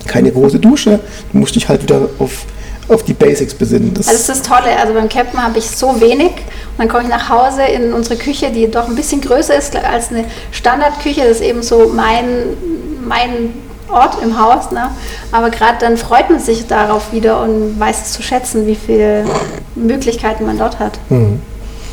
keine 0.07 0.33
große 0.33 0.59
Dusche, 0.59 1.01
du 1.33 1.39
musst 1.39 1.55
dich 1.55 1.69
halt 1.69 1.83
wieder 1.83 2.09
auf, 2.19 2.45
auf 2.89 3.03
die 3.05 3.13
Basics 3.13 3.55
besinnen. 3.55 3.93
Das, 3.95 4.09
Also 4.09 4.19
das 4.19 4.29
ist 4.29 4.29
das 4.31 4.43
Tolle, 4.43 4.77
also 4.81 4.95
beim 4.95 5.09
Campen 5.09 5.43
habe 5.43 5.59
ich 5.59 5.71
so 5.71 6.01
wenig 6.01 6.31
und 6.31 6.79
dann 6.79 6.89
komme 6.89 7.05
ich 7.05 7.11
nach 7.11 7.29
Hause 7.29 7.63
in 7.63 7.93
unsere 7.93 8.17
Küche, 8.17 8.51
die 8.51 8.71
doch 8.71 8.89
ein 8.89 8.95
bisschen 8.95 9.21
größer 9.21 9.57
ist 9.57 9.77
als 9.77 10.11
eine 10.11 10.25
Standardküche, 10.53 11.21
das 11.21 11.39
ist 11.39 11.43
eben 11.43 11.63
so 11.63 11.89
mein, 11.95 12.25
mein 13.07 13.55
Ort 13.91 14.17
im 14.23 14.39
Haus, 14.41 14.71
ne? 14.71 14.91
aber 15.31 15.51
gerade 15.51 15.79
dann 15.81 15.97
freut 15.97 16.31
man 16.31 16.41
sich 16.41 16.67
darauf 16.67 17.13
wieder 17.13 17.43
und 17.43 17.79
weiß 17.79 18.13
zu 18.13 18.23
schätzen, 18.23 18.67
wie 18.67 18.75
viele 18.75 19.25
Möglichkeiten 19.75 20.47
man 20.47 20.59
dort 20.59 20.79
hat. 20.79 20.99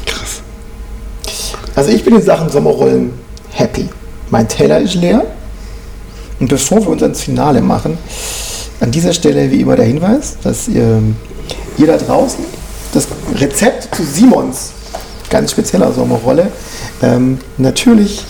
Krass. 0.05 0.41
Also 1.75 1.91
ich 1.91 2.03
bin 2.03 2.15
in 2.15 2.21
Sachen 2.21 2.49
Sommerrollen 2.49 3.13
happy. 3.51 3.89
Mein 4.29 4.47
Teller 4.47 4.79
ist 4.79 4.95
leer. 4.95 5.25
Und 6.39 6.47
bevor 6.47 6.81
wir 6.81 6.89
uns 6.89 7.03
ans 7.03 7.21
Finale 7.21 7.61
machen, 7.61 7.97
an 8.79 8.91
dieser 8.91 9.13
Stelle 9.13 9.51
wie 9.51 9.61
immer 9.61 9.75
der 9.75 9.85
Hinweis, 9.85 10.37
dass 10.43 10.67
ihr, 10.67 11.01
ihr 11.77 11.87
da 11.87 11.97
draußen 11.97 12.43
das 12.93 13.07
Rezept 13.35 13.93
zu 13.95 14.03
Simons 14.03 14.71
ganz 15.29 15.51
spezieller 15.51 15.91
Sommerrolle 15.93 16.51
ähm, 17.01 17.39
natürlich 17.57 18.25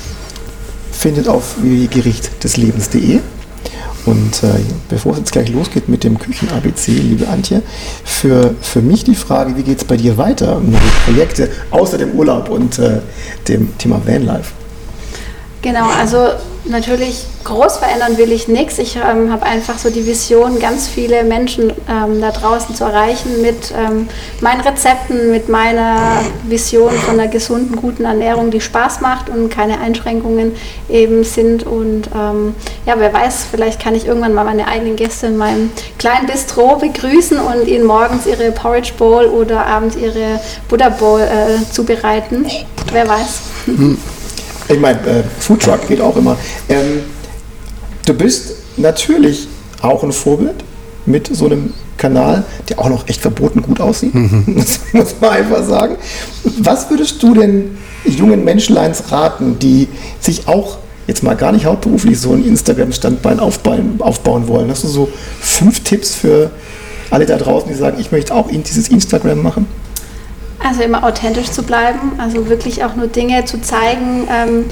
findet 0.91 1.27
auf 1.27 1.55
www.gerichtdeslebens.de. 1.57 3.19
Und 4.05 4.43
äh, 4.43 4.47
bevor 4.89 5.13
es 5.13 5.19
jetzt 5.19 5.31
gleich 5.31 5.49
losgeht 5.49 5.87
mit 5.87 6.03
dem 6.03 6.17
Küchen-ABC, 6.17 6.91
liebe 6.91 7.27
Antje, 7.27 7.61
für, 8.03 8.55
für 8.61 8.81
mich 8.81 9.03
die 9.03 9.15
Frage, 9.15 9.55
wie 9.57 9.63
geht 9.63 9.77
es 9.77 9.85
bei 9.85 9.97
dir 9.97 10.17
weiter? 10.17 10.59
Neue 10.59 10.81
Projekte 11.05 11.49
außer 11.69 11.97
dem 11.97 12.11
Urlaub 12.11 12.49
und 12.49 12.79
äh, 12.79 13.01
dem 13.47 13.77
Thema 13.77 14.01
Vanlife. 14.05 14.53
Genau, 15.61 15.87
also 15.89 16.17
natürlich 16.65 17.25
groß 17.43 17.77
verändern 17.77 18.17
will 18.17 18.31
ich 18.31 18.47
nichts. 18.47 18.77
Ich 18.77 18.95
ähm, 18.95 19.31
habe 19.31 19.43
einfach 19.45 19.77
so 19.77 19.89
die 19.89 20.05
Vision, 20.05 20.59
ganz 20.59 20.87
viele 20.87 21.23
Menschen 21.23 21.73
ähm, 21.89 22.21
da 22.21 22.31
draußen 22.31 22.75
zu 22.75 22.83
erreichen 22.83 23.41
mit 23.41 23.73
ähm, 23.75 24.07
meinen 24.41 24.61
Rezepten, 24.61 25.31
mit 25.31 25.49
meiner 25.49 26.21
Vision 26.43 26.91
von 26.91 27.19
einer 27.19 27.27
gesunden, 27.27 27.75
guten 27.75 28.05
Ernährung, 28.05 28.51
die 28.51 28.61
Spaß 28.61 29.01
macht 29.01 29.29
und 29.29 29.49
keine 29.49 29.79
Einschränkungen 29.79 30.53
eben 30.89 31.23
sind. 31.23 31.63
Und 31.63 32.09
ähm, 32.15 32.55
ja, 32.85 32.95
wer 32.97 33.13
weiß, 33.13 33.47
vielleicht 33.49 33.81
kann 33.81 33.95
ich 33.95 34.05
irgendwann 34.05 34.33
mal 34.33 34.45
meine 34.45 34.67
eigenen 34.67 34.95
Gäste 34.95 35.27
in 35.27 35.37
meinem 35.37 35.71
kleinen 35.97 36.27
Bistro 36.27 36.77
begrüßen 36.77 37.39
und 37.39 37.67
ihnen 37.67 37.85
morgens 37.85 38.27
ihre 38.27 38.51
Porridge 38.51 38.93
Bowl 38.97 39.25
oder 39.25 39.65
abends 39.65 39.95
ihre 39.95 40.39
Buddha 40.69 40.89
Bowl 40.89 41.21
äh, 41.21 41.71
zubereiten. 41.71 42.45
Wer 42.91 43.07
weiß. 43.07 43.41
Ich 44.71 44.79
meine, 44.79 44.99
äh, 45.01 45.23
Foodtruck 45.39 45.87
geht 45.87 46.01
auch 46.01 46.15
immer. 46.15 46.37
Ähm, 46.69 47.01
du 48.05 48.13
bist 48.13 48.53
natürlich 48.77 49.47
auch 49.81 50.03
ein 50.03 50.11
Vorbild 50.11 50.63
mit 51.05 51.35
so 51.35 51.45
einem 51.45 51.73
Kanal, 51.97 52.43
der 52.69 52.79
auch 52.79 52.89
noch 52.89 53.07
echt 53.07 53.21
verboten 53.21 53.61
gut 53.61 53.79
aussieht. 53.79 54.13
Das 54.47 54.79
muss 54.93 55.15
man 55.19 55.31
einfach 55.31 55.63
sagen. 55.63 55.95
Was 56.59 56.89
würdest 56.89 57.21
du 57.21 57.33
denn 57.33 57.77
jungen 58.05 58.43
Menschleins 58.43 59.11
raten, 59.11 59.59
die 59.59 59.87
sich 60.19 60.47
auch 60.47 60.77
jetzt 61.07 61.23
mal 61.23 61.35
gar 61.35 61.51
nicht 61.51 61.65
hauptberuflich 61.65 62.19
so 62.19 62.33
ein 62.33 62.45
Instagram-Standbein 62.45 63.39
aufbauen, 63.39 63.95
aufbauen 63.99 64.47
wollen? 64.47 64.69
Hast 64.69 64.83
du 64.83 64.87
so 64.87 65.09
fünf 65.39 65.81
Tipps 65.81 66.15
für 66.15 66.51
alle 67.09 67.25
da 67.25 67.37
draußen, 67.37 67.69
die 67.69 67.75
sagen, 67.75 67.97
ich 67.99 68.11
möchte 68.11 68.33
auch 68.33 68.49
dieses 68.49 68.87
Instagram 68.87 69.41
machen? 69.41 69.67
Also 70.63 70.83
immer 70.83 71.03
authentisch 71.03 71.51
zu 71.51 71.63
bleiben, 71.63 72.13
also 72.17 72.47
wirklich 72.47 72.83
auch 72.83 72.95
nur 72.95 73.07
Dinge 73.07 73.45
zu 73.45 73.61
zeigen, 73.61 74.27
ähm, 74.29 74.65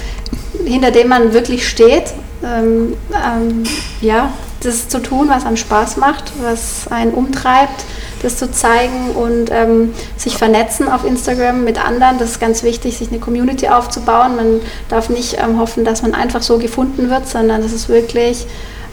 hinter 0.66 0.92
denen 0.92 1.10
man 1.10 1.34
wirklich 1.34 1.68
steht. 1.68 2.14
Ähm, 2.44 2.96
ähm, 3.14 3.64
ja, 4.02 4.32
das 4.62 4.90
zu 4.90 5.00
tun, 5.00 5.30
was 5.30 5.46
einem 5.46 5.58
Spaß 5.58 5.98
macht, 5.98 6.32
was 6.42 6.88
einen 6.90 7.14
umtreibt, 7.14 7.86
das 8.22 8.38
zu 8.38 8.52
zeigen 8.52 9.12
und 9.12 9.50
ähm, 9.52 9.94
sich 10.18 10.38
vernetzen 10.38 10.90
auf 10.90 11.06
Instagram 11.06 11.64
mit 11.64 11.84
anderen. 11.84 12.18
Das 12.18 12.32
ist 12.32 12.40
ganz 12.40 12.64
wichtig, 12.64 12.98
sich 12.98 13.10
eine 13.10 13.20
Community 13.20 13.70
aufzubauen. 13.70 14.36
Man 14.36 14.62
darf 14.90 15.10
nicht 15.10 15.38
ähm, 15.42 15.60
hoffen, 15.60 15.86
dass 15.86 16.02
man 16.02 16.14
einfach 16.14 16.42
so 16.42 16.58
gefunden 16.58 17.10
wird, 17.10 17.28
sondern 17.28 17.62
das 17.62 17.72
ist 17.72 17.90
wirklich 17.90 18.48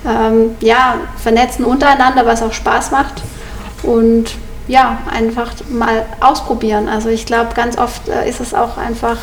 ähm, 0.07 0.57
ja, 0.61 0.97
vernetzen 1.17 1.65
untereinander, 1.65 2.27
was 2.27 2.43
auch 2.43 2.53
Spaß 2.53 2.91
macht. 2.93 3.23
Und 3.83 4.37
ja, 4.69 4.99
einfach 5.11 5.53
mal 5.71 6.05
ausprobieren. 6.21 6.89
Also 6.89 7.09
ich 7.09 7.27
glaube, 7.27 7.55
ganz 7.55 7.79
oft 7.79 8.09
äh, 8.09 8.29
ist 8.29 8.41
es 8.41 8.55
auch 8.55 8.77
einfach 8.77 9.17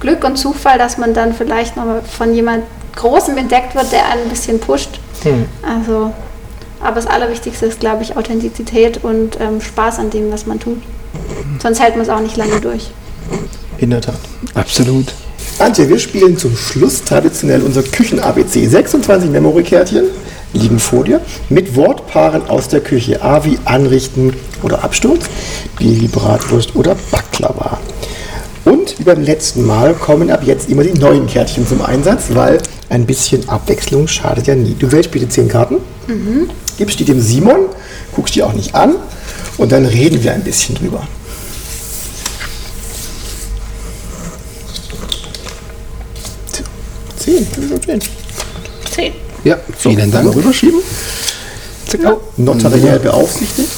Glück 0.00 0.24
und 0.24 0.36
Zufall, 0.36 0.78
dass 0.78 0.98
man 0.98 1.12
dann 1.14 1.34
vielleicht 1.34 1.76
noch 1.76 1.84
mal 1.84 2.02
von 2.02 2.34
jemand 2.34 2.64
Großem 2.96 3.36
entdeckt 3.36 3.74
wird, 3.74 3.92
der 3.92 4.08
einen 4.08 4.22
ein 4.24 4.28
bisschen 4.30 4.58
pusht. 4.58 4.98
Also, 5.62 6.12
aber 6.82 6.96
das 6.96 7.06
Allerwichtigste 7.06 7.66
ist, 7.66 7.80
glaube 7.80 8.02
ich, 8.02 8.16
Authentizität 8.16 9.04
und 9.04 9.38
ähm, 9.40 9.60
Spaß 9.60 9.98
an 9.98 10.10
dem, 10.10 10.32
was 10.32 10.46
man 10.46 10.58
tut. 10.58 10.82
Sonst 11.62 11.80
hält 11.80 11.94
man 11.94 12.02
es 12.02 12.08
auch 12.08 12.20
nicht 12.20 12.36
lange 12.36 12.60
durch. 12.60 12.90
In 13.78 13.90
der 13.90 14.00
Tat. 14.00 14.18
Absolut. 14.54 15.12
Antje, 15.58 15.88
wir 15.88 15.98
spielen 15.98 16.36
zum 16.38 16.56
Schluss 16.56 17.04
traditionell 17.04 17.62
unser 17.62 17.82
Küchen-ABC. 17.82 18.66
26 18.66 19.30
Memory-Kärtchen 19.30 20.04
liegen 20.52 20.78
vor 20.78 21.04
dir 21.04 21.20
mit 21.48 21.76
Wortpaaren 21.76 22.48
aus 22.48 22.68
der 22.68 22.80
Küche. 22.80 23.22
A 23.22 23.44
wie 23.44 23.58
anrichten 23.64 24.34
oder 24.62 24.84
Absturz, 24.84 25.26
B 25.78 26.00
wie 26.00 26.08
Bratwurst 26.08 26.76
oder 26.76 26.96
Baklava. 27.10 27.78
Und 28.64 28.98
wie 28.98 29.04
beim 29.04 29.22
letzten 29.22 29.64
Mal 29.64 29.94
kommen 29.94 30.30
ab 30.30 30.42
jetzt 30.44 30.68
immer 30.68 30.82
die 30.82 30.98
neuen 30.98 31.26
Kärtchen 31.26 31.66
zum 31.66 31.82
Einsatz, 31.82 32.24
weil 32.30 32.58
ein 32.88 33.06
bisschen 33.06 33.48
Abwechslung 33.48 34.06
schadet 34.06 34.46
ja 34.46 34.54
nie. 34.54 34.74
Du 34.78 34.92
wählst 34.92 35.10
bitte 35.10 35.28
10 35.28 35.48
Karten, 35.48 35.76
gibst 36.76 37.00
die 37.00 37.04
dem 37.04 37.20
Simon, 37.20 37.66
guckst 38.14 38.34
die 38.34 38.42
auch 38.42 38.52
nicht 38.52 38.74
an 38.74 38.96
und 39.56 39.72
dann 39.72 39.86
reden 39.86 40.22
wir 40.22 40.32
ein 40.32 40.42
bisschen 40.42 40.74
drüber. 40.74 41.06
10. 47.16 47.46
Das 48.84 48.98
ist 48.98 49.29
schon 49.44 49.44
10. 49.44 49.44
10. 49.44 49.50
Ja, 49.50 49.58
vielen 49.76 50.10
Mal 50.10 50.22
Dank. 50.22 50.36
rüberschieben. 50.36 50.80
Oh. 52.04 52.20
Notariell 52.36 52.98
beaufsichtigt. 53.00 53.68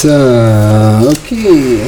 So, 0.00 0.08
okay. 0.08 1.80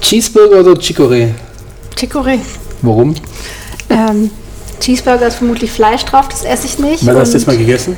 Cheeseburger 0.00 0.60
oder 0.60 0.80
Chicorée? 0.80 1.34
Chicorée. 1.96 2.38
Warum? 2.80 3.14
Ähm, 3.90 4.30
Cheeseburger 4.80 5.26
ist 5.26 5.36
vermutlich 5.36 5.70
Fleisch 5.70 6.04
drauf, 6.04 6.28
das 6.28 6.44
esse 6.44 6.66
ich 6.66 6.78
nicht. 6.78 7.04
Wann 7.04 7.16
hast 7.16 7.34
du 7.34 7.38
das 7.38 7.46
mal 7.46 7.58
gegessen? 7.58 7.96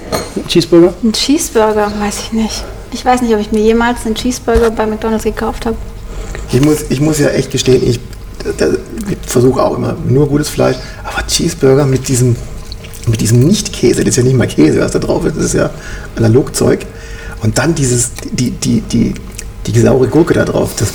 Cheeseburger? 0.48 0.94
Ein 1.04 1.12
Cheeseburger, 1.12 1.92
weiß 2.00 2.18
ich 2.18 2.32
nicht. 2.32 2.64
Ich 2.92 3.04
weiß 3.04 3.22
nicht, 3.22 3.32
ob 3.34 3.40
ich 3.40 3.52
mir 3.52 3.60
jemals 3.60 4.04
einen 4.06 4.16
Cheeseburger 4.16 4.70
bei 4.70 4.86
McDonalds 4.86 5.24
gekauft 5.24 5.66
habe. 5.66 5.76
Ich 6.52 6.60
muss, 6.60 6.78
ich 6.88 7.00
muss 7.00 7.20
ja 7.20 7.28
echt 7.28 7.52
gestehen, 7.52 7.88
ich, 7.88 8.00
ich 8.44 9.18
versuche 9.26 9.62
auch 9.62 9.76
immer 9.76 9.96
nur 10.06 10.28
gutes 10.28 10.48
Fleisch, 10.48 10.76
aber 11.04 11.26
Cheeseburger 11.26 11.86
mit 11.86 12.08
diesem, 12.08 12.36
mit 13.06 13.20
diesem 13.20 13.40
Nicht-Käse, 13.40 14.00
das 14.00 14.10
ist 14.10 14.16
ja 14.16 14.22
nicht 14.22 14.36
mal 14.36 14.46
Käse, 14.46 14.80
was 14.80 14.92
da 14.92 14.98
drauf 14.98 15.24
ist, 15.24 15.36
das 15.36 15.46
ist 15.46 15.54
ja 15.54 15.70
Analogzeug. 16.16 16.86
Und 17.42 17.58
dann 17.58 17.74
dieses, 17.74 18.10
die, 18.32 18.50
die, 18.50 18.82
die, 18.82 19.14
die 19.66 19.80
saure 19.80 20.08
Gurke 20.08 20.34
da 20.34 20.44
drauf, 20.44 20.70
das, 20.78 20.92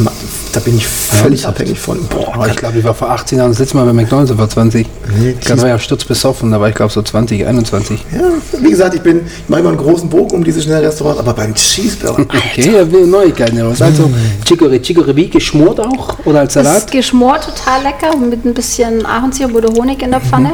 da 0.55 0.61
bin 0.61 0.77
ich 0.77 0.87
völlig 0.87 1.43
Ernsthaft? 1.43 1.55
abhängig 1.61 1.79
von. 1.79 1.99
Boah, 2.07 2.47
ich 2.47 2.55
glaube, 2.55 2.79
ich 2.79 2.85
war 2.85 2.93
vor 2.93 3.09
18 3.09 3.37
Jahren 3.37 3.51
das 3.51 3.59
letzte 3.59 3.75
Mal 3.77 3.85
bei 3.85 3.93
McDonalds, 3.93 4.29
das 4.31 4.37
war 4.37 4.49
20. 4.49 4.87
Nee, 5.19 5.35
ich 5.39 5.49
war 5.61 5.67
ja 5.67 5.77
sturzbesoffen, 5.77 6.51
da 6.51 6.59
war 6.61 6.69
ich 6.69 6.75
glaube 6.75 6.91
so 6.93 7.01
20, 7.01 7.45
21. 7.45 8.05
ja, 8.13 8.19
wie 8.61 8.69
gesagt, 8.69 8.95
ich 8.95 9.01
bin, 9.01 9.25
ich 9.25 9.49
mache 9.49 9.59
immer 9.59 9.69
einen 9.69 9.77
großen 9.77 10.09
Bogen 10.09 10.35
um 10.37 10.43
diese 10.43 10.61
Schnellrestaurants, 10.61 11.19
aber 11.19 11.33
beim 11.33 11.53
Cheeseburger, 11.53 12.25
Okay, 12.29 12.71
ja, 12.73 12.89
will 12.91 13.05
Neuigkeiten 13.05 13.57
heraus. 13.57 13.81
Also 13.81 14.09
Chicorée, 14.47 14.79
Chicorée 14.79 15.15
wie 15.15 15.29
geschmort 15.29 15.79
auch 15.79 16.17
oder 16.25 16.39
als 16.41 16.53
Salat? 16.53 16.77
ist 16.77 16.91
geschmort 16.91 17.43
total 17.43 17.83
lecker 17.83 18.15
mit 18.17 18.45
ein 18.45 18.53
bisschen 18.53 19.05
Ahornsirup 19.05 19.55
oder 19.55 19.73
Honig 19.73 20.01
in 20.01 20.11
der 20.11 20.21
Pfanne. 20.21 20.51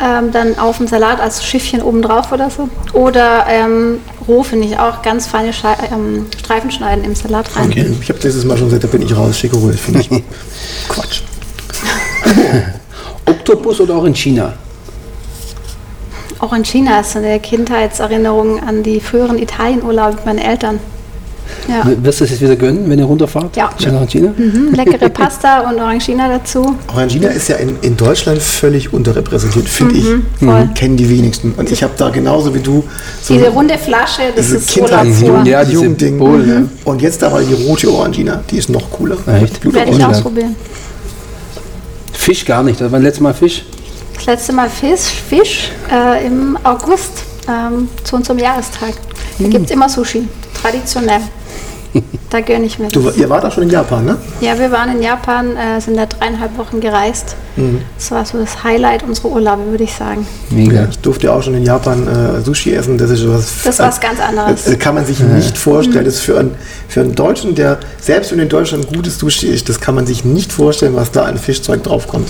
Ähm, 0.00 0.30
dann 0.32 0.56
auf 0.58 0.78
dem 0.78 0.86
Salat 0.86 1.20
als 1.20 1.44
Schiffchen 1.44 1.82
oben 1.82 2.02
drauf 2.02 2.30
oder 2.30 2.50
so. 2.50 2.68
Oder 2.92 3.46
ähm, 3.48 3.98
roh 4.28 4.42
finde 4.42 4.68
ich 4.68 4.78
auch 4.78 5.02
ganz 5.02 5.26
feine 5.26 5.52
Schei 5.52 5.74
ähm, 5.90 6.26
Streifen 6.38 6.70
schneiden 6.70 7.04
im 7.04 7.14
Salat 7.14 7.56
rein. 7.56 7.70
okay. 7.70 7.96
ich 8.00 8.08
habe 8.10 8.20
dieses 8.20 8.44
Mal 8.44 8.56
schon 8.56 8.66
gesagt, 8.66 8.84
da 8.84 8.88
bin 8.88 9.02
ich 9.02 9.16
raus, 9.16 9.36
Chicorée, 9.36 9.72
finde 9.72 10.00
ich 10.00 10.08
Quatsch. 10.88 11.22
Oktopus 13.26 13.80
oder 13.80 13.96
auch 13.96 14.04
in 14.04 14.14
China? 14.14 14.54
Auch 16.40 16.52
in 16.52 16.64
China 16.64 17.00
ist 17.00 17.16
eine 17.16 17.40
Kindheitserinnerung 17.40 18.62
an 18.62 18.82
die 18.82 19.00
früheren 19.00 19.38
Italienurlaube 19.38 20.16
mit 20.16 20.26
meinen 20.26 20.38
Eltern. 20.38 20.78
Ja. 21.68 21.82
Wirst 22.02 22.20
du 22.20 22.24
das 22.24 22.30
jetzt 22.32 22.40
wieder 22.40 22.56
gönnen, 22.56 22.88
wenn 22.88 22.98
ihr 22.98 23.04
runterfahrt? 23.04 23.56
Ja. 23.56 23.70
Schon 23.82 23.94
nach 23.94 24.08
China? 24.08 24.32
Mhm, 24.36 24.72
leckere 24.74 25.08
Pasta 25.10 25.60
und 25.70 25.76
Orangina 25.80 26.28
dazu. 26.28 26.76
Orangina 26.88 27.28
ist 27.28 27.48
ja 27.48 27.56
in, 27.56 27.76
in 27.82 27.96
Deutschland 27.96 28.40
völlig 28.40 28.92
unterrepräsentiert, 28.92 29.68
finde 29.68 29.96
ich. 29.96 30.06
voll. 30.44 30.68
Kennen 30.74 30.96
die 30.96 31.08
wenigsten. 31.10 31.52
Und 31.56 31.70
ich 31.70 31.82
habe 31.82 31.92
da 31.96 32.08
genauso 32.10 32.54
wie 32.54 32.60
du 32.60 32.84
so 33.22 33.34
Diese 33.34 33.48
runde 33.48 33.76
Flasche, 33.78 34.22
das 34.34 34.46
diese 34.46 34.56
ist 34.58 34.70
Kindheits- 34.70 35.22
Urlaub 35.22 35.38
pur. 35.42 35.46
Ja, 35.46 35.62
Jugendding. 35.62 36.20
Ja. 36.48 36.62
Und 36.84 37.02
jetzt 37.02 37.22
aber 37.22 37.40
die 37.42 37.54
rote 37.54 37.90
Orangina, 37.90 38.42
die 38.50 38.56
ist 38.58 38.68
noch 38.70 38.90
cooler. 38.90 39.16
Echt? 39.42 39.60
Blut- 39.60 39.74
Werde 39.74 39.90
ich 39.90 39.96
Orangina. 39.96 40.08
ausprobieren. 40.18 40.56
Fisch 42.12 42.44
gar 42.44 42.62
nicht. 42.62 42.80
Das 42.80 42.90
war 42.90 42.98
letztes 42.98 43.20
Mal 43.20 43.34
Fisch. 43.34 43.64
Das 44.14 44.26
letzte 44.26 44.52
Mal 44.52 44.68
Fisch, 44.68 45.12
Fisch 45.28 45.70
äh, 45.92 46.26
im 46.26 46.58
August 46.64 47.22
ähm, 47.48 47.88
zu 48.04 48.16
unserem 48.16 48.38
Jahrestag. 48.38 48.92
Da 49.38 49.44
Hm. 49.44 49.50
gibt 49.50 49.66
es 49.66 49.70
immer 49.70 49.88
Sushi, 49.88 50.26
traditionell. 50.60 51.20
Da 52.30 52.40
gönne 52.40 52.66
ich 52.66 52.78
mir 52.78 52.88
Du, 52.88 53.08
ihr 53.16 53.30
wart 53.30 53.46
auch 53.46 53.52
schon 53.52 53.62
in 53.62 53.70
Japan, 53.70 54.04
ne? 54.04 54.18
Ja, 54.42 54.58
wir 54.58 54.70
waren 54.70 54.94
in 54.94 55.02
Japan, 55.02 55.56
äh, 55.56 55.80
sind 55.80 55.96
da 55.96 56.04
dreieinhalb 56.04 56.58
Wochen 56.58 56.80
gereist. 56.80 57.36
Mhm. 57.56 57.80
Das 57.96 58.10
war 58.10 58.26
so 58.26 58.38
das 58.38 58.62
Highlight 58.62 59.02
unserer 59.02 59.30
Urlaube, 59.30 59.64
würde 59.70 59.84
ich 59.84 59.94
sagen. 59.94 60.26
Mega. 60.50 60.86
Ich 60.90 60.98
durfte 60.98 61.26
ja 61.28 61.32
auch 61.32 61.42
schon 61.42 61.54
in 61.54 61.64
Japan 61.64 62.06
äh, 62.06 62.42
Sushi 62.42 62.74
essen. 62.74 62.98
Das 62.98 63.10
ist 63.10 63.26
was. 63.26 63.62
Das 63.64 63.74
ist 63.74 63.78
was 63.78 64.00
ganz 64.00 64.20
anderes. 64.20 64.64
Das 64.64 64.78
kann 64.78 64.94
man 64.94 65.06
sich 65.06 65.20
nicht 65.20 65.56
vorstellen. 65.56 66.04
Das 66.04 66.16
ist 66.16 66.20
für 66.20 66.38
einen, 66.38 66.54
für 66.86 67.00
einen 67.00 67.14
Deutschen, 67.14 67.54
der 67.54 67.78
selbst 67.98 68.30
wenn 68.30 68.40
in 68.40 68.50
Deutschland 68.50 68.92
gutes 68.92 69.18
Sushi 69.18 69.46
ist, 69.46 69.70
das 69.70 69.80
kann 69.80 69.94
man 69.94 70.06
sich 70.06 70.26
nicht 70.26 70.52
vorstellen, 70.52 70.94
was 70.94 71.10
da 71.10 71.24
an 71.24 71.38
Fischzeug 71.38 71.82
draufkommt. 71.82 72.28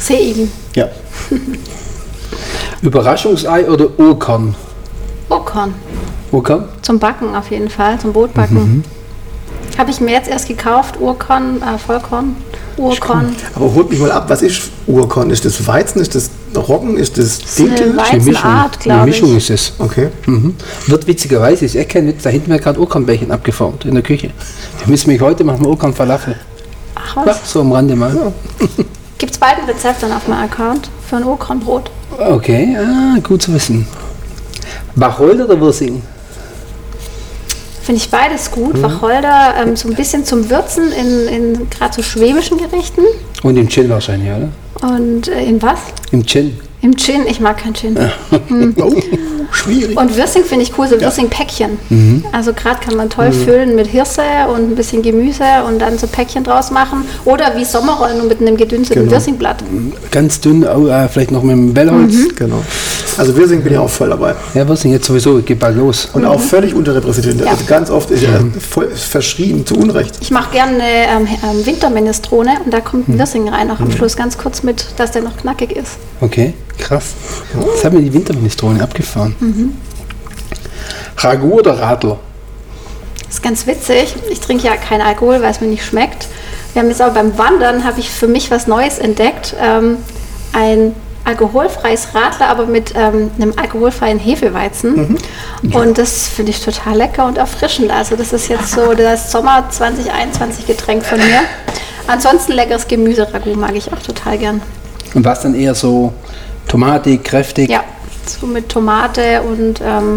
Seeigel. 0.00 0.48
Ja. 0.74 0.88
Überraschungsei 2.80 3.68
oder 3.68 3.88
Urkorn? 3.98 4.54
Urkorn. 5.28 5.74
Urkorn? 6.34 6.64
Zum 6.82 6.98
Backen 6.98 7.34
auf 7.34 7.50
jeden 7.50 7.70
Fall, 7.70 7.98
zum 8.00 8.12
Brotbacken. 8.12 8.84
Habe 9.78 9.90
ich 9.90 10.00
mir 10.00 10.12
jetzt 10.12 10.28
erst 10.28 10.46
gekauft, 10.48 11.00
Urkorn, 11.00 11.60
äh, 11.62 11.78
Vollkorn, 11.78 12.36
Urkorn. 12.76 13.34
Aber 13.54 13.74
holt 13.74 13.90
mich 13.90 13.98
mal 13.98 14.12
ab, 14.12 14.26
was 14.28 14.42
ist 14.42 14.70
Urkorn? 14.86 15.30
Ist 15.30 15.44
das 15.44 15.66
Weizen? 15.66 16.00
Ist 16.00 16.14
das 16.14 16.30
Roggen? 16.56 16.96
Ist 16.96 17.18
das 17.18 17.40
eine 17.58 17.68
Dinkel? 17.70 17.96
Wei- 17.96 18.10
Die 18.18 18.20
Mischung, 18.20 18.50
die 18.74 18.78
glaube 18.84 19.04
Mischung 19.06 19.30
ich. 19.36 19.50
ist 19.50 19.50
es. 19.50 19.72
Okay. 19.78 20.08
Mhm. 20.26 20.54
Wird 20.86 21.06
witzigerweise, 21.08 21.64
ist 21.64 21.74
echt 21.74 21.90
kein 21.90 22.06
Witz, 22.06 22.22
da 22.22 22.30
hinten 22.30 22.50
wird 22.50 22.62
gerade 22.62 22.78
Urkornbällchen 22.78 23.30
abgeformt 23.32 23.84
in 23.84 23.94
der 23.94 24.02
Küche. 24.04 24.30
Wir 24.78 24.88
müssen 24.88 25.10
mich 25.10 25.20
heute 25.20 25.42
machen 25.44 25.60
wir 25.62 25.68
Urkorn 25.70 25.92
Falafel. 25.94 26.36
Ach 26.94 27.16
Ja, 27.16 27.26
was. 27.26 27.50
so 27.52 27.60
am 27.60 27.72
Rande 27.72 27.96
mal. 27.96 28.32
Gibt 29.18 29.32
es 29.32 29.38
bald 29.38 29.54
ein 29.58 29.64
Rezept 29.68 30.02
dann 30.02 30.12
auf 30.12 30.28
meinem 30.28 30.44
Account 30.44 30.88
für 31.08 31.16
ein 31.16 31.24
Urkornbrot? 31.24 31.90
Okay, 32.18 32.76
ah, 32.78 33.18
gut 33.20 33.42
zu 33.42 33.52
wissen. 33.52 33.86
Wacholder 34.94 35.46
oder 35.46 35.60
Wirsing? 35.60 36.02
Finde 37.84 38.00
ich 38.00 38.08
beides 38.10 38.50
gut. 38.50 38.80
Wacholder 38.82 39.54
ähm, 39.60 39.76
so 39.76 39.88
ein 39.88 39.94
bisschen 39.94 40.24
zum 40.24 40.48
Würzen 40.48 40.84
in, 40.92 41.28
in 41.28 41.70
gerade 41.70 41.94
so 41.94 42.02
schwäbischen 42.02 42.56
Gerichten. 42.58 43.02
Und 43.42 43.56
im 43.58 43.68
Chin 43.68 43.90
wahrscheinlich, 43.90 44.30
oder? 44.30 44.48
Und 44.94 45.28
äh, 45.28 45.44
in 45.44 45.60
was? 45.60 45.80
Im 46.10 46.24
Chin. 46.24 46.58
Im 46.80 46.96
Gin. 46.96 47.26
Ich 47.26 47.40
mag 47.40 47.58
kein 47.58 47.74
Gin. 47.74 47.96
Oh, 48.76 48.92
schwierig. 49.52 49.96
Und 49.98 50.16
Würsing 50.16 50.42
finde 50.44 50.64
ich 50.64 50.76
cool, 50.76 50.88
so 50.88 51.00
Würsing-Päckchen. 51.00 51.78
Also 52.32 52.52
gerade 52.52 52.80
kann 52.84 52.96
man 52.96 53.08
toll 53.08 53.30
füllen 53.32 53.76
mit 53.76 53.86
Hirse 53.86 54.22
und 54.52 54.72
ein 54.72 54.74
bisschen 54.74 55.00
Gemüse 55.02 55.44
und 55.66 55.78
dann 55.78 55.96
so 55.98 56.06
Päckchen 56.06 56.42
draus 56.44 56.70
machen. 56.70 57.04
Oder 57.24 57.56
wie 57.56 57.64
Sommerrollen 57.64 58.26
mit 58.28 58.40
einem 58.40 58.56
gedünsteten 58.56 59.02
Genau. 59.04 59.12
Würsingblatt. 59.12 59.62
Ganz 60.10 60.40
dünn, 60.40 60.62
äh, 60.64 61.08
vielleicht 61.08 61.30
noch 61.30 61.42
mit 61.42 61.52
dem 61.56 61.76
Wellholz. 61.76 62.34
Genau. 62.36 62.62
Also 63.18 63.36
Wirsing 63.36 63.62
bin 63.62 63.72
ich 63.72 63.78
auch 63.78 63.88
voll 63.88 64.10
dabei. 64.10 64.34
Ja, 64.54 64.68
Wirsing 64.68 64.92
jetzt 64.92 65.06
sowieso, 65.06 65.40
geht 65.42 65.58
bald 65.58 65.76
los. 65.76 66.08
Und 66.12 66.24
auch 66.24 66.40
völlig 66.40 66.74
unterrepräsentiert. 66.74 67.40
Ja. 67.40 67.52
Also 67.52 67.64
ganz 67.66 67.90
oft 67.90 68.10
ist 68.10 68.22
er 68.22 68.40
voll 68.60 68.90
verschrien, 68.90 69.64
zu 69.66 69.76
Unrecht. 69.76 70.18
Ich 70.20 70.30
mache 70.30 70.52
gerne 70.52 70.82
eine 70.82 71.28
ähm, 71.28 71.28
ähm, 71.42 71.66
Winterminestrone 71.66 72.58
und 72.64 72.72
da 72.72 72.80
kommt 72.80 73.08
ein 73.08 73.18
Würsing 73.18 73.48
rein 73.48 73.68
noch 73.68 73.80
am 73.80 73.90
Schluss 73.90 74.16
ganz 74.16 74.38
kurz 74.38 74.62
mit, 74.62 74.86
dass 74.96 75.12
der 75.12 75.22
noch 75.22 75.36
knackig 75.36 75.72
ist. 75.72 75.92
Okay, 76.20 76.54
krass. 76.78 77.14
Jetzt 77.72 77.84
haben 77.84 77.96
wir 77.96 78.02
die 78.02 78.12
Winterministronen 78.12 78.80
abgefahren. 78.80 79.34
Ragout 81.18 81.60
oder 81.60 81.78
Radler? 81.78 82.18
Das 83.26 83.36
ist 83.36 83.42
ganz 83.42 83.66
witzig. 83.66 84.14
Ich 84.30 84.40
trinke 84.40 84.66
ja 84.66 84.76
keinen 84.76 85.02
Alkohol, 85.02 85.42
weil 85.42 85.50
es 85.50 85.60
mir 85.60 85.66
nicht 85.66 85.84
schmeckt. 85.84 86.28
Wir 86.72 86.82
haben 86.82 86.88
jetzt 86.88 87.00
aber 87.00 87.14
beim 87.14 87.36
Wandern 87.38 87.84
habe 87.84 88.00
ich 88.00 88.10
für 88.10 88.28
mich 88.28 88.50
was 88.50 88.66
Neues 88.66 88.98
entdeckt. 88.98 89.54
Ähm, 89.60 89.96
ein 90.52 90.94
alkoholfreies 91.24 92.08
Radler, 92.14 92.48
aber 92.48 92.66
mit 92.66 92.94
ähm, 92.96 93.30
einem 93.36 93.54
alkoholfreien 93.56 94.18
Hefeweizen. 94.18 95.18
Und 95.72 95.98
das 95.98 96.28
finde 96.28 96.50
ich 96.50 96.62
total 96.62 96.96
lecker 96.96 97.26
und 97.26 97.38
erfrischend. 97.38 97.90
Also 97.90 98.16
das 98.16 98.32
ist 98.32 98.48
jetzt 98.48 98.70
so 98.72 98.94
das 98.94 99.32
Sommer 99.32 99.64
2021 99.70 100.66
Getränk 100.66 101.04
von 101.04 101.18
mir. 101.18 101.40
Ansonsten 102.06 102.52
leckeres 102.52 102.86
Gemüse-Ragout 102.86 103.56
mag 103.56 103.74
ich 103.74 103.90
auch 103.92 104.00
total 104.00 104.38
gern. 104.38 104.62
Und 105.14 105.24
was 105.24 105.40
dann 105.40 105.54
eher 105.54 105.74
so 105.74 106.12
tomatig, 106.68 107.24
kräftig? 107.24 107.70
Ja, 107.70 107.84
so 108.26 108.46
mit 108.46 108.68
Tomate 108.68 109.42
und 109.42 109.80
ähm, 109.80 110.16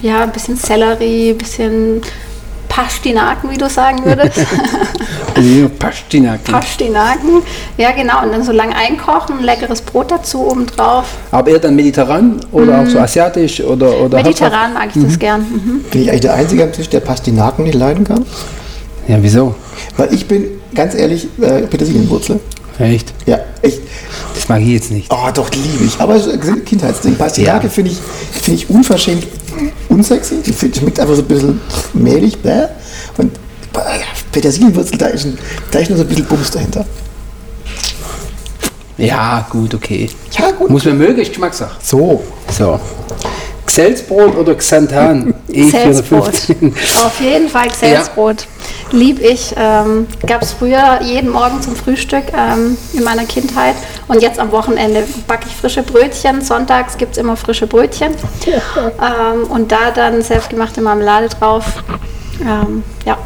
ja, 0.00 0.22
ein 0.22 0.32
bisschen 0.32 0.56
Sellerie, 0.56 1.30
ein 1.30 1.38
bisschen 1.38 2.02
Pastinaken, 2.68 3.50
wie 3.50 3.58
du 3.58 3.68
sagen 3.68 4.04
würdest. 4.04 4.38
Ja, 5.38 5.68
Pastinaken. 5.78 6.52
Pastinaken, 6.52 7.42
ja 7.76 7.90
genau. 7.92 8.22
Und 8.24 8.32
dann 8.32 8.42
so 8.42 8.52
lang 8.52 8.72
einkochen, 8.72 9.38
ein 9.38 9.44
leckeres 9.44 9.80
Brot 9.82 10.10
dazu 10.10 10.46
obendrauf. 10.50 11.06
Aber 11.30 11.50
eher 11.50 11.58
dann 11.58 11.76
mediterran 11.76 12.40
oder 12.52 12.80
auch 12.80 12.86
so 12.86 12.98
asiatisch 12.98 13.60
oder, 13.60 14.00
oder 14.00 14.22
Mediterran 14.22 14.74
mag 14.74 14.88
ich 14.94 15.02
das 15.02 15.18
gern. 15.18 15.40
Mhm. 15.40 15.84
Bin 15.90 16.02
ich 16.02 16.08
eigentlich 16.10 16.20
der 16.22 16.34
Einzige 16.34 16.64
am 16.64 16.72
Tisch, 16.72 16.88
der 16.88 17.00
Pastinaken 17.00 17.64
nicht 17.64 17.74
leiden 17.74 18.04
kann? 18.04 18.24
Ja, 19.06 19.16
wieso? 19.20 19.54
Weil 19.96 20.12
ich 20.12 20.26
bin, 20.28 20.44
ganz 20.74 20.94
ehrlich, 20.94 21.28
äh, 21.40 21.62
Petersilienwurzel. 21.62 22.40
Echt? 22.78 23.12
Ja, 23.26 23.38
echt. 23.62 23.80
Das 24.34 24.48
mag 24.48 24.60
ich 24.60 24.68
jetzt 24.68 24.90
nicht. 24.92 25.12
Oh, 25.12 25.30
doch, 25.34 25.50
liebe 25.50 25.84
ich. 25.84 25.98
Aber 25.98 26.16
Kindheitsding. 26.64 27.16
Pastinake 27.16 27.64
Ja. 27.66 27.70
finde 27.70 27.90
ich, 27.90 27.98
find 28.40 28.56
ich 28.56 28.70
unverschämt 28.70 29.26
unsexy. 29.88 30.36
Die 30.46 30.52
schmeckt 30.52 31.00
einfach 31.00 31.16
so 31.16 31.22
ein 31.22 31.26
bisschen 31.26 31.60
mehlig. 31.92 32.38
Bäh. 32.38 32.66
Und 33.16 33.34
äh, 33.34 33.78
Petersilienwurzel, 34.38 34.96
da 34.98 35.06
ist, 35.06 35.24
ein, 35.24 35.36
da 35.72 35.80
ist 35.80 35.88
nur 35.88 35.98
so 35.98 36.04
ein 36.04 36.08
bisschen 36.08 36.26
Bums 36.26 36.50
dahinter. 36.52 36.84
Ja, 38.96 39.44
gut, 39.50 39.74
okay. 39.74 40.08
Ja, 40.38 40.52
gut. 40.52 40.70
Muss 40.70 40.84
man 40.84 40.96
mögen, 40.96 41.20
ist 41.20 41.30
Geschmackssache. 41.30 41.76
So. 41.82 42.22
So. 42.56 42.78
Xelsbrot 43.66 44.36
oder 44.36 44.54
Xanthan? 44.54 45.34
E 45.48 45.68
Xelsbrot. 45.70 46.28
E415. 46.28 47.04
Auf 47.04 47.20
jeden 47.20 47.48
Fall 47.48 47.68
Xelsbrot. 47.68 48.46
Lieb 48.92 49.20
ich. 49.20 49.54
Ähm, 49.56 50.06
Gab 50.24 50.42
es 50.42 50.52
früher 50.52 51.00
jeden 51.02 51.30
Morgen 51.30 51.60
zum 51.60 51.74
Frühstück 51.74 52.24
ähm, 52.32 52.76
in 52.92 53.02
meiner 53.02 53.24
Kindheit. 53.24 53.74
Und 54.06 54.22
jetzt 54.22 54.38
am 54.38 54.52
Wochenende 54.52 55.02
backe 55.26 55.46
ich 55.48 55.56
frische 55.56 55.82
Brötchen. 55.82 56.42
Sonntags 56.42 56.96
gibt 56.96 57.12
es 57.12 57.18
immer 57.18 57.36
frische 57.36 57.66
Brötchen. 57.66 58.12
ähm, 58.46 59.50
und 59.50 59.72
da 59.72 59.90
dann 59.92 60.22
selbstgemachte 60.22 60.80
Marmelade 60.80 61.28
drauf. 61.28 61.64
Ähm, 62.40 62.84
ja. 63.04 63.18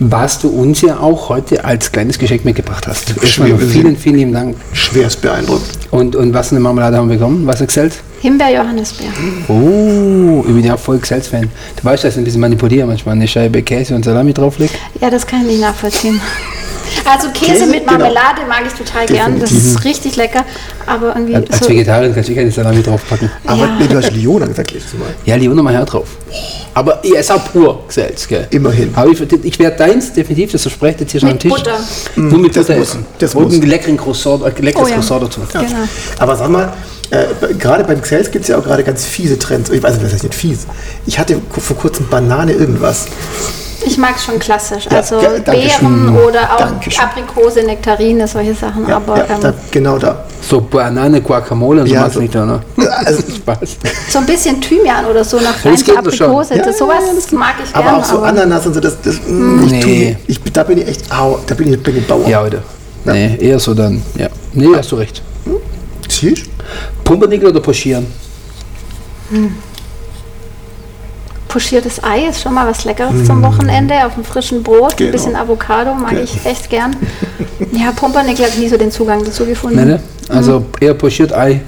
Was 0.00 0.38
du 0.38 0.48
uns 0.48 0.80
ja 0.80 1.00
auch 1.00 1.28
heute 1.28 1.64
als 1.64 1.90
kleines 1.90 2.18
Geschenk 2.20 2.44
mitgebracht 2.44 2.86
hast. 2.86 3.14
Schwer, 3.26 3.48
noch 3.48 3.60
vielen, 3.60 3.96
vielen 3.96 4.16
lieben 4.16 4.32
Dank. 4.32 4.56
Schwerst 4.72 5.20
beeindruckt. 5.20 5.66
Und, 5.90 6.14
und 6.14 6.32
was 6.32 6.50
für 6.50 6.54
eine 6.54 6.60
Marmelade 6.60 6.96
haben 6.96 7.08
wir 7.08 7.16
bekommen? 7.16 7.44
Was 7.46 7.60
erzählt? 7.60 7.94
Himbeer-Johannisbeer. 8.20 9.10
Oh, 9.48 10.44
ich 10.46 10.54
bin 10.54 10.64
ja 10.64 10.76
voll 10.76 10.98
Gesells-Fan. 10.98 11.50
Du 11.76 11.84
weißt, 11.84 12.04
dass 12.04 12.14
ich 12.14 12.18
ein 12.18 12.24
bisschen 12.24 12.40
manipuliere 12.40 12.86
manchmal. 12.86 13.16
Eine 13.16 13.26
Scheibe 13.26 13.62
Käse 13.62 13.94
und 13.96 14.04
Salami 14.04 14.32
drauflegt. 14.32 14.74
Ja, 15.00 15.10
das 15.10 15.26
kann 15.26 15.42
ich 15.42 15.48
nicht 15.48 15.60
nachvollziehen. 15.60 16.20
Also 17.10 17.28
Käse, 17.30 17.52
Käse, 17.52 17.66
mit 17.66 17.80
genau. 17.86 17.92
Marmelade 17.92 18.42
mag 18.48 18.62
ich 18.66 18.72
total 18.74 19.06
gern. 19.06 19.40
Das 19.40 19.50
ist 19.52 19.84
richtig 19.84 20.16
lecker. 20.16 20.44
Aber 20.86 21.14
irgendwie 21.14 21.36
Als 21.36 21.58
so, 21.58 21.68
Vegetarier 21.68 22.12
kannst 22.12 22.28
du 22.28 22.34
keine 22.34 22.50
Salami 22.50 22.82
draufpacken. 22.82 23.30
Aber 23.46 23.62
Ja. 23.66 23.76
nee, 23.78 23.86
du 23.86 23.96
hast 23.96 24.10
Leona 24.12 24.46
gesagt 24.46 24.72
letztes 24.72 24.94
Mal. 24.94 25.08
Ja, 25.24 25.36
Leona 25.36 25.62
mal 25.62 25.72
her 25.74 25.84
drauf. 25.84 26.08
Aber 26.74 27.02
er 27.04 27.20
ist 27.20 27.30
auch 27.32 27.50
pur 27.52 27.84
Gesells, 27.88 28.28
gell? 28.28 28.46
Immerhin. 28.50 28.92
Aber 28.94 29.10
ich, 29.10 29.20
ich 29.20 29.58
werde 29.58 29.76
deins 29.76 30.12
definitiv, 30.12 30.52
das 30.52 30.62
verspreche 30.62 30.94
ich 30.96 31.00
jetzt 31.02 31.12
hier 31.12 31.20
schon 31.20 31.28
am 31.30 31.34
Mit 31.34 31.42
Tisch. 31.42 31.52
Butter. 31.52 31.78
Nur 32.16 32.38
mit 32.38 32.54
Das 32.56 32.66
Butter 32.66 32.78
muss, 32.78 32.88
essen. 32.90 33.06
das 33.18 33.34
und 33.34 33.44
muss. 33.44 33.52
einen 33.54 33.62
leckeren 33.62 33.96
Croissant, 33.96 34.42
äh, 34.44 34.62
leckeres 34.62 34.84
Oh 34.86 34.88
ja. 34.88 34.94
Croissant 34.96 35.22
dazu. 35.24 35.40
Genau. 35.52 35.64
Aber 36.18 36.36
sag 36.36 36.50
mal, 36.50 36.72
äh, 37.10 37.54
gerade 37.58 37.84
beim 37.84 38.00
Xels 38.02 38.30
gibt 38.30 38.42
es 38.44 38.48
ja 38.48 38.58
auch 38.58 38.64
gerade 38.64 38.84
ganz 38.84 39.04
fiese 39.06 39.38
Trends. 39.38 39.70
Ich 39.70 39.82
weiß 39.82 39.94
nicht, 39.94 40.04
was 40.04 40.12
heißt 40.12 40.24
nicht 40.24 40.34
fies. 40.34 40.66
Ich 41.06 41.18
hatte 41.18 41.40
vor 41.50 41.76
kurzem 41.76 42.06
Banane 42.08 42.52
irgendwas. 42.52 43.06
Ich 43.86 43.96
mag 43.96 44.16
es 44.16 44.24
schon 44.24 44.38
klassisch. 44.38 44.86
Ja, 44.90 44.98
Also 44.98 45.20
ja, 45.20 45.28
Beeren 45.38 45.68
schön. 45.70 46.16
oder 46.16 46.52
auch. 46.54 46.60
Aprikose, 47.02 47.62
Nektarine, 47.62 48.26
solche 48.26 48.54
Sachen. 48.54 48.88
Ja, 48.88 48.96
Aber 48.96 49.18
ja, 49.18 49.24
ähm, 49.30 49.40
da, 49.40 49.54
genau 49.70 49.98
da. 49.98 50.24
So 50.40 50.60
Banane, 50.60 51.20
Guacamole 51.20 51.82
und 51.82 51.86
so 51.88 51.94
Ja, 51.94 52.00
machst 52.02 52.14
du 52.14 52.18
so- 52.18 52.22
nicht 52.22 52.34
da, 52.34 52.44
ne? 52.44 52.60
Also, 53.04 53.22
Spaß. 53.36 53.76
so 54.10 54.18
ein 54.18 54.26
bisschen 54.26 54.60
Thymian 54.60 55.04
oder 55.06 55.22
so 55.24 55.36
nach 55.38 55.64
Ja, 55.64 55.70
das. 55.70 55.88
Aprikose. 55.96 56.56
Das, 56.56 56.66
ja, 56.66 56.72
sowas 56.72 57.04
ja, 57.06 57.14
das 57.14 57.32
mag 57.32 57.54
ich 57.64 57.74
aber 57.74 57.84
gerne. 57.84 57.98
auch 57.98 58.04
so 58.04 58.16
aber 58.18 58.26
Ananas 58.28 58.66
und 58.66 58.74
so, 58.74 58.80
das, 58.80 58.96
das 59.02 59.16
mm, 59.26 59.64
ich 59.64 59.80
tu 59.80 59.86
Nee. 59.88 60.04
mir- 60.10 60.16
ich, 60.26 60.42
da 60.52 60.62
bin 60.64 60.78
ich 60.78 60.88
echt, 60.88 61.12
au, 61.12 61.38
da 61.46 61.54
bin 61.54 61.72
ich, 61.72 61.82
bin 61.82 61.96
ich 61.98 62.06
Bauer. 62.06 62.26
Ja, 62.28 62.40
heute. 62.42 62.62
Nee, 63.04 63.36
eher 63.40 63.58
so 63.58 63.74
dann. 63.74 64.02
Ja. 64.16 64.28
Nee, 64.52 64.68
hast 64.76 64.90
du 64.92 64.96
recht. 64.96 65.22
Siehst? 66.08 66.46
Pumpernickel 67.04 67.48
oder 67.50 67.60
Pochieren? 67.60 68.06
Pochiertes 71.48 72.02
Ei 72.04 72.28
ist 72.28 72.42
schon 72.42 72.54
mal 72.54 72.66
was 72.68 72.84
Leckeres 72.84 73.24
zum 73.24 73.42
Wochenende 73.42 73.94
auf 74.06 74.14
einem 74.14 74.24
frischen 74.24 74.62
Brot. 74.62 74.96
Genau. 74.96 75.08
Ein 75.08 75.12
bisschen 75.12 75.36
Avocado 75.36 75.94
mag 75.94 76.10
Genau. 76.10 76.22
ich 76.22 76.44
echt 76.44 76.68
gern. 76.70 76.94
Ja, 77.72 77.90
Pumpernickel 77.92 78.44
habe 78.44 78.54
ich 78.54 78.60
nie 78.60 78.68
so 78.68 78.76
den 78.76 78.90
Zugang 78.90 79.24
dazu 79.24 79.44
gefunden. 79.46 79.78
Nee, 79.78 79.84
ne? 79.84 80.00
Also 80.28 80.66
eher 80.80 80.94
pochiert 80.94 81.32
Ei. 81.32 81.60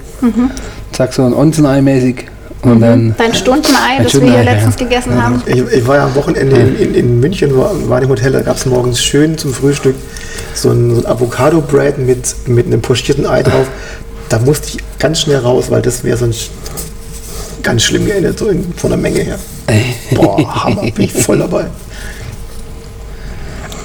Sag 0.97 1.12
so 1.14 1.24
ein 1.24 1.33
Onsenei 1.33 1.81
mäßig. 1.81 2.26
Und 2.62 2.81
dann. 2.81 3.14
Dein 3.16 3.35
Stundenei, 3.35 3.97
Ein 3.97 4.05
das 4.05 4.20
wir 4.20 4.31
hier 4.31 4.45
letztens 4.45 4.76
ja. 4.78 4.87
gegessen 4.87 5.22
haben. 5.22 5.43
Ich, 5.47 5.62
ich 5.62 5.87
war 5.87 5.97
ja 5.97 6.05
am 6.05 6.14
Wochenende 6.14 6.57
in, 6.57 6.76
in, 6.76 6.95
in 6.95 7.20
München, 7.20 7.57
war, 7.57 7.70
war 7.89 8.03
im 8.03 8.11
Hotel, 8.11 8.33
da 8.33 8.43
gab 8.43 8.57
es 8.57 8.66
morgens 8.66 9.03
schön 9.03 9.39
zum 9.39 9.55
Frühstück 9.55 9.95
so 10.55 10.70
ein, 10.70 10.95
so 10.95 11.01
ein 11.01 11.07
Avocado-Bread 11.07 11.97
mit, 11.99 12.35
mit 12.49 12.66
einem 12.66 12.83
pochierten 12.83 13.26
Ei 13.26 13.43
drauf. 13.43 13.66
Da 14.28 14.39
musste 14.41 14.68
ich 14.68 14.99
ganz 14.99 15.20
schnell 15.22 15.39
raus, 15.39 15.70
weil 15.70 15.81
das 15.81 16.05
wäre 16.05 16.18
sonst 16.18 16.51
ganz 17.63 17.83
schlimm 17.83 18.07
geendet, 18.07 18.39
so 18.39 18.49
in, 18.49 18.73
von 18.75 18.91
der 18.91 18.99
Menge 18.99 19.21
her. 19.21 19.39
Boah, 20.15 20.65
Hammer, 20.65 20.83
bin 20.83 21.05
ich 21.05 21.13
voll 21.13 21.39
dabei. 21.39 21.67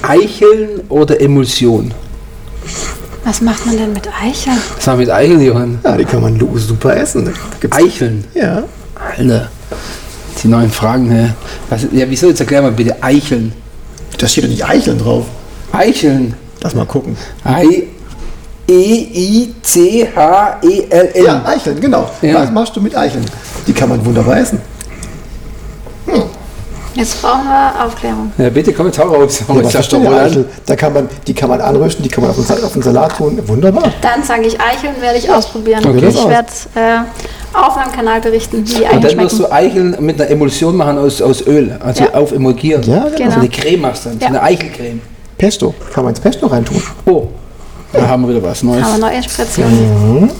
Eicheln 0.02 0.80
oder 0.88 1.20
Emulsion? 1.20 1.92
Was 3.24 3.40
macht 3.40 3.66
man 3.66 3.76
denn 3.76 3.92
mit 3.92 4.08
Eicheln? 4.08 4.56
Was 4.76 4.86
haben 4.86 5.00
wir 5.00 5.06
mit 5.06 5.14
Eicheln, 5.14 5.40
Johann? 5.40 5.78
Ja, 5.82 5.96
die 5.96 6.04
kann 6.04 6.22
man 6.22 6.38
super 6.56 6.96
essen. 6.96 7.32
Eicheln. 7.70 8.24
ja, 8.34 8.62
Alter. 8.94 9.50
Die 10.42 10.48
neuen 10.48 10.70
Fragen, 10.70 11.10
hä? 11.10 11.32
Was, 11.68 11.86
ja, 11.92 12.08
wieso 12.08 12.28
jetzt 12.28 12.40
erklär 12.40 12.62
mal 12.62 12.70
bitte 12.72 13.02
Eicheln? 13.02 13.52
da 14.18 14.26
steht 14.28 14.44
doch 14.44 14.48
nicht 14.48 14.64
Eicheln 14.64 14.98
drauf. 14.98 15.26
Eicheln. 15.72 16.34
Lass 16.60 16.74
mal 16.74 16.86
gucken. 16.86 17.16
I 17.44 17.88
E 18.68 18.72
E-I-C-H-E-L-N. 19.62 21.24
Ja, 21.24 21.44
Eicheln, 21.44 21.80
genau. 21.80 22.10
Ja. 22.22 22.42
Was 22.42 22.50
machst 22.50 22.74
du 22.74 22.80
mit 22.80 22.96
Eicheln? 22.96 23.24
Die 23.66 23.72
kann 23.72 23.88
man 23.88 24.04
wunderbar 24.04 24.38
essen. 24.38 24.60
Jetzt 26.94 27.20
brauchen 27.20 27.44
wir 27.44 27.84
Aufklärung. 27.84 28.32
Ja, 28.38 28.48
bitte 28.48 28.72
komm 28.72 28.86
jetzt 28.86 28.98
hau 28.98 29.08
raus. 29.08 29.42
Ja, 29.46 29.80
doch. 29.82 30.12
Eichel? 30.12 30.46
Da 30.64 30.76
kann 30.76 30.94
man, 30.94 31.08
die 31.26 31.34
kann 31.34 31.50
man 31.50 31.60
anrösten, 31.60 32.02
die 32.02 32.08
kann 32.08 32.22
man 32.22 32.30
auf 32.30 32.36
den, 32.36 32.64
auf 32.64 32.72
den 32.72 32.82
Salat 32.82 33.16
tun. 33.18 33.38
Wunderbar. 33.46 33.92
Dann 34.00 34.22
sage 34.22 34.46
ich 34.46 34.58
Eicheln, 34.58 34.94
werde 35.00 35.18
ich 35.18 35.30
ausprobieren. 35.30 35.84
Okay, 35.86 36.06
ich 36.08 36.26
werde 36.28 36.48
äh, 36.74 37.00
auf 37.52 37.76
meinem 37.76 37.92
Kanal 37.92 38.22
berichten, 38.22 38.58
wie 38.58 38.62
die 38.62 38.76
Und 38.76 38.86
Eicheln 38.86 39.02
dann 39.02 39.18
wirst 39.18 39.38
du 39.38 39.52
Eicheln 39.52 39.96
mit 40.00 40.18
einer 40.18 40.30
Emulsion 40.30 40.74
machen 40.74 40.96
aus, 40.96 41.20
aus 41.20 41.46
Öl. 41.46 41.76
Also 41.84 42.04
Ja. 42.04 42.14
aufemulgieren. 42.14 42.82
Ja, 42.84 43.00
genau. 43.04 43.16
Genau. 43.16 43.30
So 43.30 43.40
eine 43.40 43.48
Creme 43.50 43.80
machst 43.82 44.06
du 44.06 44.08
dann. 44.08 44.18
So 44.18 44.24
Ja. 44.24 44.28
eine 44.28 44.42
Eichelcreme. 44.42 45.00
Pesto. 45.36 45.74
Kann 45.92 46.04
man 46.04 46.14
ins 46.14 46.20
Pesto 46.20 46.46
reintun. 46.46 46.82
Oh, 47.04 47.28
da 47.92 48.08
haben 48.08 48.22
wir 48.22 48.30
wieder 48.36 48.42
was 48.42 48.62
Neues. 48.62 48.82
Aber 48.86 48.96
neue 48.96 49.16
Inspirationen. 49.16 50.30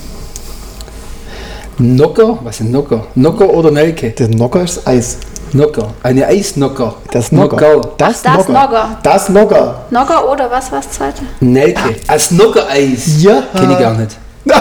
Nocker? 1.79 2.39
Was 2.43 2.61
ist 2.61 2.71
Nocker? 2.71 3.05
Nocker 3.15 3.49
oder 3.51 3.71
Nelke? 3.71 4.11
Der 4.11 4.29
Nocker 4.29 4.63
ist 4.63 4.87
Eis. 4.87 5.19
Nocker. 5.53 5.89
Eine 6.03 6.27
Eisnocker. 6.27 6.95
Das 7.13 7.31
Nocker. 7.33 7.57
Nockerl. 7.57 7.81
Das, 7.99 8.23
das 8.23 8.49
Nocker. 8.49 8.53
Nogger. 8.53 8.99
Das 9.03 9.29
Nocker. 9.29 9.85
Nogger 9.91 10.31
oder 10.33 10.51
was 10.51 10.73
war 10.73 10.81
das 10.81 10.91
zweite? 10.91 11.23
Nelke. 11.41 11.97
Als 12.09 12.31
Nockereis. 12.31 13.23
Ja. 13.23 13.43
Kenne 13.55 13.73
ich 13.75 13.79
gar 13.79 13.95
nicht. 13.95 14.17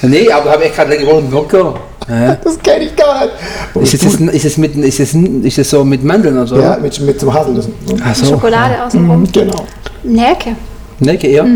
Nee, 0.00 0.30
aber 0.30 0.52
habe 0.52 0.64
ich 0.64 0.72
gerade 0.72 0.96
geworden. 0.96 1.28
Nocker. 1.28 1.74
Ja. 2.08 2.36
Das 2.36 2.56
kenne 2.60 2.84
ich 2.84 2.94
gar 2.94 3.20
nicht. 3.24 3.32
Und 3.74 3.82
Ist, 3.82 3.94
es, 3.94 4.02
ist, 4.20 4.44
es 4.44 4.56
mit, 4.56 4.76
ist, 4.76 5.00
es, 5.00 5.12
ist 5.12 5.58
es 5.58 5.70
so 5.70 5.84
mit 5.84 6.04
Mandeln 6.04 6.36
oder 6.36 6.46
so? 6.46 6.56
ja, 6.56 6.76
mit, 6.80 7.00
mit 7.00 7.18
zum 7.18 7.34
Haselnüssen. 7.34 7.74
Ach 8.04 8.14
so. 8.14 8.26
Schokolade 8.26 8.84
außenrum. 8.84 9.22
Mhm, 9.22 9.32
Genau. 9.32 9.64
Nelke. 10.04 10.54
Nelke 11.00 11.26
eher? 11.28 11.46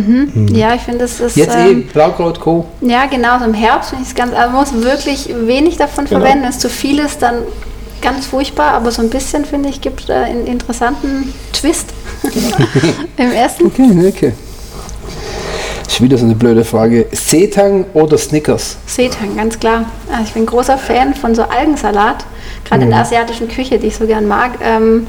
Ja, 0.52 0.74
ich 0.74 0.82
finde, 0.82 1.00
das 1.00 1.18
ist. 1.20 1.36
Jetzt 1.36 1.56
ähm, 1.56 1.80
eh, 1.88 1.92
Blaukraut, 1.92 2.38
Co. 2.40 2.66
Ja, 2.80 3.06
genau, 3.06 3.38
so 3.38 3.44
im 3.44 3.54
Herbst 3.54 3.90
finde 3.90 4.04
ich 4.04 4.10
es 4.10 4.14
ganz. 4.14 4.32
Also 4.34 4.50
man 4.52 4.60
muss 4.60 4.72
wirklich 4.84 5.28
wenig 5.46 5.76
davon 5.76 6.04
Genau. 6.04 6.20
verwenden. 6.20 6.42
Wenn 6.44 6.50
es 6.50 6.58
zu 6.60 6.68
viel 6.68 6.98
ist, 7.00 7.22
dann 7.22 7.36
ganz 8.00 8.26
furchtbar. 8.26 8.72
Aber 8.72 8.90
so 8.92 9.02
ein 9.02 9.10
bisschen, 9.10 9.44
finde 9.44 9.68
ich, 9.68 9.80
gibt 9.80 10.08
äh, 10.08 10.12
einen 10.12 10.46
interessanten 10.46 11.32
Twist 11.52 11.88
im 13.16 13.32
Essen. 13.32 13.66
Okay, 13.66 13.86
Nelke. 13.86 14.32
Ist 15.86 16.00
wieder 16.00 16.16
so 16.16 16.24
eine 16.24 16.34
blöde 16.34 16.64
Frage. 16.64 17.06
Seetang 17.12 17.84
oder 17.92 18.16
Snickers? 18.16 18.76
Seetang, 18.86 19.36
ganz 19.36 19.58
klar. 19.58 19.84
Also 20.10 20.24
ich 20.24 20.32
bin 20.32 20.46
großer 20.46 20.78
Fan 20.78 21.14
von 21.14 21.34
so 21.34 21.42
Algensalat, 21.42 22.24
gerade 22.64 22.82
in 22.82 22.88
Mhm. 22.88 22.92
der 22.92 23.00
asiatischen 23.00 23.48
Küche, 23.48 23.78
die 23.78 23.88
ich 23.88 23.96
so 23.96 24.06
gern 24.06 24.26
mag. 24.26 24.52
Ähm, 24.62 25.06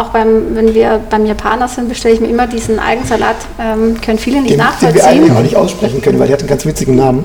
auch 0.00 0.08
beim, 0.08 0.54
wenn 0.54 0.74
wir 0.74 1.00
beim 1.10 1.26
Japaner 1.26 1.68
sind, 1.68 1.88
bestelle 1.88 2.14
ich 2.14 2.20
mir 2.20 2.28
immer 2.28 2.46
diesen 2.46 2.78
Algensalat. 2.78 3.36
Ähm, 3.60 4.00
können 4.00 4.18
viele 4.18 4.42
nicht 4.42 4.52
Den, 4.54 4.58
den 4.58 4.94
wir 4.94 5.04
eigentlich 5.04 5.04
nachvollziehen. 5.04 5.36
auch 5.36 5.42
nicht 5.42 5.56
aussprechen 5.56 6.02
können, 6.02 6.18
weil 6.18 6.26
der 6.28 6.34
hat 6.34 6.40
einen 6.40 6.48
ganz 6.48 6.64
witzigen 6.66 6.96
Namen. 6.96 7.24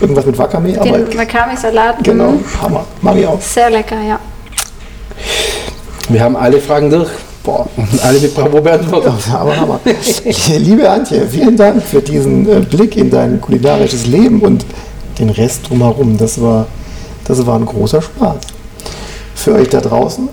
Irgendwas 0.00 0.24
mit 0.24 0.38
Wakame, 0.38 0.72
Den 0.72 1.18
Wakame-Salat. 1.18 2.02
genau, 2.02 2.30
mhm. 2.30 2.44
Hammer. 2.62 2.84
Mach 3.02 3.14
ich 3.14 3.26
auch. 3.26 3.40
Sehr 3.40 3.70
lecker, 3.70 4.00
ja. 4.00 4.18
Wir 6.08 6.22
haben 6.22 6.36
alle 6.36 6.58
Fragen 6.58 6.90
durch. 6.90 7.10
Boah, 7.42 7.66
alle 8.02 8.18
mit 8.18 8.34
Bravo 8.34 8.60
beantwortet. 8.60 9.12
Aber 9.32 9.56
Hammer. 9.56 9.80
Liebe 10.58 10.88
Antje, 10.88 11.26
vielen 11.26 11.56
Dank 11.56 11.82
für 11.82 12.00
diesen 12.00 12.48
äh, 12.48 12.60
Blick 12.60 12.96
in 12.96 13.10
dein 13.10 13.40
kulinarisches 13.40 14.06
Leben 14.06 14.40
und 14.40 14.64
den 15.18 15.30
Rest 15.30 15.68
drumherum. 15.68 16.16
Das 16.16 16.40
war, 16.40 16.66
das 17.24 17.46
war 17.46 17.56
ein 17.58 17.66
großer 17.66 18.02
Spaß. 18.02 18.36
Für 19.34 19.54
euch 19.54 19.68
da 19.68 19.80
draußen, 19.80 20.28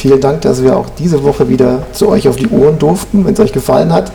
vielen 0.00 0.20
Dank, 0.20 0.40
dass 0.40 0.62
wir 0.62 0.78
auch 0.78 0.88
diese 0.88 1.22
Woche 1.24 1.50
wieder 1.50 1.82
zu 1.92 2.08
euch 2.08 2.26
auf 2.26 2.36
die 2.36 2.48
Ohren 2.48 2.78
durften. 2.78 3.26
Wenn 3.26 3.34
es 3.34 3.40
euch 3.40 3.52
gefallen 3.52 3.92
hat, 3.92 4.10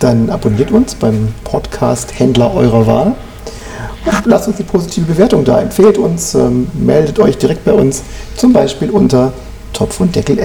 dann 0.00 0.28
abonniert 0.28 0.72
uns 0.72 0.96
beim 0.96 1.28
Podcast 1.44 2.18
Händler 2.18 2.52
eurer 2.52 2.84
Wahl. 2.86 3.14
Und 4.04 4.26
lasst 4.26 4.48
uns 4.48 4.56
die 4.56 4.64
positive 4.64 5.06
Bewertung 5.06 5.44
da. 5.44 5.60
Empfehlt 5.60 5.98
uns, 5.98 6.34
ähm, 6.34 6.66
meldet 6.74 7.20
euch 7.20 7.38
direkt 7.38 7.64
bei 7.64 7.72
uns, 7.72 8.02
zum 8.36 8.52
Beispiel 8.52 8.90
unter 8.90 9.32
topf 9.72 10.00
und 10.00 10.16
deckel. 10.16 10.36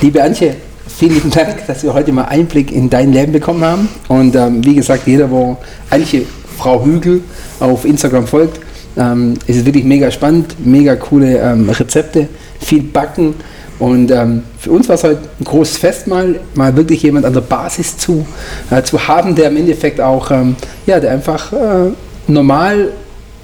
Liebe 0.00 0.22
Antje, 0.22 0.56
vielen 0.86 1.14
lieben 1.14 1.30
Dank, 1.30 1.66
dass 1.66 1.82
wir 1.82 1.92
heute 1.92 2.10
mal 2.10 2.24
Einblick 2.24 2.72
in 2.72 2.88
dein 2.88 3.12
Leben 3.12 3.32
bekommen 3.32 3.62
haben. 3.62 3.88
Und 4.08 4.34
ähm, 4.34 4.64
wie 4.64 4.76
gesagt, 4.76 5.06
jeder, 5.06 5.30
wo 5.30 5.58
Antje 5.90 6.24
Frau 6.56 6.82
Hügel 6.82 7.22
auf 7.58 7.84
Instagram 7.84 8.26
folgt, 8.26 8.60
ähm, 8.96 9.34
ist 9.46 9.56
es 9.56 9.66
wirklich 9.66 9.84
mega 9.84 10.10
spannend, 10.10 10.54
mega 10.64 10.96
coole 10.96 11.38
ähm, 11.38 11.68
Rezepte, 11.68 12.28
viel 12.60 12.82
Backen. 12.82 13.34
Und 13.78 14.10
ähm, 14.10 14.42
für 14.58 14.72
uns 14.72 14.88
war 14.88 14.96
es 14.96 15.04
heute 15.04 15.20
ein 15.40 15.44
großes 15.44 15.78
Fest 15.78 16.06
mal, 16.06 16.38
mal 16.54 16.76
wirklich 16.76 17.02
jemand 17.02 17.24
an 17.24 17.32
der 17.32 17.40
Basis 17.40 17.96
zu, 17.96 18.26
äh, 18.70 18.82
zu 18.82 19.08
haben, 19.08 19.34
der 19.34 19.48
im 19.48 19.56
Endeffekt 19.56 20.00
auch, 20.00 20.30
ähm, 20.30 20.56
ja, 20.86 21.00
der 21.00 21.12
einfach 21.12 21.52
äh, 21.52 21.90
normal 22.26 22.90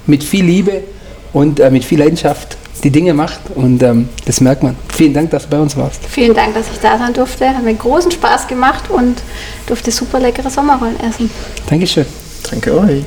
mit 0.05 0.23
viel 0.23 0.45
Liebe 0.45 0.83
und 1.33 1.59
äh, 1.59 1.71
mit 1.71 1.83
viel 1.83 1.99
Leidenschaft 1.99 2.57
die 2.83 2.91
Dinge 2.91 3.13
macht 3.13 3.39
und 3.55 3.81
ähm, 3.81 4.09
das 4.25 4.41
merkt 4.41 4.63
man. 4.63 4.75
Vielen 4.89 5.13
Dank, 5.13 5.31
dass 5.31 5.43
du 5.43 5.49
bei 5.49 5.59
uns 5.59 5.75
warst. 5.75 5.99
Vielen 6.07 6.35
Dank, 6.35 6.53
dass 6.53 6.67
ich 6.71 6.79
da 6.79 6.97
sein 6.97 7.13
durfte. 7.13 7.47
Hat 7.49 7.63
mir 7.63 7.73
großen 7.73 8.11
Spaß 8.11 8.47
gemacht 8.47 8.89
und 8.89 9.17
durfte 9.65 9.91
super 9.91 10.19
leckere 10.19 10.49
Sommerrollen 10.49 10.99
essen. 10.99 11.29
Dankeschön. 11.69 12.05
Danke 12.49 12.77
euch. 12.77 13.03